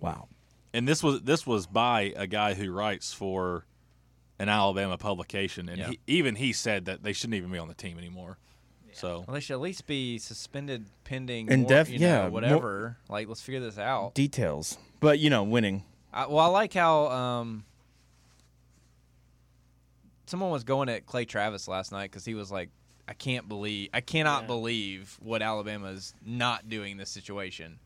Wow. 0.00 0.28
And 0.72 0.86
this 0.86 1.02
was 1.02 1.22
this 1.22 1.46
was 1.46 1.66
by 1.66 2.12
a 2.16 2.26
guy 2.26 2.54
who 2.54 2.70
writes 2.70 3.12
for 3.12 3.66
an 4.38 4.48
Alabama 4.48 4.98
publication, 4.98 5.68
and 5.68 5.78
Yeah. 5.78 5.88
he, 5.88 5.98
even 6.06 6.34
he 6.36 6.52
said 6.52 6.84
that 6.86 7.02
they 7.02 7.12
shouldn't 7.14 7.34
even 7.34 7.50
be 7.50 7.58
on 7.58 7.68
the 7.68 7.74
team 7.74 7.96
anymore. 7.98 8.38
So 8.96 9.24
Well, 9.26 9.34
they 9.34 9.40
should 9.40 9.54
at 9.54 9.60
least 9.60 9.86
be 9.86 10.18
suspended 10.18 10.86
pending, 11.04 11.52
And 11.52 11.62
more- 11.62 11.68
def- 11.68 11.90
you 11.90 11.98
know, 11.98 12.06
yeah, 12.06 12.20
more- 12.22 12.30
whatever. 12.30 12.96
like, 13.08 13.28
let's 13.28 13.42
figure 13.42 13.60
this 13.60 13.76
out. 13.78 14.14
Details. 14.14 14.78
But 15.00 15.18
you 15.18 15.28
know, 15.30 15.42
winning. 15.44 15.84
I, 16.12 16.26
well, 16.26 16.38
I 16.38 16.46
like 16.46 16.72
how 16.72 17.08
um, 17.08 17.64
someone 20.26 20.50
was 20.50 20.64
going 20.64 20.88
at 20.88 21.06
Clay 21.06 21.24
Travis 21.24 21.68
last 21.68 21.92
night 21.92 22.10
because 22.10 22.24
he 22.24 22.34
was 22.34 22.50
like, 22.50 22.70
"I 23.06 23.12
can't 23.12 23.48
believe, 23.48 23.90
I 23.92 24.00
cannot 24.00 24.42
Yeah. 24.42 24.46
believe 24.48 25.16
what 25.20 25.42
Alabama's 25.42 26.14
not 26.24 26.68
doing 26.68 26.92
in 26.92 26.96
this 26.98 27.10
situation." 27.10 27.78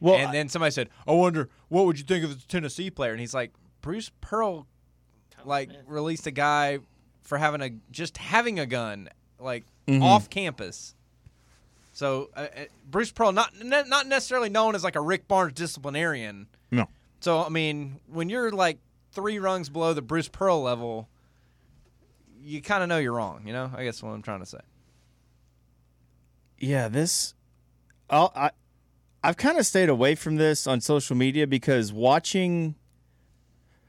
Well, 0.00 0.16
and 0.16 0.32
then 0.34 0.48
somebody 0.48 0.72
said, 0.72 0.88
"I 1.06 1.12
wonder 1.12 1.48
what 1.68 1.86
would 1.86 1.98
you 1.98 2.04
think 2.04 2.24
of 2.24 2.30
the 2.40 2.46
Tennessee 2.46 2.90
player?" 2.90 3.12
And 3.12 3.20
he's 3.20 3.34
like, 3.34 3.52
"Bruce 3.82 4.10
Pearl, 4.20 4.66
like 5.44 5.70
Smith. 5.70 5.82
released 5.86 6.26
a 6.26 6.30
guy 6.32 6.78
for 7.22 7.38
having 7.38 7.60
a 7.60 7.70
just 7.90 8.16
having 8.18 8.58
a 8.58 8.66
gun, 8.66 9.08
like 9.42 9.64
Mhm. 9.86 10.02
off 10.02 10.30
campus." 10.30 10.94
So 11.92 12.30
uh, 12.36 12.46
uh, 12.56 12.64
Bruce 12.90 13.12
Pearl, 13.12 13.32
not 13.32 13.54
ne- 13.62 13.84
not 13.86 14.06
necessarily 14.06 14.48
known 14.48 14.74
as 14.74 14.82
like 14.84 14.96
a 14.96 15.00
Rick 15.00 15.28
Barnes 15.28 15.52
disciplinarian. 15.54 16.46
no. 16.70 16.86
So 17.20 17.44
I 17.44 17.48
mean, 17.50 18.00
when 18.08 18.28
you're 18.28 18.50
like 18.50 18.78
three 19.12 19.38
rungs 19.38 19.68
below 19.68 19.92
the 19.94 20.02
Bruce 20.02 20.28
Pearl 20.28 20.62
level, 20.62 21.08
you 22.42 22.60
kind 22.62 22.82
of 22.82 22.88
know 22.88 22.98
you're 22.98 23.12
wrong. 23.12 23.46
You 23.46 23.52
know, 23.52 23.70
I 23.76 23.84
guess 23.84 24.02
what 24.02 24.10
I'm 24.10 24.22
trying 24.22 24.40
to 24.40 24.46
say. 24.46 24.58
Yeah, 26.58 26.88
this. 26.88 27.34
I'll, 28.10 28.32
I, 28.36 28.50
I've 29.22 29.36
kind 29.36 29.58
of 29.58 29.66
stayed 29.66 29.88
away 29.88 30.14
from 30.14 30.36
this 30.36 30.66
on 30.66 30.80
social 30.80 31.16
media 31.16 31.46
because 31.46 31.92
watching. 31.92 32.74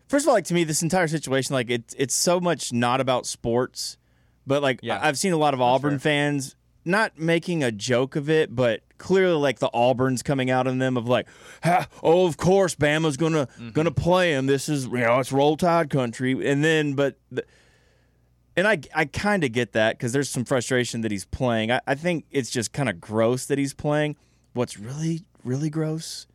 First 0.07 0.25
of 0.25 0.29
all, 0.29 0.35
like 0.35 0.45
to 0.45 0.53
me, 0.53 0.63
this 0.63 0.83
entire 0.83 1.07
situation, 1.07 1.53
like 1.53 1.69
it's 1.69 1.95
it's 1.97 2.13
so 2.13 2.39
much 2.39 2.71
not 2.71 3.01
about 3.01 3.25
sports, 3.25 3.97
but 4.45 4.61
like 4.61 4.79
Yeah. 4.81 4.99
I've 5.01 5.17
seen 5.17 5.33
a 5.33 5.37
lot 5.37 5.53
of 5.53 5.61
Auburn 5.61 5.99
fans 5.99 6.55
not 6.85 7.17
making 7.17 7.63
a 7.63 7.71
joke 7.71 8.15
of 8.15 8.29
it, 8.29 8.55
but 8.55 8.81
clearly 8.97 9.35
like 9.35 9.59
the 9.59 9.69
Auburns 9.73 10.23
coming 10.23 10.49
out 10.49 10.67
on 10.67 10.79
them 10.79 10.97
of 10.97 11.07
like, 11.07 11.27
"Ha, 11.63 11.87
oh, 12.01 12.25
of 12.25 12.37
course, 12.37 12.75
Bama's 12.75 13.17
gonna 13.17 13.47
mm-hmm. 13.47 13.69
gonna 13.71 13.91
play 13.91 14.33
him. 14.33 14.45
This 14.45 14.69
is 14.69 14.85
you 14.85 14.99
know 14.99 15.19
it's 15.19 15.31
Roll 15.31 15.57
Tide 15.57 15.89
country, 15.89 16.49
and 16.49 16.63
then 16.63 16.93
but. 16.93 17.17
The, 17.31 17.45
and 18.55 18.67
I, 18.67 18.79
I 18.93 19.05
kind 19.05 19.43
of 19.43 19.51
get 19.51 19.73
that 19.73 19.97
because 19.97 20.11
there's 20.11 20.29
some 20.29 20.45
frustration 20.45 21.01
that 21.01 21.09
he's 21.09 21.25
playing. 21.25 21.71
I, 21.71 21.81
I 21.87 21.95
think 21.95 22.25
it's 22.29 22.51
just 22.51 22.71
kind 22.71 22.87
of 22.87 23.01
gross 23.01 23.47
that 23.47 23.57
he's 23.57 23.73
playing. 23.73 24.15
What's 24.53 24.77
really, 24.77 25.25
really 25.43 25.71
gross 25.71 26.27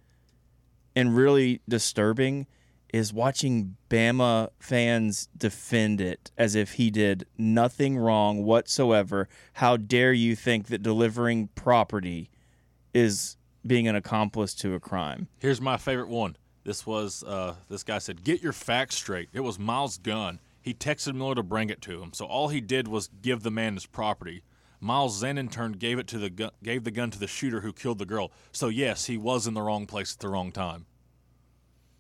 and 0.97 1.17
really 1.17 1.61
disturbing 1.69 2.49
is 2.93 3.13
watching 3.13 3.77
Bama 3.91 4.49
fans 4.59 5.29
defend 5.37 6.01
it 6.01 6.31
as 6.39 6.55
if 6.55 6.73
he 6.73 6.91
did 6.91 7.27
nothing 7.37 7.99
wrong 7.99 8.45
whatsoever. 8.45 9.29
How 9.55 9.77
dare 9.77 10.13
you 10.13 10.35
think 10.35 10.67
that 10.69 10.83
delivering 10.83 11.49
property 11.55 12.31
is 12.95 13.37
being 13.67 13.87
an 13.87 13.95
accomplice 13.95 14.55
to 14.55 14.75
a 14.75 14.81
crime? 14.81 15.29
Here's 15.39 15.61
my 15.61 15.77
favorite 15.77 16.09
one. 16.09 16.37
This 16.65 16.87
was 16.87 17.23
uh, 17.25 17.55
this 17.69 17.83
guy 17.83 17.99
said, 17.99 18.25
"Get 18.25 18.43
your 18.43 18.53
facts 18.53 18.97
straight." 18.97 19.31
It 19.33 19.41
was 19.41 19.59
Miles' 19.59 19.99
gun. 19.99 20.41
He 20.61 20.75
texted 20.75 21.15
Miller 21.15 21.35
to 21.35 21.43
bring 21.43 21.71
it 21.71 21.81
to 21.83 22.03
him. 22.03 22.13
So 22.13 22.27
all 22.27 22.49
he 22.49 22.61
did 22.61 22.89
was 22.89 23.09
give 23.23 23.43
the 23.43 23.51
man 23.51 23.75
his 23.75 23.87
property. 23.87 24.43
Miles 24.81 25.21
then 25.21 25.39
in 25.39 25.49
turn 25.49 25.73
gave 25.73 25.99
it 25.99 26.07
to 26.09 26.19
the 26.19 26.31
gu- 26.31 26.51
gave 26.63 26.85
the 26.85 26.91
gun 26.91 27.11
to 27.11 27.19
the 27.19 27.27
shooter 27.27 27.61
who 27.61 27.73
killed 27.73 27.99
the 27.99 28.07
girl. 28.07 28.33
So 28.53 28.69
yes, 28.69 29.07
he 29.07 29.17
was 29.17 29.47
in 29.47 29.55
the 29.55 29.63
wrong 29.63 29.87
place 29.87 30.13
at 30.13 30.21
the 30.21 30.29
wrong 30.29 30.53
time. 30.53 30.87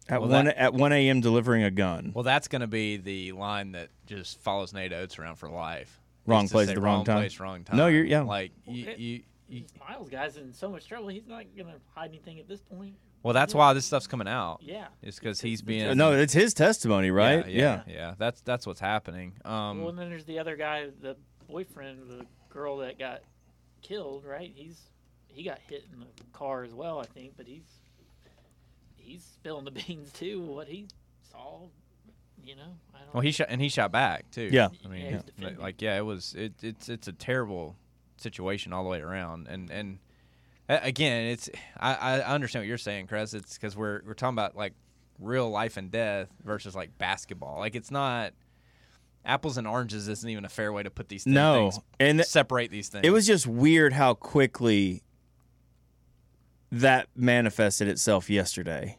At 0.08 0.20
Well, 0.22 0.30
one 0.30 0.46
that- 0.46 0.56
at 0.56 0.74
one 0.74 0.92
a.m. 0.92 1.20
delivering 1.20 1.62
a 1.64 1.70
gun. 1.70 2.12
Well, 2.14 2.24
that's 2.24 2.48
going 2.48 2.60
to 2.62 2.66
be 2.66 2.96
the 2.96 3.32
line 3.32 3.72
that 3.72 3.90
just 4.06 4.40
follows 4.40 4.72
Nate 4.72 4.92
Oats 4.92 5.18
around 5.18 5.36
for 5.36 5.48
life. 5.50 6.00
Wrong 6.26 6.48
place 6.48 6.66
say 6.66 6.72
at 6.72 6.74
the 6.76 6.80
wrong 6.80 7.04
time. 7.04 7.18
place, 7.18 7.40
wrong 7.40 7.64
time. 7.64 7.76
No, 7.76 7.86
you're- 7.86 8.08
yeah. 8.08 8.20
Like 8.22 8.52
you, 8.66 8.94
you, 8.96 9.20
you, 9.48 9.64
Miles 9.80 10.08
guy's 10.10 10.36
in 10.36 10.52
so 10.52 10.68
much 10.70 10.86
trouble. 10.86 11.08
He's 11.08 11.26
not 11.26 11.44
gonna 11.56 11.76
hide 11.94 12.10
anything 12.10 12.38
at 12.38 12.48
this 12.48 12.60
point. 12.60 12.94
Well, 13.22 13.34
that's 13.34 13.54
why 13.54 13.72
this 13.72 13.84
stuff's 13.84 14.06
coming 14.06 14.28
out. 14.28 14.58
Yeah. 14.62 14.86
It's 15.02 15.18
because 15.18 15.40
he's 15.40 15.60
being 15.62 15.96
no, 15.96 16.12
it's 16.12 16.32
his 16.32 16.54
testimony, 16.54 17.10
right? 17.10 17.48
Yeah, 17.48 17.82
yeah, 17.86 17.94
yeah. 17.94 18.14
That's 18.18 18.40
that's 18.42 18.66
what's 18.66 18.80
happening. 18.80 19.32
Um, 19.44 19.80
well, 19.80 19.88
and 19.90 19.98
then 19.98 20.08
there's 20.08 20.24
the 20.24 20.38
other 20.38 20.56
guy, 20.56 20.88
the 21.00 21.16
boyfriend 21.48 22.00
of 22.02 22.08
the 22.08 22.26
girl 22.50 22.76
that 22.78 22.98
got 22.98 23.22
killed. 23.82 24.24
Right? 24.24 24.52
He's 24.54 24.78
he 25.28 25.42
got 25.42 25.58
hit 25.68 25.84
in 25.92 26.00
the 26.00 26.06
car 26.32 26.62
as 26.62 26.72
well, 26.74 27.00
I 27.00 27.06
think. 27.06 27.32
But 27.36 27.46
he's 27.46 27.64
he's 29.08 29.24
spilling 29.24 29.64
the 29.64 29.70
beans 29.86 30.12
too. 30.12 30.40
What 30.40 30.68
he 30.68 30.86
saw, 31.32 31.60
you 32.44 32.56
know. 32.56 32.74
I 32.94 32.98
don't. 33.04 33.14
well, 33.14 33.20
he 33.22 33.30
shot 33.32 33.48
and 33.50 33.60
he 33.60 33.68
shot 33.68 33.92
back 33.92 34.30
too. 34.30 34.48
Yeah. 34.52 34.68
I 34.84 34.88
mean, 34.88 35.04
Yeah, 35.12 35.20
yeah, 35.38 35.50
like 35.58 35.80
yeah, 35.82 35.96
it 35.98 36.04
was 36.04 36.34
it, 36.36 36.54
it's 36.62 36.88
it's 36.88 37.08
a 37.08 37.12
terrible 37.12 37.76
situation 38.16 38.72
all 38.72 38.82
the 38.84 38.90
way 38.90 39.00
around, 39.00 39.48
and 39.48 39.70
and 39.70 39.98
again, 40.68 41.26
it's 41.26 41.48
I, 41.78 41.94
I 41.94 42.20
understand 42.22 42.62
what 42.62 42.68
you're 42.68 42.78
saying, 42.78 43.06
Chris. 43.06 43.34
It's 43.34 43.54
because 43.54 43.76
we're 43.76 44.02
we're 44.06 44.14
talking 44.14 44.34
about 44.34 44.56
like 44.56 44.74
real 45.18 45.50
life 45.50 45.76
and 45.76 45.90
death 45.90 46.28
versus 46.44 46.76
like 46.76 46.96
basketball. 46.98 47.58
Like 47.58 47.74
it's 47.74 47.90
not 47.90 48.32
apples 49.24 49.58
and 49.58 49.66
oranges 49.66 50.08
isn't 50.08 50.30
even 50.30 50.44
a 50.44 50.48
fair 50.48 50.72
way 50.72 50.82
to 50.82 50.90
put 50.90 51.08
these 51.08 51.24
th- 51.24 51.34
No, 51.34 51.70
things 51.70 51.84
and 52.00 52.24
separate 52.24 52.70
these 52.70 52.88
things. 52.88 53.04
It 53.06 53.10
was 53.10 53.26
just 53.26 53.46
weird 53.46 53.92
how 53.92 54.14
quickly 54.14 55.02
that 56.70 57.08
manifested 57.16 57.88
itself 57.88 58.28
yesterday 58.28 58.98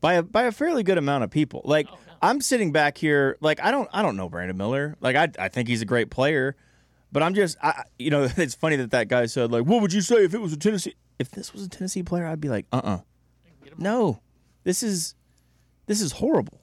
by 0.00 0.14
a 0.14 0.22
by 0.22 0.44
a 0.44 0.52
fairly 0.52 0.82
good 0.82 0.98
amount 0.98 1.24
of 1.24 1.30
people. 1.30 1.62
Like 1.64 1.86
Oh, 1.90 1.94
no. 1.94 2.12
I'm 2.22 2.40
sitting 2.40 2.72
back 2.72 2.98
here, 2.98 3.36
like 3.40 3.60
I 3.62 3.70
don't 3.70 3.88
I 3.92 4.02
don't 4.02 4.16
know 4.16 4.28
Brandon 4.28 4.56
Miller. 4.56 4.96
Like 5.00 5.16
I 5.16 5.28
I 5.38 5.48
think 5.48 5.68
he's 5.68 5.82
a 5.82 5.86
great 5.86 6.10
player, 6.10 6.56
but 7.12 7.22
I'm 7.22 7.34
just 7.34 7.56
I 7.62 7.84
you 7.98 8.10
know 8.10 8.28
it's 8.36 8.54
funny 8.54 8.76
that 8.76 8.90
that 8.90 9.08
guy 9.08 9.26
said 9.26 9.50
like 9.52 9.64
what 9.64 9.80
would 9.82 9.92
you 9.92 10.00
say 10.00 10.24
if 10.24 10.34
it 10.34 10.40
was 10.40 10.52
a 10.52 10.56
Tennessee 10.56 10.94
if 11.18 11.30
this 11.30 11.52
was 11.52 11.64
a 11.64 11.68
Tennessee 11.68 12.02
player 12.02 12.26
I'd 12.26 12.40
be 12.40 12.48
like 12.48 12.66
uh 12.72 12.80
uh 12.84 12.98
Get 13.62 13.72
him 13.74 13.78
no 13.78 14.20
this 14.64 14.82
is 14.82 15.14
this 15.86 16.00
is 16.00 16.12
horrible. 16.12 16.60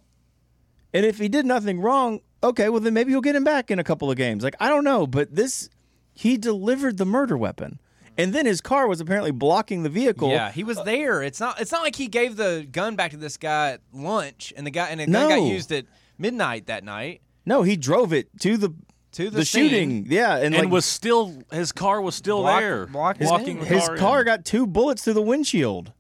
And 0.94 1.06
if 1.06 1.20
he 1.20 1.30
did 1.30 1.46
nothing 1.46 1.80
wrong, 1.80 2.20
okay, 2.44 2.68
well 2.70 2.82
then 2.82 2.94
maybe 2.94 3.12
you'll 3.12 3.22
get 3.22 3.36
him 3.36 3.44
back 3.44 3.72
in 3.72 3.80
a 3.80 3.84
couple 3.84 4.12
of 4.12 4.18
games. 4.18 4.44
Like 4.44 4.56
I 4.60 4.68
don't 4.68 4.84
know, 4.84 5.08
but 5.08 5.34
this 5.36 5.70
he 6.14 6.38
delivered 6.38 6.98
the 6.98 7.06
murder 7.06 7.38
weapon. 7.38 7.80
And 8.22 8.34
then 8.34 8.46
his 8.46 8.62
car 8.62 8.88
was 8.88 9.00
apparently 9.02 9.32
blocking 9.32 9.84
the 9.84 9.90
vehicle. 9.90 10.30
Yeah, 10.30 10.52
he 10.52 10.64
was 10.64 10.82
there. 10.84 11.22
It's 11.24 11.40
not. 11.40 11.60
It's 11.62 11.72
not 11.72 11.82
like 11.84 11.96
he 11.96 12.08
gave 12.08 12.36
the 12.36 12.68
gun 12.72 12.96
back 12.96 13.12
to 13.12 13.18
this 13.18 13.38
guy 13.38 13.72
at 13.72 13.82
lunch, 13.94 14.54
and 14.56 14.66
the 14.66 14.72
guy 14.72 14.88
and 14.88 15.00
the 15.00 15.08
gun 15.08 15.30
got 15.30 15.42
used 15.44 15.72
at 15.72 15.86
midnight 16.18 16.68
that 16.68 16.84
night 16.84 17.22
No, 17.46 17.64
he 17.64 17.76
drove 17.76 18.14
it 18.14 18.28
to 18.42 18.56
the 18.58 18.74
to 19.14 19.30
the, 19.30 19.40
the, 19.40 19.46
scene. 19.46 19.70
shooting. 19.70 20.06
Yeah, 20.10 20.36
and, 20.36 20.56
And 20.56 20.66
like 20.66 20.70
was 20.72 20.86
still 20.86 21.42
his 21.52 21.72
car 21.72 22.00
was 22.02 22.16
still 22.16 22.42
Block- 22.42 22.60
there, 22.62 22.86
block 22.88 23.18
his 23.18 23.28
blocking 23.28 23.60
the 23.60 23.66
his 23.66 23.86
car. 23.88 23.98
car 23.98 24.24
got 24.24 24.46
two 24.46 24.66
bullets 24.68 25.04
through 25.04 25.16
the 25.16 25.22
windshield. 25.22 25.92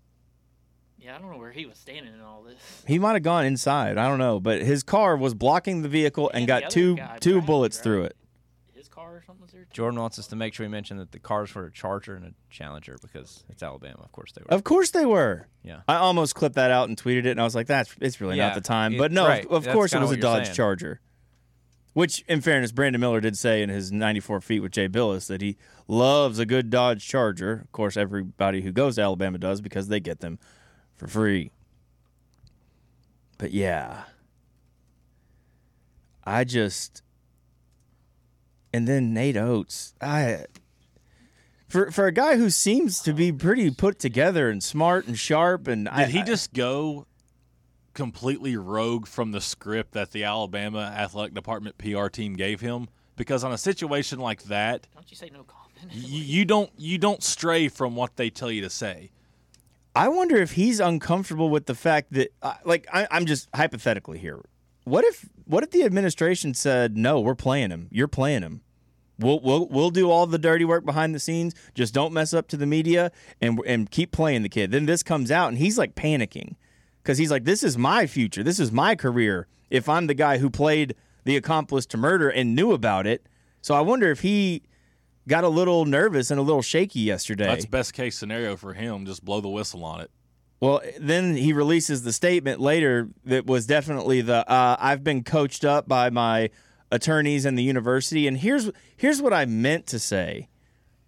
Yeah, 1.00 1.16
I 1.16 1.20
don't 1.20 1.32
know 1.32 1.38
where 1.40 1.52
he 1.52 1.66
was 1.66 1.78
standing 1.78 2.14
in 2.14 2.22
all 2.22 2.44
this. 2.44 2.58
He 2.88 3.00
might 3.00 3.14
have 3.14 3.24
gone 3.24 3.44
inside. 3.46 3.98
I 3.98 4.08
don't 4.08 4.20
know, 4.20 4.40
but 4.40 4.62
his 4.62 4.84
car 4.84 5.18
was 5.18 5.34
blocking 5.34 5.82
the 5.82 5.90
vehicle 5.90 6.30
and 6.30 6.42
And 6.42 6.44
the 6.44 6.62
got 6.62 6.72
two 6.72 6.96
guy 6.96 7.18
two 7.20 7.32
driving, 7.32 7.46
bullets 7.48 7.78
right? 7.78 7.84
through 7.84 8.04
it. 8.04 8.16
His 9.22 9.26
car 9.28 9.34
or 9.34 9.36
something 9.36 9.42
was 9.44 9.52
there. 9.52 9.62
too? 9.64 9.70
Jordan 9.74 10.00
wants 10.00 10.20
us 10.20 10.28
to 10.28 10.36
make 10.36 10.54
sure 10.54 10.66
we 10.66 10.70
mention 10.72 10.98
that 10.98 11.12
the 11.12 11.20
cars 11.20 11.54
were 11.56 11.66
a 11.66 11.72
Charger 11.72 12.16
and 12.16 12.26
a 12.26 12.34
Challenger 12.50 12.98
because 13.02 13.44
it's 13.50 13.64
Alabama. 13.64 14.00
Of 14.04 14.12
course 14.12 14.32
they 14.34 14.42
were. 14.42 14.54
Of 14.54 14.64
course 14.64 14.92
they 14.92 15.06
were. 15.06 15.48
Yeah. 15.64 15.82
I 15.88 15.96
almost 15.96 16.36
clipped 16.36 16.56
that 16.56 16.72
out 16.72 16.90
and 16.90 16.98
tweeted 17.02 17.26
it, 17.26 17.32
and 17.32 17.40
I 17.42 17.44
was 17.44 17.56
like, 17.56 17.68
"That's 17.68 17.94
it's 18.02 18.20
really 18.20 18.38
Yeah, 18.38 18.48
not 18.48 18.56
the 18.56 18.62
time." 18.62 18.98
But 18.98 19.12
no, 19.12 19.28
right. 19.28 19.46
of, 19.46 19.68
of 19.68 19.74
course 19.74 19.94
it 19.94 20.00
was 20.02 20.12
a 20.12 20.18
Dodge 20.18 20.46
saying. 20.46 20.56
Charger. 20.56 21.00
Which, 21.94 22.24
in 22.30 22.40
fairness, 22.40 22.72
Brandon 22.72 23.02
Miller 23.02 23.20
did 23.20 23.38
say 23.38 23.62
in 23.62 23.68
his 23.68 23.92
94 23.92 24.40
feet 24.40 24.62
with 24.62 24.72
Jay 24.72 24.88
Bilas 24.88 25.28
that 25.28 25.42
he 25.42 25.58
loves 25.90 26.40
a 26.40 26.46
good 26.46 26.70
Dodge 26.70 27.06
Charger. 27.06 27.52
Of 27.66 27.72
course, 27.74 27.98
everybody 27.98 28.62
who 28.62 28.72
goes 28.72 28.96
to 28.96 29.02
Alabama 29.02 29.38
does 29.38 29.60
because 29.60 29.90
they 29.90 30.00
get 30.00 30.22
them 30.22 30.40
for 30.96 31.08
free. 31.08 31.52
But 33.38 33.52
yeah, 33.52 34.04
I 36.24 36.44
just 36.46 37.02
and 38.74 38.88
then 38.88 39.14
Nate 39.14 39.38
Oats, 39.38 39.94
I 40.02 40.46
for 41.68 41.92
for 41.92 42.08
a 42.08 42.12
guy 42.12 42.38
who 42.38 42.50
seems 42.50 43.00
to 43.02 43.14
be 43.14 43.32
pretty 43.32 43.72
put 43.72 44.00
together 44.00 44.50
and 44.50 44.64
smart 44.64 45.08
and 45.08 45.18
sharp 45.18 45.68
and 45.68 45.88
I, 45.90 46.06
Did 46.06 46.16
he 46.16 46.24
just 46.24 46.54
go 46.54 47.06
completely 47.94 48.56
rogue 48.56 49.08
from 49.08 49.32
the 49.32 49.42
script 49.42 49.94
that 49.94 50.12
the 50.12 50.24
Alabama 50.24 50.94
athletic 50.96 51.34
department 51.34 51.78
PR 51.78 52.08
team 52.08 52.36
gave 52.36 52.62
him? 52.62 52.88
Because 53.16 53.44
on 53.44 53.52
a 53.52 53.58
situation 53.58 54.20
like 54.20 54.44
that, 54.44 54.88
Don't 54.94 55.10
you 55.10 55.18
say 55.18 55.30
no 55.32 55.44
comment? 55.44 55.92
you, 55.92 56.22
you 56.22 56.46
don't 56.46 56.72
you 56.78 56.98
don't 56.98 57.24
stray 57.24 57.68
from 57.68 57.96
what 57.96 58.16
they 58.16 58.30
tell 58.30 58.52
you 58.52 58.62
to 58.62 58.70
say. 58.70 59.12
I 59.94 60.08
wonder 60.08 60.38
if 60.38 60.54
he's 60.54 60.80
uncomfortable 60.80 61.50
with 61.50 61.66
the 61.66 61.76
fact 61.76 62.14
that, 62.14 62.30
uh, 62.42 62.54
like, 62.64 62.88
I, 62.94 63.08
I'm 63.12 63.26
just 63.26 63.50
hypothetically 63.54 64.20
here. 64.20 64.40
What 64.84 65.04
if, 65.06 65.30
what 65.46 65.63
if 65.63 65.72
the 65.72 65.84
administration 65.84 66.54
said, 66.54 66.98
"No, 66.98 67.20
we're 67.20 67.36
playing 67.36 67.70
him. 67.70 67.88
You're 67.91 68.08
playing 68.08 68.41
him. 68.41 68.62
We'll, 69.20 69.39
we'll, 69.39 69.67
we'll 69.67 69.91
do 69.91 70.10
all 70.10 70.26
the 70.26 70.39
dirty 70.39 70.65
work 70.65 70.84
behind 70.84 71.13
the 71.13 71.20
scenes. 71.20 71.54
Just 71.76 71.94
don't 71.94 72.12
mess 72.13 72.34
up 72.34 72.48
to 72.48 72.58
the 72.58 72.65
media 72.65 73.12
and 73.39 73.60
and 73.67 73.89
keep 73.91 74.12
playing 74.12 74.41
the 74.44 74.50
kid." 74.50 74.72
Then 74.72 74.86
this 74.86 75.04
comes 75.04 75.30
out 75.30 75.50
and 75.50 75.58
he's 75.58 75.78
like 75.78 75.94
panicking 75.94 76.56
because 77.04 77.17
he's 77.17 77.30
like, 77.30 77.44
"This 77.44 77.63
is 77.63 77.78
my 77.78 78.08
future. 78.08 78.44
This 78.44 78.60
is 78.60 78.72
my 78.72 78.96
career. 78.96 79.48
If 79.70 79.88
I'm 79.88 80.08
the 80.08 80.13
guy 80.13 80.39
who 80.39 80.50
played 80.50 80.96
the 81.24 81.38
accomplice 81.38 81.86
to 81.88 81.98
murder 81.98 82.30
and 82.30 82.56
knew 82.56 82.72
about 82.72 83.06
it." 83.06 83.28
So 83.62 83.76
I 83.76 83.82
wonder 83.82 84.10
if 84.10 84.22
he 84.22 84.63
got 85.28 85.44
a 85.44 85.50
little 85.50 85.86
nervous 85.86 86.32
and 86.32 86.39
a 86.39 86.44
little 86.44 86.63
shaky 86.63 87.02
yesterday. 87.02 87.46
That's 87.46 87.65
best 87.65 87.94
case 87.94 88.17
scenario 88.17 88.58
for 88.58 88.74
him. 88.74 89.06
Just 89.06 89.24
blow 89.24 89.39
the 89.39 89.50
whistle 89.50 89.86
on 89.86 90.02
it. 90.02 90.10
Well, 90.62 90.82
then 91.00 91.36
he 91.36 91.54
releases 91.54 92.04
the 92.04 92.13
statement 92.13 92.62
later 92.62 93.10
that 93.26 93.47
was 93.47 93.65
definitely 93.65 94.21
the 94.21 94.47
uh, 94.50 94.78
I've 94.80 95.04
been 95.04 95.24
coached 95.24 95.65
up 95.65 95.88
by 95.88 96.12
my 96.12 96.52
attorneys 96.91 97.45
and 97.45 97.58
the 97.58 97.63
university, 97.63 98.28
and 98.28 98.38
here's 98.38 98.69
here's 98.95 99.21
what 99.21 99.34
I 99.34 99.45
meant 99.45 99.88
to 99.88 99.97
say, 99.97 100.50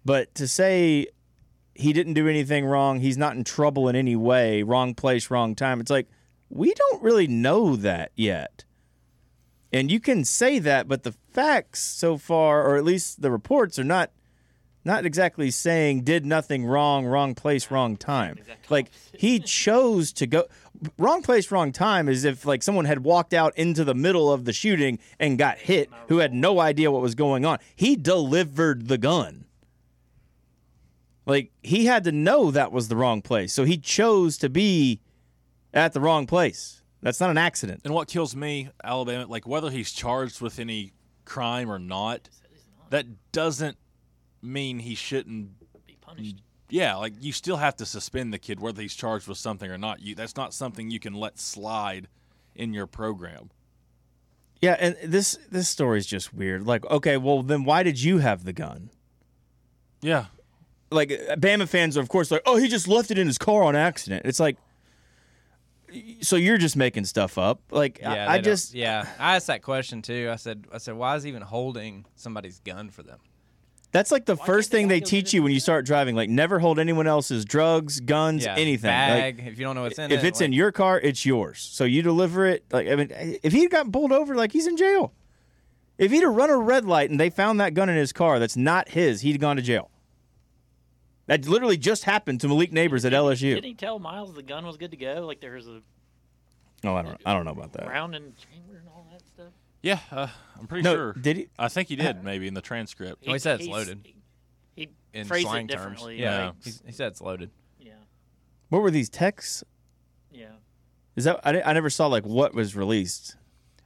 but 0.04 0.34
to 0.34 0.48
say 0.48 1.06
he 1.72 1.92
didn't 1.92 2.14
do 2.14 2.28
anything 2.28 2.66
wrong, 2.66 2.98
he's 2.98 3.16
not 3.16 3.36
in 3.36 3.44
trouble 3.44 3.88
in 3.88 3.94
any 3.94 4.16
way, 4.16 4.64
wrong 4.64 4.92
place, 4.92 5.30
wrong 5.30 5.54
time. 5.54 5.80
It's 5.80 5.90
like 5.90 6.08
we 6.48 6.74
don't 6.74 7.02
really 7.02 7.28
know 7.28 7.76
that 7.76 8.10
yet. 8.16 8.64
And 9.72 9.90
you 9.90 10.00
can 10.00 10.24
say 10.24 10.58
that, 10.60 10.88
but 10.88 11.04
the 11.04 11.14
facts 11.32 11.80
so 11.80 12.16
far, 12.16 12.64
or 12.64 12.76
at 12.76 12.84
least 12.84 13.22
the 13.22 13.30
reports, 13.30 13.78
are 13.78 13.84
not 13.84 14.10
not 14.84 15.06
exactly 15.06 15.50
saying 15.50 16.02
did 16.02 16.26
nothing 16.26 16.66
wrong, 16.66 17.06
wrong 17.06 17.34
place, 17.34 17.70
wrong 17.70 17.96
time. 17.96 18.38
Like 18.68 18.90
he 19.16 19.40
chose 19.40 20.12
to 20.14 20.26
go 20.26 20.44
wrong 20.98 21.22
place, 21.22 21.50
wrong 21.50 21.72
time 21.72 22.08
is 22.08 22.24
if 22.24 22.44
like 22.44 22.62
someone 22.62 22.84
had 22.84 23.04
walked 23.04 23.32
out 23.32 23.56
into 23.56 23.84
the 23.84 23.94
middle 23.94 24.32
of 24.32 24.44
the 24.44 24.52
shooting 24.52 24.98
and 25.18 25.38
got 25.38 25.58
hit 25.58 25.90
who 26.08 26.18
had 26.18 26.34
no 26.34 26.60
idea 26.60 26.90
what 26.90 27.02
was 27.02 27.14
going 27.14 27.44
on. 27.44 27.58
He 27.74 27.96
delivered 27.96 28.88
the 28.88 28.98
gun. 28.98 29.46
Like 31.26 31.52
he 31.62 31.86
had 31.86 32.04
to 32.04 32.12
know 32.12 32.50
that 32.50 32.72
was 32.72 32.88
the 32.88 32.96
wrong 32.96 33.22
place. 33.22 33.52
So 33.52 33.64
he 33.64 33.78
chose 33.78 34.36
to 34.38 34.50
be 34.50 35.00
at 35.72 35.92
the 35.92 36.00
wrong 36.00 36.26
place. 36.26 36.82
That's 37.00 37.20
not 37.20 37.30
an 37.30 37.38
accident. 37.38 37.82
And 37.84 37.92
what 37.92 38.08
kills 38.08 38.34
me, 38.34 38.70
Alabama, 38.82 39.26
like 39.26 39.46
whether 39.46 39.70
he's 39.70 39.92
charged 39.92 40.40
with 40.40 40.58
any 40.58 40.92
crime 41.24 41.70
or 41.70 41.78
not, 41.78 42.28
that 42.90 43.06
doesn't 43.32 43.76
mean 44.44 44.78
he 44.80 44.94
shouldn't. 44.94 45.50
Be 45.86 45.96
punished. 46.00 46.36
Yeah, 46.70 46.96
like 46.96 47.14
you 47.20 47.32
still 47.32 47.56
have 47.56 47.76
to 47.76 47.86
suspend 47.86 48.32
the 48.32 48.38
kid 48.38 48.60
whether 48.60 48.80
he's 48.82 48.94
charged 48.94 49.28
with 49.28 49.38
something 49.38 49.70
or 49.70 49.78
not. 49.78 50.00
You 50.00 50.14
that's 50.14 50.36
not 50.36 50.54
something 50.54 50.90
you 50.90 51.00
can 51.00 51.14
let 51.14 51.38
slide 51.38 52.08
in 52.54 52.72
your 52.72 52.86
program. 52.86 53.50
Yeah, 54.60 54.76
and 54.80 54.96
this 55.04 55.38
this 55.50 55.68
story 55.68 55.98
is 55.98 56.06
just 56.06 56.32
weird. 56.32 56.66
Like, 56.66 56.84
okay, 56.86 57.16
well 57.16 57.42
then 57.42 57.64
why 57.64 57.82
did 57.82 58.02
you 58.02 58.18
have 58.18 58.44
the 58.44 58.52
gun? 58.52 58.90
Yeah, 60.00 60.26
like 60.90 61.10
Bama 61.10 61.68
fans 61.68 61.96
are 61.96 62.00
of 62.00 62.08
course 62.08 62.30
like, 62.30 62.42
oh, 62.46 62.56
he 62.56 62.68
just 62.68 62.88
left 62.88 63.10
it 63.10 63.18
in 63.18 63.26
his 63.26 63.38
car 63.38 63.62
on 63.62 63.76
accident. 63.76 64.22
It's 64.24 64.40
like 64.40 64.56
so 66.20 66.36
you're 66.36 66.58
just 66.58 66.76
making 66.76 67.04
stuff 67.04 67.38
up. 67.38 67.60
Like 67.70 67.98
Yeah, 68.00 68.26
I, 68.28 68.34
I 68.34 68.40
just 68.40 68.74
yeah. 68.74 69.06
I 69.18 69.36
asked 69.36 69.46
that 69.48 69.62
question 69.62 70.02
too. 70.02 70.28
I 70.32 70.36
said, 70.36 70.66
I 70.72 70.78
said, 70.78 70.94
why 70.94 71.16
is 71.16 71.22
he 71.22 71.28
even 71.28 71.42
holding 71.42 72.06
somebody's 72.16 72.58
gun 72.60 72.90
for 72.90 73.02
them? 73.02 73.18
That's 73.94 74.10
like 74.10 74.26
the 74.26 74.34
Why 74.34 74.44
first 74.44 74.72
thing 74.72 74.88
guy 74.88 74.96
they 74.96 75.00
teach 75.00 75.32
you 75.32 75.44
when 75.44 75.52
you 75.52 75.60
start 75.60 75.86
driving. 75.86 76.16
Like 76.16 76.28
never 76.28 76.58
hold 76.58 76.80
anyone 76.80 77.06
else's 77.06 77.44
drugs, 77.44 78.00
guns, 78.00 78.44
Yeah, 78.44 78.56
anything. 78.56 78.90
Like, 78.90 79.36
Bag. 79.36 79.44
if 79.46 79.56
you 79.56 79.64
don't 79.64 79.76
know 79.76 79.82
what's 79.82 80.00
in 80.00 80.10
if 80.10 80.24
it, 80.24 80.26
it's 80.26 80.40
like- 80.40 80.46
in 80.46 80.52
your 80.52 80.72
car, 80.72 80.98
it's 81.00 81.24
yours. 81.24 81.60
So 81.60 81.84
you 81.84 82.02
deliver 82.02 82.44
it. 82.44 82.64
Like 82.72 82.88
I 82.88 82.96
mean, 82.96 83.08
if 83.44 83.52
he 83.52 83.68
got 83.68 83.92
pulled 83.92 84.10
over, 84.10 84.34
like 84.34 84.50
he's 84.50 84.66
in 84.66 84.76
jail. 84.76 85.12
If 85.96 86.10
he'd 86.10 86.24
have 86.24 86.34
run 86.34 86.50
a 86.50 86.56
red 86.58 86.84
light 86.84 87.08
and 87.10 87.20
they 87.20 87.30
found 87.30 87.60
that 87.60 87.72
gun 87.74 87.88
in 87.88 87.94
his 87.96 88.12
car 88.12 88.40
that's 88.40 88.56
not 88.56 88.88
his, 88.88 89.20
he'd 89.20 89.30
have 89.34 89.40
gone 89.40 89.54
to 89.56 89.62
jail. 89.62 89.92
That 91.26 91.46
literally 91.46 91.76
just 91.76 92.02
happened 92.02 92.40
to 92.40 92.48
Malik 92.48 92.72
Nabers 92.72 93.04
at 93.04 93.12
LSU. 93.12 93.54
Didn't 93.54 93.62
he 93.64 93.74
tell 93.74 94.00
Miles 94.00 94.34
the 94.34 94.42
gun 94.42 94.66
was 94.66 94.76
good 94.76 94.90
to 94.90 94.96
go? 94.96 95.24
Like 95.24 95.40
there 95.40 95.52
was 95.54 95.68
a 95.68 95.80
Oh, 96.82 96.96
I 96.96 97.02
don't. 97.02 97.20
I 97.24 97.32
don't 97.32 97.44
know 97.44 97.52
about 97.52 97.72
that. 97.74 97.86
round 97.86 98.16
and 98.16 98.34
chamber 98.36 98.76
and 98.78 98.88
all 98.88 99.06
that 99.12 99.22
stuff. 99.24 99.52
Yeah, 99.84 99.98
uh, 100.10 100.28
I'm 100.58 100.66
pretty 100.66 100.82
No, 100.82 100.94
sure. 100.94 101.12
did 101.12 101.36
he? 101.36 101.48
I 101.58 101.68
think 101.68 101.88
he 101.88 101.96
did 101.96 102.24
maybe 102.24 102.46
in 102.48 102.54
the 102.54 102.62
transcript. 102.62 103.22
Oh, 103.26 103.32
he 103.34 103.38
said 103.38 103.60
it's 103.60 103.68
loaded. 103.68 104.00
He, 104.04 104.14
he 104.74 104.88
in 105.12 105.26
phrased 105.26 105.46
slang 105.46 105.66
it 105.66 105.72
terms. 105.72 105.82
differently. 105.98 106.20
Yeah, 106.20 106.46
like, 106.46 106.64
He's- 106.64 106.82
he 106.86 106.92
said 106.92 107.08
it's 107.08 107.20
loaded. 107.20 107.50
yeah, 107.78 107.92
What 108.70 108.80
were 108.82 108.90
these 108.90 109.10
texts? 109.10 109.62
yeah. 110.32 110.46
Is 111.16 111.24
that 111.24 111.38
I, 111.44 111.60
I 111.60 111.72
never 111.74 111.90
saw 111.90 112.06
like 112.06 112.24
what 112.24 112.54
was 112.54 112.74
released. 112.74 113.36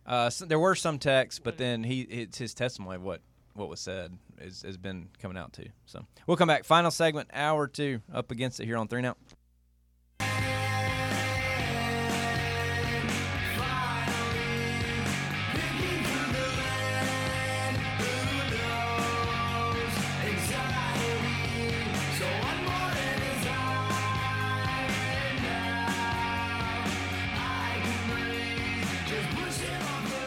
Uh, 0.06 0.30
so 0.30 0.46
there 0.46 0.58
were 0.58 0.74
some 0.76 0.98
texts, 1.00 1.40
but 1.42 1.58
then 1.58 1.82
he 1.84 2.02
it's 2.02 2.38
his 2.38 2.54
testimony 2.54 2.94
of 2.96 3.02
what 3.02 3.20
what 3.54 3.68
was 3.68 3.80
said 3.80 4.16
is, 4.40 4.62
has 4.62 4.76
been 4.78 5.08
coming 5.20 5.36
out 5.36 5.52
too. 5.52 5.68
So 5.84 6.06
we'll 6.28 6.36
come 6.36 6.46
back. 6.48 6.64
Final 6.64 6.90
segment, 6.92 7.28
hour 7.34 7.66
two, 7.66 8.00
up 8.14 8.30
against 8.30 8.60
it 8.60 8.66
here 8.66 8.76
on 8.76 8.86
three 8.88 9.02
now. 9.02 9.16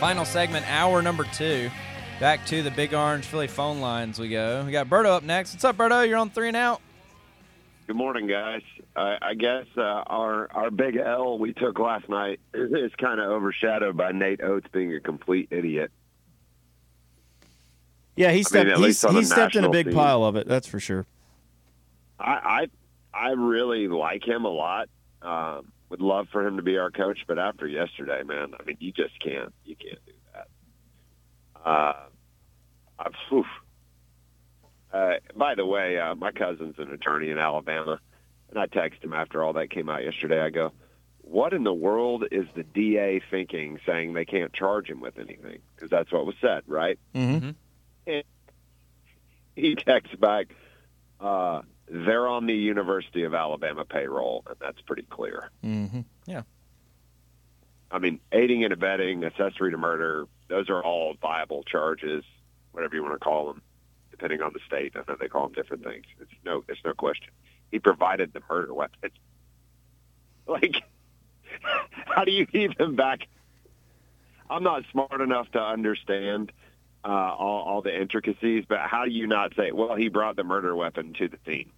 Final 0.02 0.26
segment, 0.26 0.66
hour 0.68 1.04
number 1.04 1.26
two. 1.26 1.70
Back 2.20 2.44
to 2.48 2.64
the 2.64 2.72
Big 2.72 2.96
Orange 2.96 3.24
Philly 3.24 3.46
phone 3.46 3.82
lines 3.82 4.18
we 4.18 4.30
go. 4.30 4.64
We 4.66 4.72
got 4.72 4.90
Berto 4.90 5.06
up 5.06 5.22
next. 5.22 5.54
What's 5.54 5.64
up, 5.64 5.78
Berto? 5.78 6.08
You're 6.08 6.18
on 6.18 6.32
three 6.32 6.48
and 6.48 6.58
out. 6.58 6.82
Good 7.86 7.96
morning, 7.96 8.26
guys. 8.26 8.64
I, 8.96 9.18
I 9.22 9.34
guess 9.36 9.68
uh, 9.78 9.82
our 9.82 10.52
our 10.54 10.72
big 10.72 10.96
L 10.96 11.38
we 11.38 11.54
took 11.54 11.78
last 11.78 12.10
night 12.10 12.40
is 12.56 12.92
kind 12.98 13.20
of 13.20 13.30
overshadowed 13.30 13.96
by 13.96 14.12
Nate 14.12 14.42
Oats 14.42 14.66
being 14.72 14.92
a 14.96 15.00
complete 15.00 15.50
idiot. 15.52 15.92
Yeah, 18.16 18.32
he 18.32 18.42
stepped. 18.42 18.72
at 18.72 18.78
he 18.78 18.84
least 18.84 19.08
he 19.08 19.24
stepped 19.24 19.56
in 19.56 19.66
a 19.66 19.70
big 19.70 19.86
scene. 19.86 19.94
pile 19.94 20.24
of 20.24 20.36
it. 20.36 20.48
That's 20.48 20.66
for 20.66 20.80
sure. 20.80 21.06
I 22.20 22.68
I, 23.14 23.28
I 23.28 23.30
really 23.34 23.88
like 23.88 24.28
him 24.28 24.46
a 24.46 24.50
lot. 24.50 24.90
Um, 25.22 25.72
would 25.92 26.02
love 26.02 26.28
for 26.32 26.48
him 26.48 26.56
to 26.56 26.64
be 26.64 26.78
our 26.78 26.90
coach, 26.90 27.20
but 27.28 27.38
after 27.38 27.68
yesterday, 27.68 28.24
man, 28.24 28.54
I 28.60 28.64
mean, 28.64 28.78
you 28.80 28.94
just 28.94 29.20
can't 29.20 29.54
you 29.66 29.76
can't 29.76 30.00
do 30.06 30.14
that. 30.34 30.48
Uh, 31.64 31.94
I've, 32.98 33.14
oof. 33.32 33.46
Uh, 34.92 35.16
by 35.36 35.56
the 35.56 35.66
way, 35.66 36.00
uh, 36.00 36.16
my 36.16 36.32
cousin's 36.32 36.76
an 36.80 36.92
attorney 36.92 37.30
in 37.30 37.38
Alabama, 37.38 38.00
and 38.50 38.58
I 38.58 38.68
texted 38.68 39.04
him 39.04 39.14
after 39.14 39.44
all 39.44 39.54
that 39.54 39.70
came 39.70 39.90
out 39.90 40.04
yesterday. 40.04 40.42
I 40.42 40.50
go, 40.50 40.72
"What 41.24 41.54
in 41.54 41.64
the 41.64 41.74
world 41.74 42.24
is 42.32 42.46
the 42.56 42.64
DA 42.64 43.22
thinking, 43.30 43.80
saying 43.86 44.14
they 44.14 44.26
can't 44.26 44.54
charge 44.54 44.90
him 44.90 45.02
with 45.02 45.20
anything? 45.20 45.60
Because 45.76 45.90
that's 45.90 46.12
what 46.12 46.26
was 46.26 46.36
said, 46.40 46.64
right?" 46.68 46.98
Mhm. 47.14 47.56
He 49.56 49.76
texts 49.76 50.16
back, 50.16 50.56
uh, 51.20 51.62
"They're 51.92 52.28
on 52.28 52.46
the 52.46 52.56
University 52.56 53.24
of 53.24 53.34
Alabama 53.34 53.84
payroll, 53.84 54.44
and 54.48 54.56
that's 54.60 54.80
pretty 54.82 55.04
clear." 55.04 55.50
Mm-hmm. 55.64 56.02
Yeah. 56.26 56.44
I 57.92 58.00
mean, 58.00 58.22
aiding 58.32 58.64
and 58.64 58.72
abetting, 58.72 59.26
accessory 59.26 59.72
to 59.72 59.78
murder, 59.78 60.26
those 60.48 60.70
are 60.70 60.82
all 60.82 61.16
viable 61.22 61.64
charges, 61.64 62.24
whatever 62.72 62.96
you 62.96 63.04
want 63.04 63.16
to 63.16 63.20
call 63.20 63.48
them, 63.48 63.62
depending 64.12 64.42
on 64.42 64.54
the 64.54 64.62
state. 64.66 64.94
I 64.96 65.00
know 65.08 65.18
they 65.20 65.28
call 65.28 65.48
them 65.48 65.54
different 65.54 65.84
things. 65.84 66.06
It's 66.22 66.32
no, 66.46 66.64
there's 66.66 66.80
no 66.86 66.94
question. 66.94 67.32
He 67.70 67.80
provided 67.80 68.32
the 68.34 68.42
murder 68.50 68.74
weapon. 68.74 69.12
Like, 70.48 70.84
how 72.08 72.26
do 72.26 72.32
you 72.32 72.48
even 72.54 72.96
back? 72.96 73.28
I'm 74.50 74.64
not 74.64 74.84
smart 74.92 75.22
enough 75.22 75.50
to 75.52 75.62
understand 75.62 76.52
uh, 77.06 77.08
all, 77.08 77.64
all 77.64 77.82
the 77.82 77.96
intricacies, 77.96 78.66
but 78.68 78.80
how 78.80 79.06
do 79.06 79.12
you 79.12 79.28
not 79.28 79.54
say, 79.56 79.72
well, 79.72 79.96
he 79.96 80.10
brought 80.10 80.36
the 80.36 80.44
murder 80.44 80.76
weapon 80.76 81.14
to 81.20 81.28
the 81.30 81.38
scene? 81.46 81.72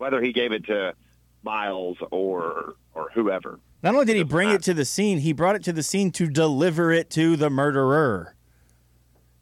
Whether 0.00 0.22
he 0.22 0.32
gave 0.32 0.50
it 0.52 0.64
to 0.64 0.94
Miles 1.42 1.98
or 2.10 2.74
or 2.94 3.10
whoever. 3.12 3.60
Not 3.82 3.92
only 3.92 4.06
did 4.06 4.16
he 4.16 4.22
bring 4.22 4.48
it 4.50 4.62
to 4.62 4.72
the 4.72 4.86
scene, 4.86 5.18
he 5.18 5.34
brought 5.34 5.56
it 5.56 5.64
to 5.64 5.74
the 5.74 5.82
scene 5.82 6.10
to 6.12 6.26
deliver 6.26 6.90
it 6.90 7.10
to 7.10 7.36
the 7.36 7.50
murderer. 7.50 8.34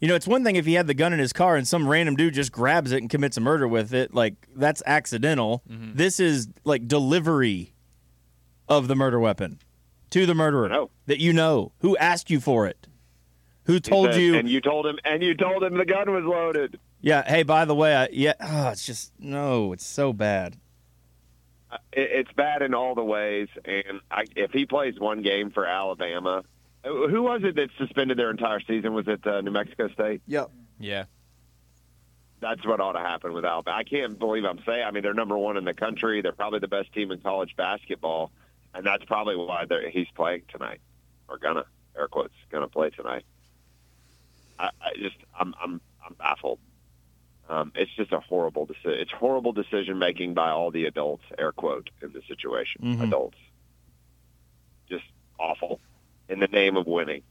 You 0.00 0.08
know, 0.08 0.16
it's 0.16 0.26
one 0.26 0.42
thing 0.42 0.56
if 0.56 0.66
he 0.66 0.74
had 0.74 0.88
the 0.88 0.94
gun 0.94 1.12
in 1.12 1.20
his 1.20 1.32
car 1.32 1.54
and 1.54 1.66
some 1.66 1.88
random 1.88 2.16
dude 2.16 2.34
just 2.34 2.50
grabs 2.50 2.90
it 2.90 2.98
and 2.98 3.08
commits 3.08 3.36
a 3.36 3.40
murder 3.40 3.68
with 3.68 3.94
it. 3.94 4.12
Like, 4.14 4.34
that's 4.56 4.82
accidental. 4.84 5.62
Mm-hmm. 5.70 5.92
This 5.94 6.18
is 6.18 6.48
like 6.64 6.88
delivery 6.88 7.74
of 8.68 8.88
the 8.88 8.96
murder 8.96 9.20
weapon 9.20 9.60
to 10.10 10.26
the 10.26 10.34
murderer 10.34 10.66
I 10.66 10.68
know. 10.70 10.90
that 11.06 11.20
you 11.20 11.32
know. 11.32 11.70
Who 11.78 11.96
asked 11.98 12.30
you 12.30 12.40
for 12.40 12.66
it? 12.66 12.88
Who 13.64 13.78
told 13.78 14.12
said- 14.12 14.20
you? 14.20 14.34
and 14.36 14.48
you 14.48 14.60
told 14.60 14.86
him, 14.86 14.98
and 15.04 15.22
you 15.22 15.34
told 15.34 15.62
him 15.62 15.76
the 15.78 15.84
gun 15.84 16.10
was 16.12 16.24
loaded. 16.24 16.80
Yeah, 17.00 17.22
hey, 17.26 17.42
by 17.42 17.64
the 17.64 17.74
way, 17.74 17.94
I, 17.94 18.08
yeah, 18.12 18.34
oh, 18.40 18.68
it's 18.68 18.84
just, 18.84 19.12
no, 19.18 19.72
it's 19.72 19.86
so 19.86 20.12
bad. 20.12 20.56
Uh, 21.70 21.76
it's 21.92 22.32
bad 22.32 22.62
in 22.62 22.74
all 22.74 22.94
the 22.94 23.04
ways, 23.04 23.48
and 23.64 24.00
I, 24.10 24.24
if 24.36 24.52
he 24.52 24.64
plays 24.64 24.98
one 24.98 25.22
game 25.22 25.50
for 25.50 25.66
Alabama, 25.66 26.42
who 26.84 27.08
who 27.08 27.22
was 27.22 27.42
it 27.44 27.56
that 27.56 27.68
suspended 27.76 28.18
their 28.18 28.30
entire 28.30 28.60
season? 28.60 28.94
Was 28.94 29.06
it 29.06 29.26
uh, 29.26 29.40
New 29.42 29.50
Mexico 29.50 29.88
State? 29.88 30.22
Yep. 30.26 30.50
Yeah. 30.78 31.04
That's 32.40 32.64
what 32.64 32.80
ought 32.80 32.92
to 32.92 33.00
happen 33.00 33.32
with 33.32 33.44
Alabama. 33.44 33.76
I 33.76 33.82
can't 33.82 34.18
believe 34.18 34.44
I'm 34.44 34.60
saying. 34.64 34.84
I 34.84 34.90
mean, 34.92 35.02
they're 35.02 35.12
number 35.12 35.36
one 35.36 35.56
in 35.56 35.64
the 35.64 35.74
country. 35.74 36.22
They're 36.22 36.32
probably 36.32 36.60
the 36.60 36.68
best 36.68 36.92
team 36.92 37.10
in 37.10 37.20
college 37.20 37.54
basketball, 37.56 38.30
and 38.74 38.86
that's 38.86 39.04
probably 39.04 39.36
why 39.36 39.66
he's 39.90 40.06
playing 40.14 40.42
tonight, 40.48 40.80
or 41.28 41.38
gonna 41.38 41.64
air 41.96 42.08
quotes 42.08 42.34
gonna 42.50 42.68
play 42.68 42.90
tonight. 42.90 43.24
I, 44.58 44.70
I 44.80 44.94
just 44.96 45.16
I'm 45.38 45.54
I'm 45.62 45.80
I'm 46.06 46.14
baffled. 46.14 46.60
Um, 47.48 47.72
it's 47.74 47.90
just 47.96 48.12
a 48.12 48.20
horrible 48.20 48.66
decision. 48.66 48.98
It's 49.00 49.10
horrible 49.10 49.52
decision 49.52 49.98
making 49.98 50.34
by 50.34 50.50
all 50.50 50.70
the 50.70 50.84
adults, 50.84 51.24
air 51.38 51.52
quote, 51.52 51.88
in 52.02 52.12
the 52.12 52.20
situation. 52.28 52.82
Mhm. 52.82 53.04
Adults, 53.04 53.38
just 54.90 55.04
awful, 55.38 55.80
in 56.28 56.40
the 56.40 56.46
name 56.46 56.76
of 56.76 56.86
winning, 56.86 57.22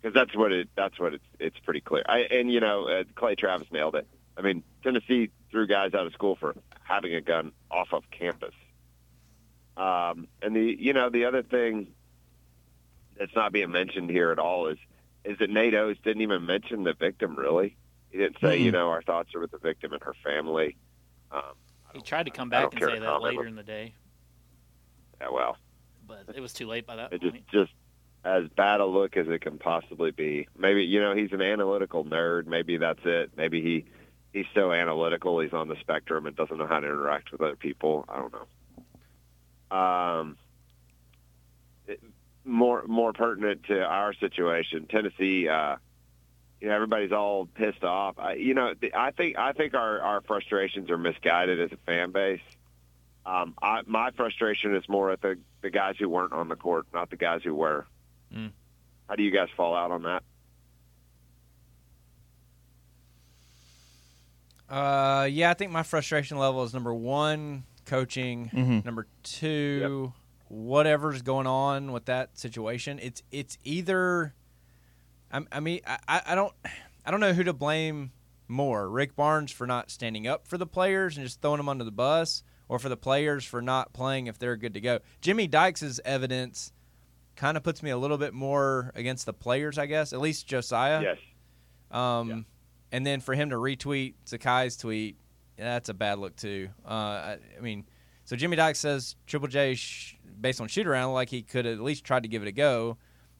because 0.00 0.14
that's 0.14 0.34
what 0.34 0.50
it. 0.52 0.68
That's 0.74 0.98
what 0.98 1.14
it's. 1.14 1.24
It's 1.38 1.58
pretty 1.60 1.80
clear. 1.80 2.02
I, 2.08 2.20
and 2.22 2.50
you 2.50 2.58
know, 2.58 2.88
uh, 2.88 3.04
Clay 3.14 3.36
Travis 3.36 3.68
nailed 3.70 3.94
it. 3.94 4.06
I 4.36 4.42
mean, 4.42 4.64
Tennessee 4.82 5.30
threw 5.50 5.66
guys 5.68 5.94
out 5.94 6.06
of 6.06 6.12
school 6.12 6.34
for 6.36 6.56
having 6.82 7.14
a 7.14 7.20
gun 7.20 7.52
off 7.70 7.92
of 7.92 8.02
campus. 8.10 8.54
Um, 9.76 10.26
and 10.42 10.56
the 10.56 10.76
you 10.78 10.92
know 10.92 11.08
the 11.10 11.26
other 11.26 11.42
thing 11.42 11.88
that's 13.16 13.34
not 13.36 13.52
being 13.52 13.70
mentioned 13.70 14.10
here 14.10 14.32
at 14.32 14.38
all 14.38 14.66
is 14.68 14.78
is 15.24 15.38
that 15.38 15.50
Nate 15.50 15.74
Oats 15.74 16.00
didn't 16.02 16.22
even 16.22 16.46
mention 16.46 16.82
the 16.82 16.94
victim. 16.94 17.36
Really, 17.36 17.76
he 18.16 18.22
didn't 18.22 18.40
say 18.40 18.58
Mm-mm. 18.58 18.64
you 18.64 18.72
know 18.72 18.88
our 18.88 19.02
thoughts 19.02 19.34
are 19.34 19.40
with 19.40 19.50
the 19.50 19.58
victim 19.58 19.92
and 19.92 20.02
her 20.02 20.14
family. 20.24 20.76
Um, 21.30 21.42
He 21.94 22.00
tried 22.00 22.24
to 22.24 22.30
come 22.30 22.48
back 22.48 22.72
and 22.72 22.82
say 22.82 22.98
that 22.98 23.20
later 23.20 23.40
on- 23.40 23.46
in 23.48 23.56
the 23.56 23.62
day, 23.62 23.92
yeah, 25.20 25.28
well, 25.30 25.58
but 26.06 26.24
it 26.34 26.40
was 26.40 26.52
too 26.52 26.66
late 26.66 26.86
by 26.86 26.96
that 26.96 27.12
it 27.12 27.20
just 27.20 27.32
point. 27.34 27.48
just 27.48 27.72
as 28.24 28.48
bad 28.56 28.80
a 28.80 28.86
look 28.86 29.16
as 29.16 29.28
it 29.28 29.40
can 29.42 29.58
possibly 29.58 30.10
be. 30.10 30.48
Maybe 30.56 30.82
you 30.84 31.00
know 31.00 31.14
he's 31.14 31.32
an 31.32 31.42
analytical 31.42 32.04
nerd. 32.04 32.46
Maybe 32.46 32.76
that's 32.78 33.04
it. 33.04 33.30
Maybe 33.36 33.60
he 33.60 33.84
he's 34.32 34.46
so 34.54 34.72
analytical 34.72 35.38
he's 35.40 35.52
on 35.52 35.68
the 35.68 35.76
spectrum 35.80 36.26
and 36.26 36.34
doesn't 36.36 36.56
know 36.56 36.66
how 36.66 36.80
to 36.80 36.86
interact 36.86 37.32
with 37.32 37.42
other 37.42 37.56
people. 37.56 38.04
I 38.08 38.16
don't 38.16 38.32
know. 38.32 39.76
Um, 39.76 40.36
it- 41.86 42.02
more 42.44 42.84
more 42.86 43.12
pertinent 43.12 43.64
to 43.64 43.84
our 43.84 44.14
situation, 44.14 44.86
Tennessee. 44.86 45.48
Uh, 45.48 45.76
you 46.60 46.68
know, 46.68 46.74
everybody's 46.74 47.12
all 47.12 47.46
pissed 47.46 47.84
off. 47.84 48.18
I, 48.18 48.34
you 48.34 48.54
know, 48.54 48.72
the, 48.80 48.92
I 48.94 49.10
think 49.10 49.36
I 49.38 49.52
think 49.52 49.74
our 49.74 50.00
our 50.00 50.20
frustrations 50.22 50.90
are 50.90 50.98
misguided 50.98 51.60
as 51.60 51.72
a 51.72 51.76
fan 51.86 52.12
base. 52.12 52.40
Um, 53.26 53.54
I, 53.60 53.80
my 53.86 54.10
frustration 54.12 54.74
is 54.74 54.88
more 54.88 55.10
at 55.10 55.20
the 55.20 55.38
the 55.62 55.70
guys 55.70 55.96
who 55.98 56.08
weren't 56.08 56.32
on 56.32 56.48
the 56.48 56.56
court, 56.56 56.86
not 56.94 57.10
the 57.10 57.16
guys 57.16 57.42
who 57.44 57.54
were. 57.54 57.86
Mm. 58.34 58.52
How 59.08 59.16
do 59.16 59.22
you 59.22 59.30
guys 59.30 59.48
fall 59.56 59.74
out 59.74 59.90
on 59.90 60.02
that? 60.04 60.22
Uh, 64.68 65.26
yeah, 65.30 65.50
I 65.50 65.54
think 65.54 65.70
my 65.70 65.82
frustration 65.82 66.38
level 66.38 66.64
is 66.64 66.74
number 66.74 66.92
one, 66.92 67.64
coaching. 67.84 68.50
Mhm. 68.52 68.84
Number 68.84 69.06
two, 69.22 70.12
whatever's 70.48 71.22
going 71.22 71.46
on 71.46 71.92
with 71.92 72.06
that 72.06 72.38
situation, 72.38 72.98
it's 73.00 73.22
it's 73.30 73.58
either. 73.64 74.34
I, 75.32 75.40
I 75.52 75.60
mean, 75.60 75.80
I- 75.86 76.22
I, 76.26 76.34
don't 76.34 76.52
I 77.04 77.10
don't 77.10 77.20
know 77.20 77.32
who 77.32 77.44
to 77.44 77.52
blame 77.52 78.12
more: 78.48 78.88
Rick 78.88 79.16
Barnes 79.16 79.50
for 79.52 79.66
not 79.66 79.90
standing 79.90 80.26
up 80.26 80.46
for 80.46 80.58
the 80.58 80.66
players 80.66 81.16
and 81.16 81.26
just 81.26 81.40
throwing 81.40 81.56
them 81.58 81.68
under 81.68 81.84
the 81.84 81.90
bus, 81.92 82.42
or 82.68 82.78
for 82.78 82.88
the 82.88 82.96
players 82.96 83.44
for 83.44 83.60
not 83.62 83.92
playing 83.92 84.26
if 84.26 84.38
they're 84.38 84.56
good 84.56 84.74
to 84.74 84.80
go. 84.80 85.00
Jimmy 85.20 85.46
Dykes' 85.46 86.00
evidence 86.04 86.72
kind 87.36 87.56
of 87.56 87.62
puts 87.62 87.82
me 87.82 87.90
a 87.90 87.98
little 87.98 88.18
bit 88.18 88.32
more 88.34 88.92
against 88.94 89.26
the 89.26 89.32
players, 89.32 89.76
I 89.78 89.86
guess. 89.86 90.12
At 90.12 90.20
least 90.20 90.46
Josiah. 90.46 91.02
Yes. 91.02 91.18
Um, 91.90 92.46
and 92.92 93.06
then 93.06 93.20
for 93.20 93.34
him 93.34 93.50
to 93.50 93.56
retweet 93.56 94.14
Zakai's 94.26 94.76
tweet, 94.76 95.16
that's 95.56 95.88
a 95.88 95.94
bad 95.94 96.18
look 96.18 96.34
too. 96.36 96.68
Uh, 96.84 96.88
I, 96.88 97.38
I 97.56 97.60
mean, 97.60 97.84
so 98.24 98.36
Jimmy 98.36 98.56
Dykes 98.56 98.78
says 98.78 99.16
Triple 99.26 99.48
J, 99.48 99.74
sh- 99.74 100.16
based 100.40 100.60
on 100.60 100.68
shoot 100.68 100.86
around, 100.86 101.12
like 101.12 101.28
he 101.28 101.42
could 101.42 101.66
at 101.66 101.80
least 101.80 102.04
tried 102.04 102.22
to 102.22 102.28
give 102.28 102.42
it 102.42 102.48
a 102.48 102.52
go. 102.52 102.96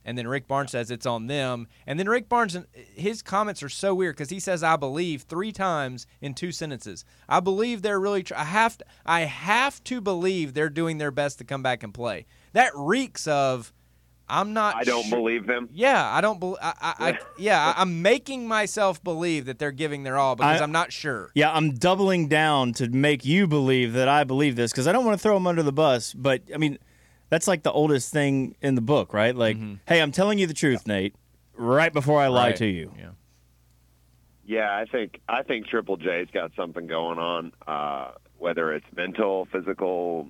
And 0.06 0.16
then 0.16 0.26
Rick 0.28 0.46
Barnes 0.48 0.70
says 0.70 0.90
it's 0.90 1.04
on 1.04 1.26
them. 1.26 1.66
And 1.86 1.98
then 1.98 2.08
Rick 2.08 2.28
Barnes, 2.30 2.56
his 2.94 3.20
comments 3.22 3.62
are 3.62 3.68
so 3.68 3.92
weird 3.94 4.14
because 4.16 4.30
he 4.30 4.38
says 4.40 4.62
"I 4.62 4.76
believe" 4.76 5.22
three 5.22 5.50
times 5.52 6.06
in 6.22 6.32
two 6.32 6.52
sentences. 6.52 7.04
I 7.28 7.40
believe 7.40 7.82
they're 7.82 8.00
really. 8.00 8.22
Tr- 8.22 8.36
I 8.36 8.44
have 8.44 8.78
to. 8.78 8.84
I 9.04 9.22
have 9.22 9.82
to 9.84 10.00
believe 10.00 10.54
they're 10.54 10.70
doing 10.70 10.98
their 10.98 11.10
best 11.10 11.38
to 11.38 11.44
come 11.44 11.62
back 11.62 11.82
and 11.82 11.92
play. 11.92 12.24
That 12.52 12.70
reeks 12.76 13.26
of. 13.26 13.72
I'm 14.28 14.52
not. 14.52 14.74
I 14.76 14.82
don't 14.82 15.04
sure- 15.04 15.18
believe 15.18 15.46
them. 15.46 15.68
yeah, 15.72 16.04
I 16.12 16.20
don't 16.20 16.40
believe. 16.40 16.58
I, 16.60 16.72
I, 16.80 17.08
I, 17.10 17.18
yeah, 17.38 17.72
I- 17.76 17.80
I'm 17.80 18.02
making 18.02 18.48
myself 18.48 19.02
believe 19.04 19.44
that 19.46 19.58
they're 19.60 19.70
giving 19.70 20.02
their 20.02 20.18
all 20.18 20.34
because 20.34 20.60
I- 20.60 20.64
I'm 20.64 20.72
not 20.72 20.92
sure. 20.92 21.30
Yeah, 21.34 21.52
I'm 21.52 21.74
doubling 21.74 22.26
down 22.28 22.72
to 22.74 22.88
make 22.88 23.24
you 23.24 23.46
believe 23.46 23.92
that 23.92 24.08
I 24.08 24.24
believe 24.24 24.56
this 24.56 24.72
because 24.72 24.86
I 24.88 24.92
don't 24.92 25.04
want 25.04 25.16
to 25.18 25.22
throw 25.22 25.34
them 25.34 25.46
under 25.46 25.62
the 25.62 25.72
bus. 25.72 26.12
But 26.12 26.42
I 26.52 26.58
mean, 26.58 26.78
that's 27.30 27.46
like 27.48 27.62
the 27.62 27.72
oldest 27.72 28.12
thing 28.12 28.54
in 28.60 28.74
the 28.74 28.80
book, 28.80 29.12
right? 29.12 29.34
Like, 29.34 29.56
hey, 29.88 30.00
I'm 30.00 30.12
telling 30.12 30.38
you 30.38 30.46
the 30.46 30.54
truth, 30.54 30.86
Nate, 30.86 31.14
right 31.54 31.92
before 31.92 32.20
I 32.20 32.28
lie 32.28 32.48
Right. 32.48 32.56
to 32.56 32.66
you. 32.66 32.92
Yeah. 32.98 33.10
Yeah, 34.44 34.76
I 34.76 34.84
think 34.84 35.20
I 35.28 35.42
think 35.42 35.66
Triple 35.66 35.96
J's 35.96 36.28
got 36.32 36.52
something 36.54 36.86
going 36.86 37.18
on, 37.18 37.52
uh, 37.66 38.12
whether 38.38 38.72
it's 38.72 38.86
mental, 38.94 39.46
physical, 39.50 40.28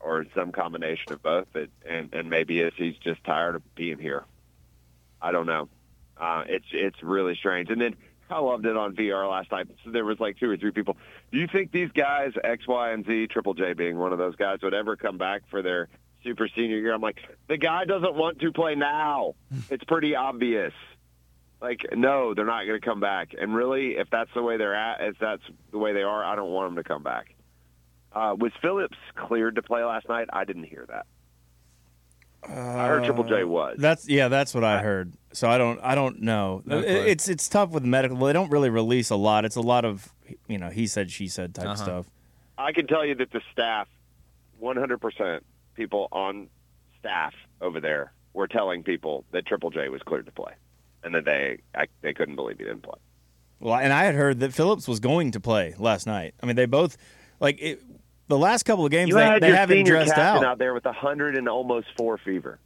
or 0.00 0.26
some 0.34 0.52
combination 0.52 1.12
of 1.14 1.22
both. 1.22 1.46
It, 1.56 1.70
and 1.88 2.12
and 2.12 2.28
maybe 2.28 2.60
it's 2.60 2.76
he's 2.76 2.96
just 2.98 3.24
tired 3.24 3.54
of 3.54 3.74
being 3.74 3.98
here. 3.98 4.24
I 5.22 5.32
don't 5.32 5.46
know. 5.46 5.68
Uh, 6.18 6.44
it's 6.46 6.66
it's 6.72 7.02
really 7.02 7.34
strange. 7.36 7.70
And 7.70 7.80
then 7.80 7.96
I 8.28 8.38
loved 8.38 8.66
it 8.66 8.76
on 8.76 8.94
VR 8.94 9.30
last 9.30 9.50
night. 9.50 9.66
So 9.82 9.90
there 9.90 10.04
was 10.04 10.20
like 10.20 10.38
two 10.38 10.50
or 10.50 10.58
three 10.58 10.70
people. 10.72 10.98
Do 11.32 11.38
you 11.38 11.46
think 11.46 11.72
these 11.72 11.90
guys 11.92 12.32
X, 12.44 12.68
Y, 12.68 12.90
and 12.90 13.06
Z, 13.06 13.28
Triple 13.28 13.54
J 13.54 13.72
being 13.72 13.96
one 13.96 14.12
of 14.12 14.18
those 14.18 14.36
guys, 14.36 14.58
would 14.62 14.74
ever 14.74 14.94
come 14.94 15.16
back 15.16 15.40
for 15.48 15.62
their 15.62 15.88
super 16.24 16.48
senior 16.48 16.78
year? 16.78 16.92
I'm 16.92 17.00
like, 17.00 17.18
the 17.48 17.56
guy 17.56 17.84
doesn't 17.84 18.14
want 18.14 18.40
to 18.40 18.50
play 18.52 18.74
now. 18.74 19.34
it's 19.70 19.84
pretty 19.84 20.16
obvious. 20.16 20.72
Like, 21.60 21.80
no, 21.94 22.34
they're 22.34 22.44
not 22.44 22.66
going 22.66 22.80
to 22.80 22.84
come 22.86 23.00
back. 23.00 23.34
And 23.40 23.54
really, 23.54 23.92
if 23.96 24.10
that's 24.10 24.30
the 24.34 24.42
way 24.42 24.56
they're 24.56 24.74
at, 24.74 25.00
if 25.00 25.18
that's 25.18 25.42
the 25.70 25.78
way 25.78 25.92
they 25.92 26.02
are, 26.02 26.24
I 26.24 26.34
don't 26.36 26.50
want 26.50 26.74
them 26.74 26.82
to 26.82 26.86
come 26.88 27.02
back. 27.02 27.34
Uh, 28.12 28.34
was 28.38 28.52
Phillips 28.60 28.96
cleared 29.14 29.54
to 29.56 29.62
play 29.62 29.82
last 29.84 30.08
night? 30.08 30.28
I 30.32 30.44
didn't 30.44 30.64
hear 30.64 30.84
that. 30.88 31.06
I 32.46 32.88
heard 32.88 33.04
Triple 33.04 33.24
J 33.24 33.44
was. 33.44 33.76
That's 33.78 34.06
yeah, 34.06 34.28
that's 34.28 34.54
what 34.54 34.64
I 34.64 34.82
heard. 34.82 35.14
So 35.32 35.48
I 35.48 35.56
don't 35.56 35.80
I 35.82 35.94
don't 35.94 36.20
know. 36.20 36.62
No 36.66 36.78
It- 36.78 36.84
it's 37.08 37.26
it's 37.28 37.48
tough 37.48 37.70
with 37.70 37.84
medical. 37.84 38.18
They 38.18 38.34
don't 38.34 38.50
really 38.50 38.68
release 38.68 39.08
a 39.08 39.16
lot. 39.16 39.46
It's 39.46 39.56
a 39.56 39.62
lot 39.62 39.86
of 39.86 40.12
you 40.46 40.58
know 40.58 40.68
he 40.68 40.86
said 40.86 41.10
she 41.10 41.26
said 41.26 41.54
type 41.54 41.64
Uh-huh. 41.64 41.74
stuff. 41.76 42.06
I 42.58 42.72
can 42.72 42.86
tell 42.86 43.04
you 43.04 43.14
that 43.14 43.32
the 43.32 43.40
staff, 43.50 43.88
100% 44.62 45.40
people 45.74 46.08
on 46.12 46.48
staff 46.98 47.34
over 47.60 47.80
there 47.80 48.12
were 48.32 48.48
telling 48.48 48.82
people 48.82 49.24
that 49.32 49.46
Triple 49.46 49.70
J 49.70 49.88
was 49.88 50.02
cleared 50.02 50.26
to 50.26 50.32
play, 50.32 50.52
and 51.02 51.14
that 51.14 51.24
they 51.24 51.58
I, 51.74 51.86
they 52.00 52.14
couldn't 52.14 52.36
believe 52.36 52.58
he 52.58 52.64
didn't 52.64 52.82
play. 52.82 52.98
Well, 53.60 53.76
and 53.76 53.92
I 53.92 54.04
had 54.04 54.14
heard 54.14 54.40
that 54.40 54.52
Phillips 54.52 54.88
was 54.88 55.00
going 55.00 55.30
to 55.32 55.40
play 55.40 55.74
last 55.78 56.06
night. 56.06 56.34
I 56.42 56.46
mean, 56.46 56.56
they 56.56 56.66
both 56.66 56.96
like 57.40 57.60
it, 57.60 57.82
the 58.28 58.38
last 58.38 58.64
couple 58.64 58.84
of 58.84 58.90
games 58.90 59.08
You 59.10 59.16
they, 59.16 59.24
had 59.24 59.42
they 59.42 59.48
your 59.48 59.56
haven't 59.56 59.84
dressed 59.84 60.12
out. 60.12 60.44
out. 60.44 60.58
there 60.58 60.74
with 60.74 60.84
a 60.86 60.88
100 60.90 61.36
and 61.36 61.48
almost 61.48 61.86
four 61.96 62.18
fever. 62.18 62.58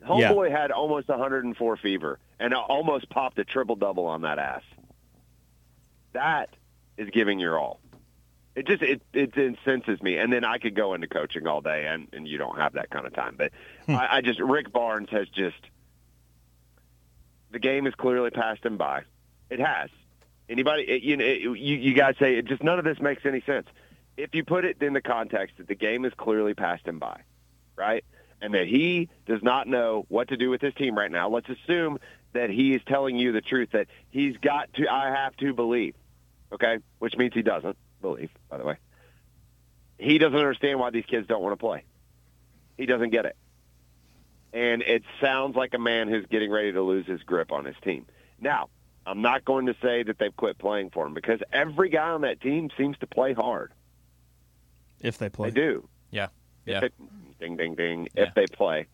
Yeah. 0.00 0.06
Homeboy 0.08 0.50
had 0.50 0.70
almost 0.70 1.08
104 1.08 1.76
fever 1.78 2.18
and 2.38 2.54
almost 2.54 3.10
popped 3.10 3.38
a 3.38 3.44
triple 3.44 3.74
double 3.76 4.06
on 4.06 4.22
that 4.22 4.38
ass. 4.38 4.62
That 6.12 6.50
is 6.96 7.10
giving 7.10 7.38
your 7.38 7.58
all. 7.58 7.80
It 8.58 8.66
just 8.66 8.82
it 8.82 9.00
it 9.12 9.36
incenses 9.36 10.02
me, 10.02 10.18
and 10.18 10.32
then 10.32 10.44
I 10.44 10.58
could 10.58 10.74
go 10.74 10.94
into 10.94 11.06
coaching 11.06 11.46
all 11.46 11.60
day, 11.60 11.86
and 11.86 12.08
and 12.12 12.26
you 12.26 12.38
don't 12.38 12.58
have 12.58 12.72
that 12.72 12.90
kind 12.90 13.06
of 13.06 13.14
time. 13.14 13.36
But 13.38 13.52
Hmm. 13.86 13.94
I, 13.94 14.16
I 14.16 14.20
just 14.20 14.40
Rick 14.40 14.72
Barnes 14.72 15.08
has 15.10 15.28
just 15.28 15.56
the 17.50 17.58
game 17.60 17.84
has 17.84 17.94
clearly 17.94 18.30
passed 18.30 18.64
him 18.64 18.76
by. 18.76 19.02
It 19.48 19.60
has. 19.60 19.90
Anybody, 20.48 20.82
it, 20.84 21.02
you 21.02 21.16
know, 21.16 21.24
it, 21.24 21.40
you 21.40 21.52
you 21.76 21.94
guys 21.94 22.16
say 22.18 22.36
it 22.36 22.46
just 22.46 22.62
none 22.62 22.78
of 22.80 22.84
this 22.84 22.98
makes 23.00 23.24
any 23.24 23.42
sense. 23.42 23.66
If 24.16 24.34
you 24.34 24.44
put 24.44 24.64
it 24.64 24.82
in 24.82 24.92
the 24.92 25.00
context 25.02 25.58
that 25.58 25.68
the 25.68 25.76
game 25.76 26.02
has 26.04 26.12
clearly 26.16 26.54
passed 26.54 26.84
him 26.84 26.98
by, 26.98 27.20
right, 27.76 28.04
and 28.42 28.54
that 28.54 28.66
he 28.66 29.08
does 29.26 29.42
not 29.42 29.68
know 29.68 30.04
what 30.08 30.28
to 30.28 30.36
do 30.36 30.50
with 30.50 30.60
his 30.60 30.74
team 30.74 30.98
right 30.98 31.10
now, 31.12 31.28
let's 31.28 31.48
assume 31.48 31.98
that 32.32 32.50
he 32.50 32.74
is 32.74 32.82
telling 32.88 33.16
you 33.16 33.30
the 33.30 33.40
truth 33.40 33.68
that 33.72 33.86
he's 34.10 34.36
got 34.38 34.72
to. 34.74 34.88
I 34.88 35.10
have 35.10 35.36
to 35.36 35.54
believe, 35.54 35.94
okay, 36.52 36.78
which 36.98 37.14
means 37.16 37.34
he 37.34 37.42
doesn't 37.42 37.76
believe. 38.00 38.30
By 38.48 38.58
the 38.58 38.64
way, 38.64 38.76
he 39.98 40.18
doesn't 40.18 40.38
understand 40.38 40.78
why 40.78 40.90
these 40.90 41.04
kids 41.06 41.26
don't 41.26 41.42
want 41.42 41.52
to 41.52 41.56
play. 41.56 41.84
He 42.76 42.86
doesn't 42.86 43.10
get 43.10 43.26
it 43.26 43.36
and 44.52 44.82
it 44.82 45.02
sounds 45.20 45.56
like 45.56 45.74
a 45.74 45.78
man 45.78 46.08
who's 46.08 46.26
getting 46.26 46.50
ready 46.50 46.72
to 46.72 46.82
lose 46.82 47.06
his 47.06 47.22
grip 47.22 47.52
on 47.52 47.64
his 47.64 47.76
team. 47.82 48.06
Now, 48.40 48.68
I'm 49.06 49.22
not 49.22 49.44
going 49.44 49.66
to 49.66 49.76
say 49.82 50.02
that 50.02 50.18
they've 50.18 50.34
quit 50.34 50.58
playing 50.58 50.90
for 50.90 51.06
him 51.06 51.14
because 51.14 51.40
every 51.52 51.90
guy 51.90 52.10
on 52.10 52.22
that 52.22 52.40
team 52.40 52.70
seems 52.76 52.96
to 52.98 53.06
play 53.06 53.32
hard. 53.32 53.72
if 55.00 55.18
they 55.18 55.28
play. 55.28 55.50
They 55.50 55.60
do. 55.60 55.88
Yeah. 56.10 56.28
Yeah. 56.66 56.84
it- 56.84 56.94
ding, 57.40 57.56
ding, 57.56 57.74
ding. 57.74 58.08
Yeah. 58.14 58.24
If 58.24 58.34
they 58.34 58.46
play. 58.46 58.86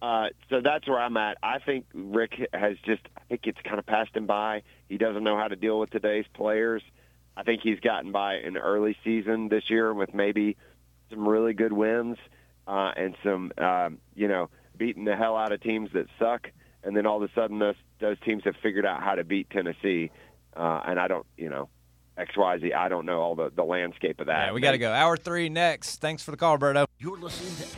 Uh, 0.00 0.28
so 0.48 0.60
that's 0.60 0.86
where 0.86 1.00
I'm 1.00 1.16
at. 1.16 1.38
I 1.42 1.58
think 1.58 1.86
Rick 1.92 2.48
has 2.52 2.76
just, 2.84 3.02
I 3.16 3.20
think 3.28 3.46
it's 3.46 3.60
kind 3.64 3.78
of 3.80 3.86
passed 3.86 4.14
him 4.14 4.26
by. 4.26 4.62
He 4.88 4.96
doesn't 4.96 5.24
know 5.24 5.36
how 5.36 5.48
to 5.48 5.56
deal 5.56 5.80
with 5.80 5.90
today's 5.90 6.26
players. 6.34 6.82
I 7.38 7.44
think 7.44 7.62
he's 7.62 7.78
gotten 7.78 8.10
by 8.10 8.34
an 8.34 8.56
early 8.56 8.96
season 9.04 9.48
this 9.48 9.70
year 9.70 9.94
with 9.94 10.12
maybe 10.12 10.56
some 11.08 11.26
really 11.26 11.52
good 11.52 11.72
wins 11.72 12.16
uh, 12.66 12.90
and 12.96 13.14
some, 13.22 13.52
um, 13.58 13.98
you 14.16 14.26
know, 14.26 14.50
beating 14.76 15.04
the 15.04 15.14
hell 15.14 15.36
out 15.36 15.52
of 15.52 15.60
teams 15.60 15.90
that 15.92 16.06
suck. 16.18 16.48
And 16.82 16.96
then 16.96 17.06
all 17.06 17.22
of 17.22 17.30
a 17.30 17.32
sudden, 17.36 17.60
those, 17.60 17.76
those 18.00 18.16
teams 18.24 18.42
have 18.42 18.56
figured 18.60 18.84
out 18.84 19.04
how 19.04 19.14
to 19.14 19.22
beat 19.22 19.50
Tennessee. 19.50 20.10
Uh, 20.56 20.80
and 20.84 20.98
I 20.98 21.06
don't, 21.06 21.26
you 21.36 21.48
know, 21.48 21.68
X, 22.16 22.36
Y, 22.36 22.58
Z. 22.58 22.72
I 22.72 22.88
don't 22.88 23.06
know 23.06 23.20
all 23.20 23.36
the, 23.36 23.52
the 23.54 23.62
landscape 23.62 24.18
of 24.18 24.26
that. 24.26 24.46
Yeah, 24.48 24.52
we 24.52 24.60
got 24.60 24.72
to 24.72 24.78
go. 24.78 24.92
Hour 24.92 25.16
three 25.16 25.48
next. 25.48 26.00
Thanks 26.00 26.24
for 26.24 26.32
the 26.32 26.36
call, 26.36 26.58
Berto. 26.58 26.86
You're 26.98 27.18
listening 27.18 27.54
to 27.54 27.76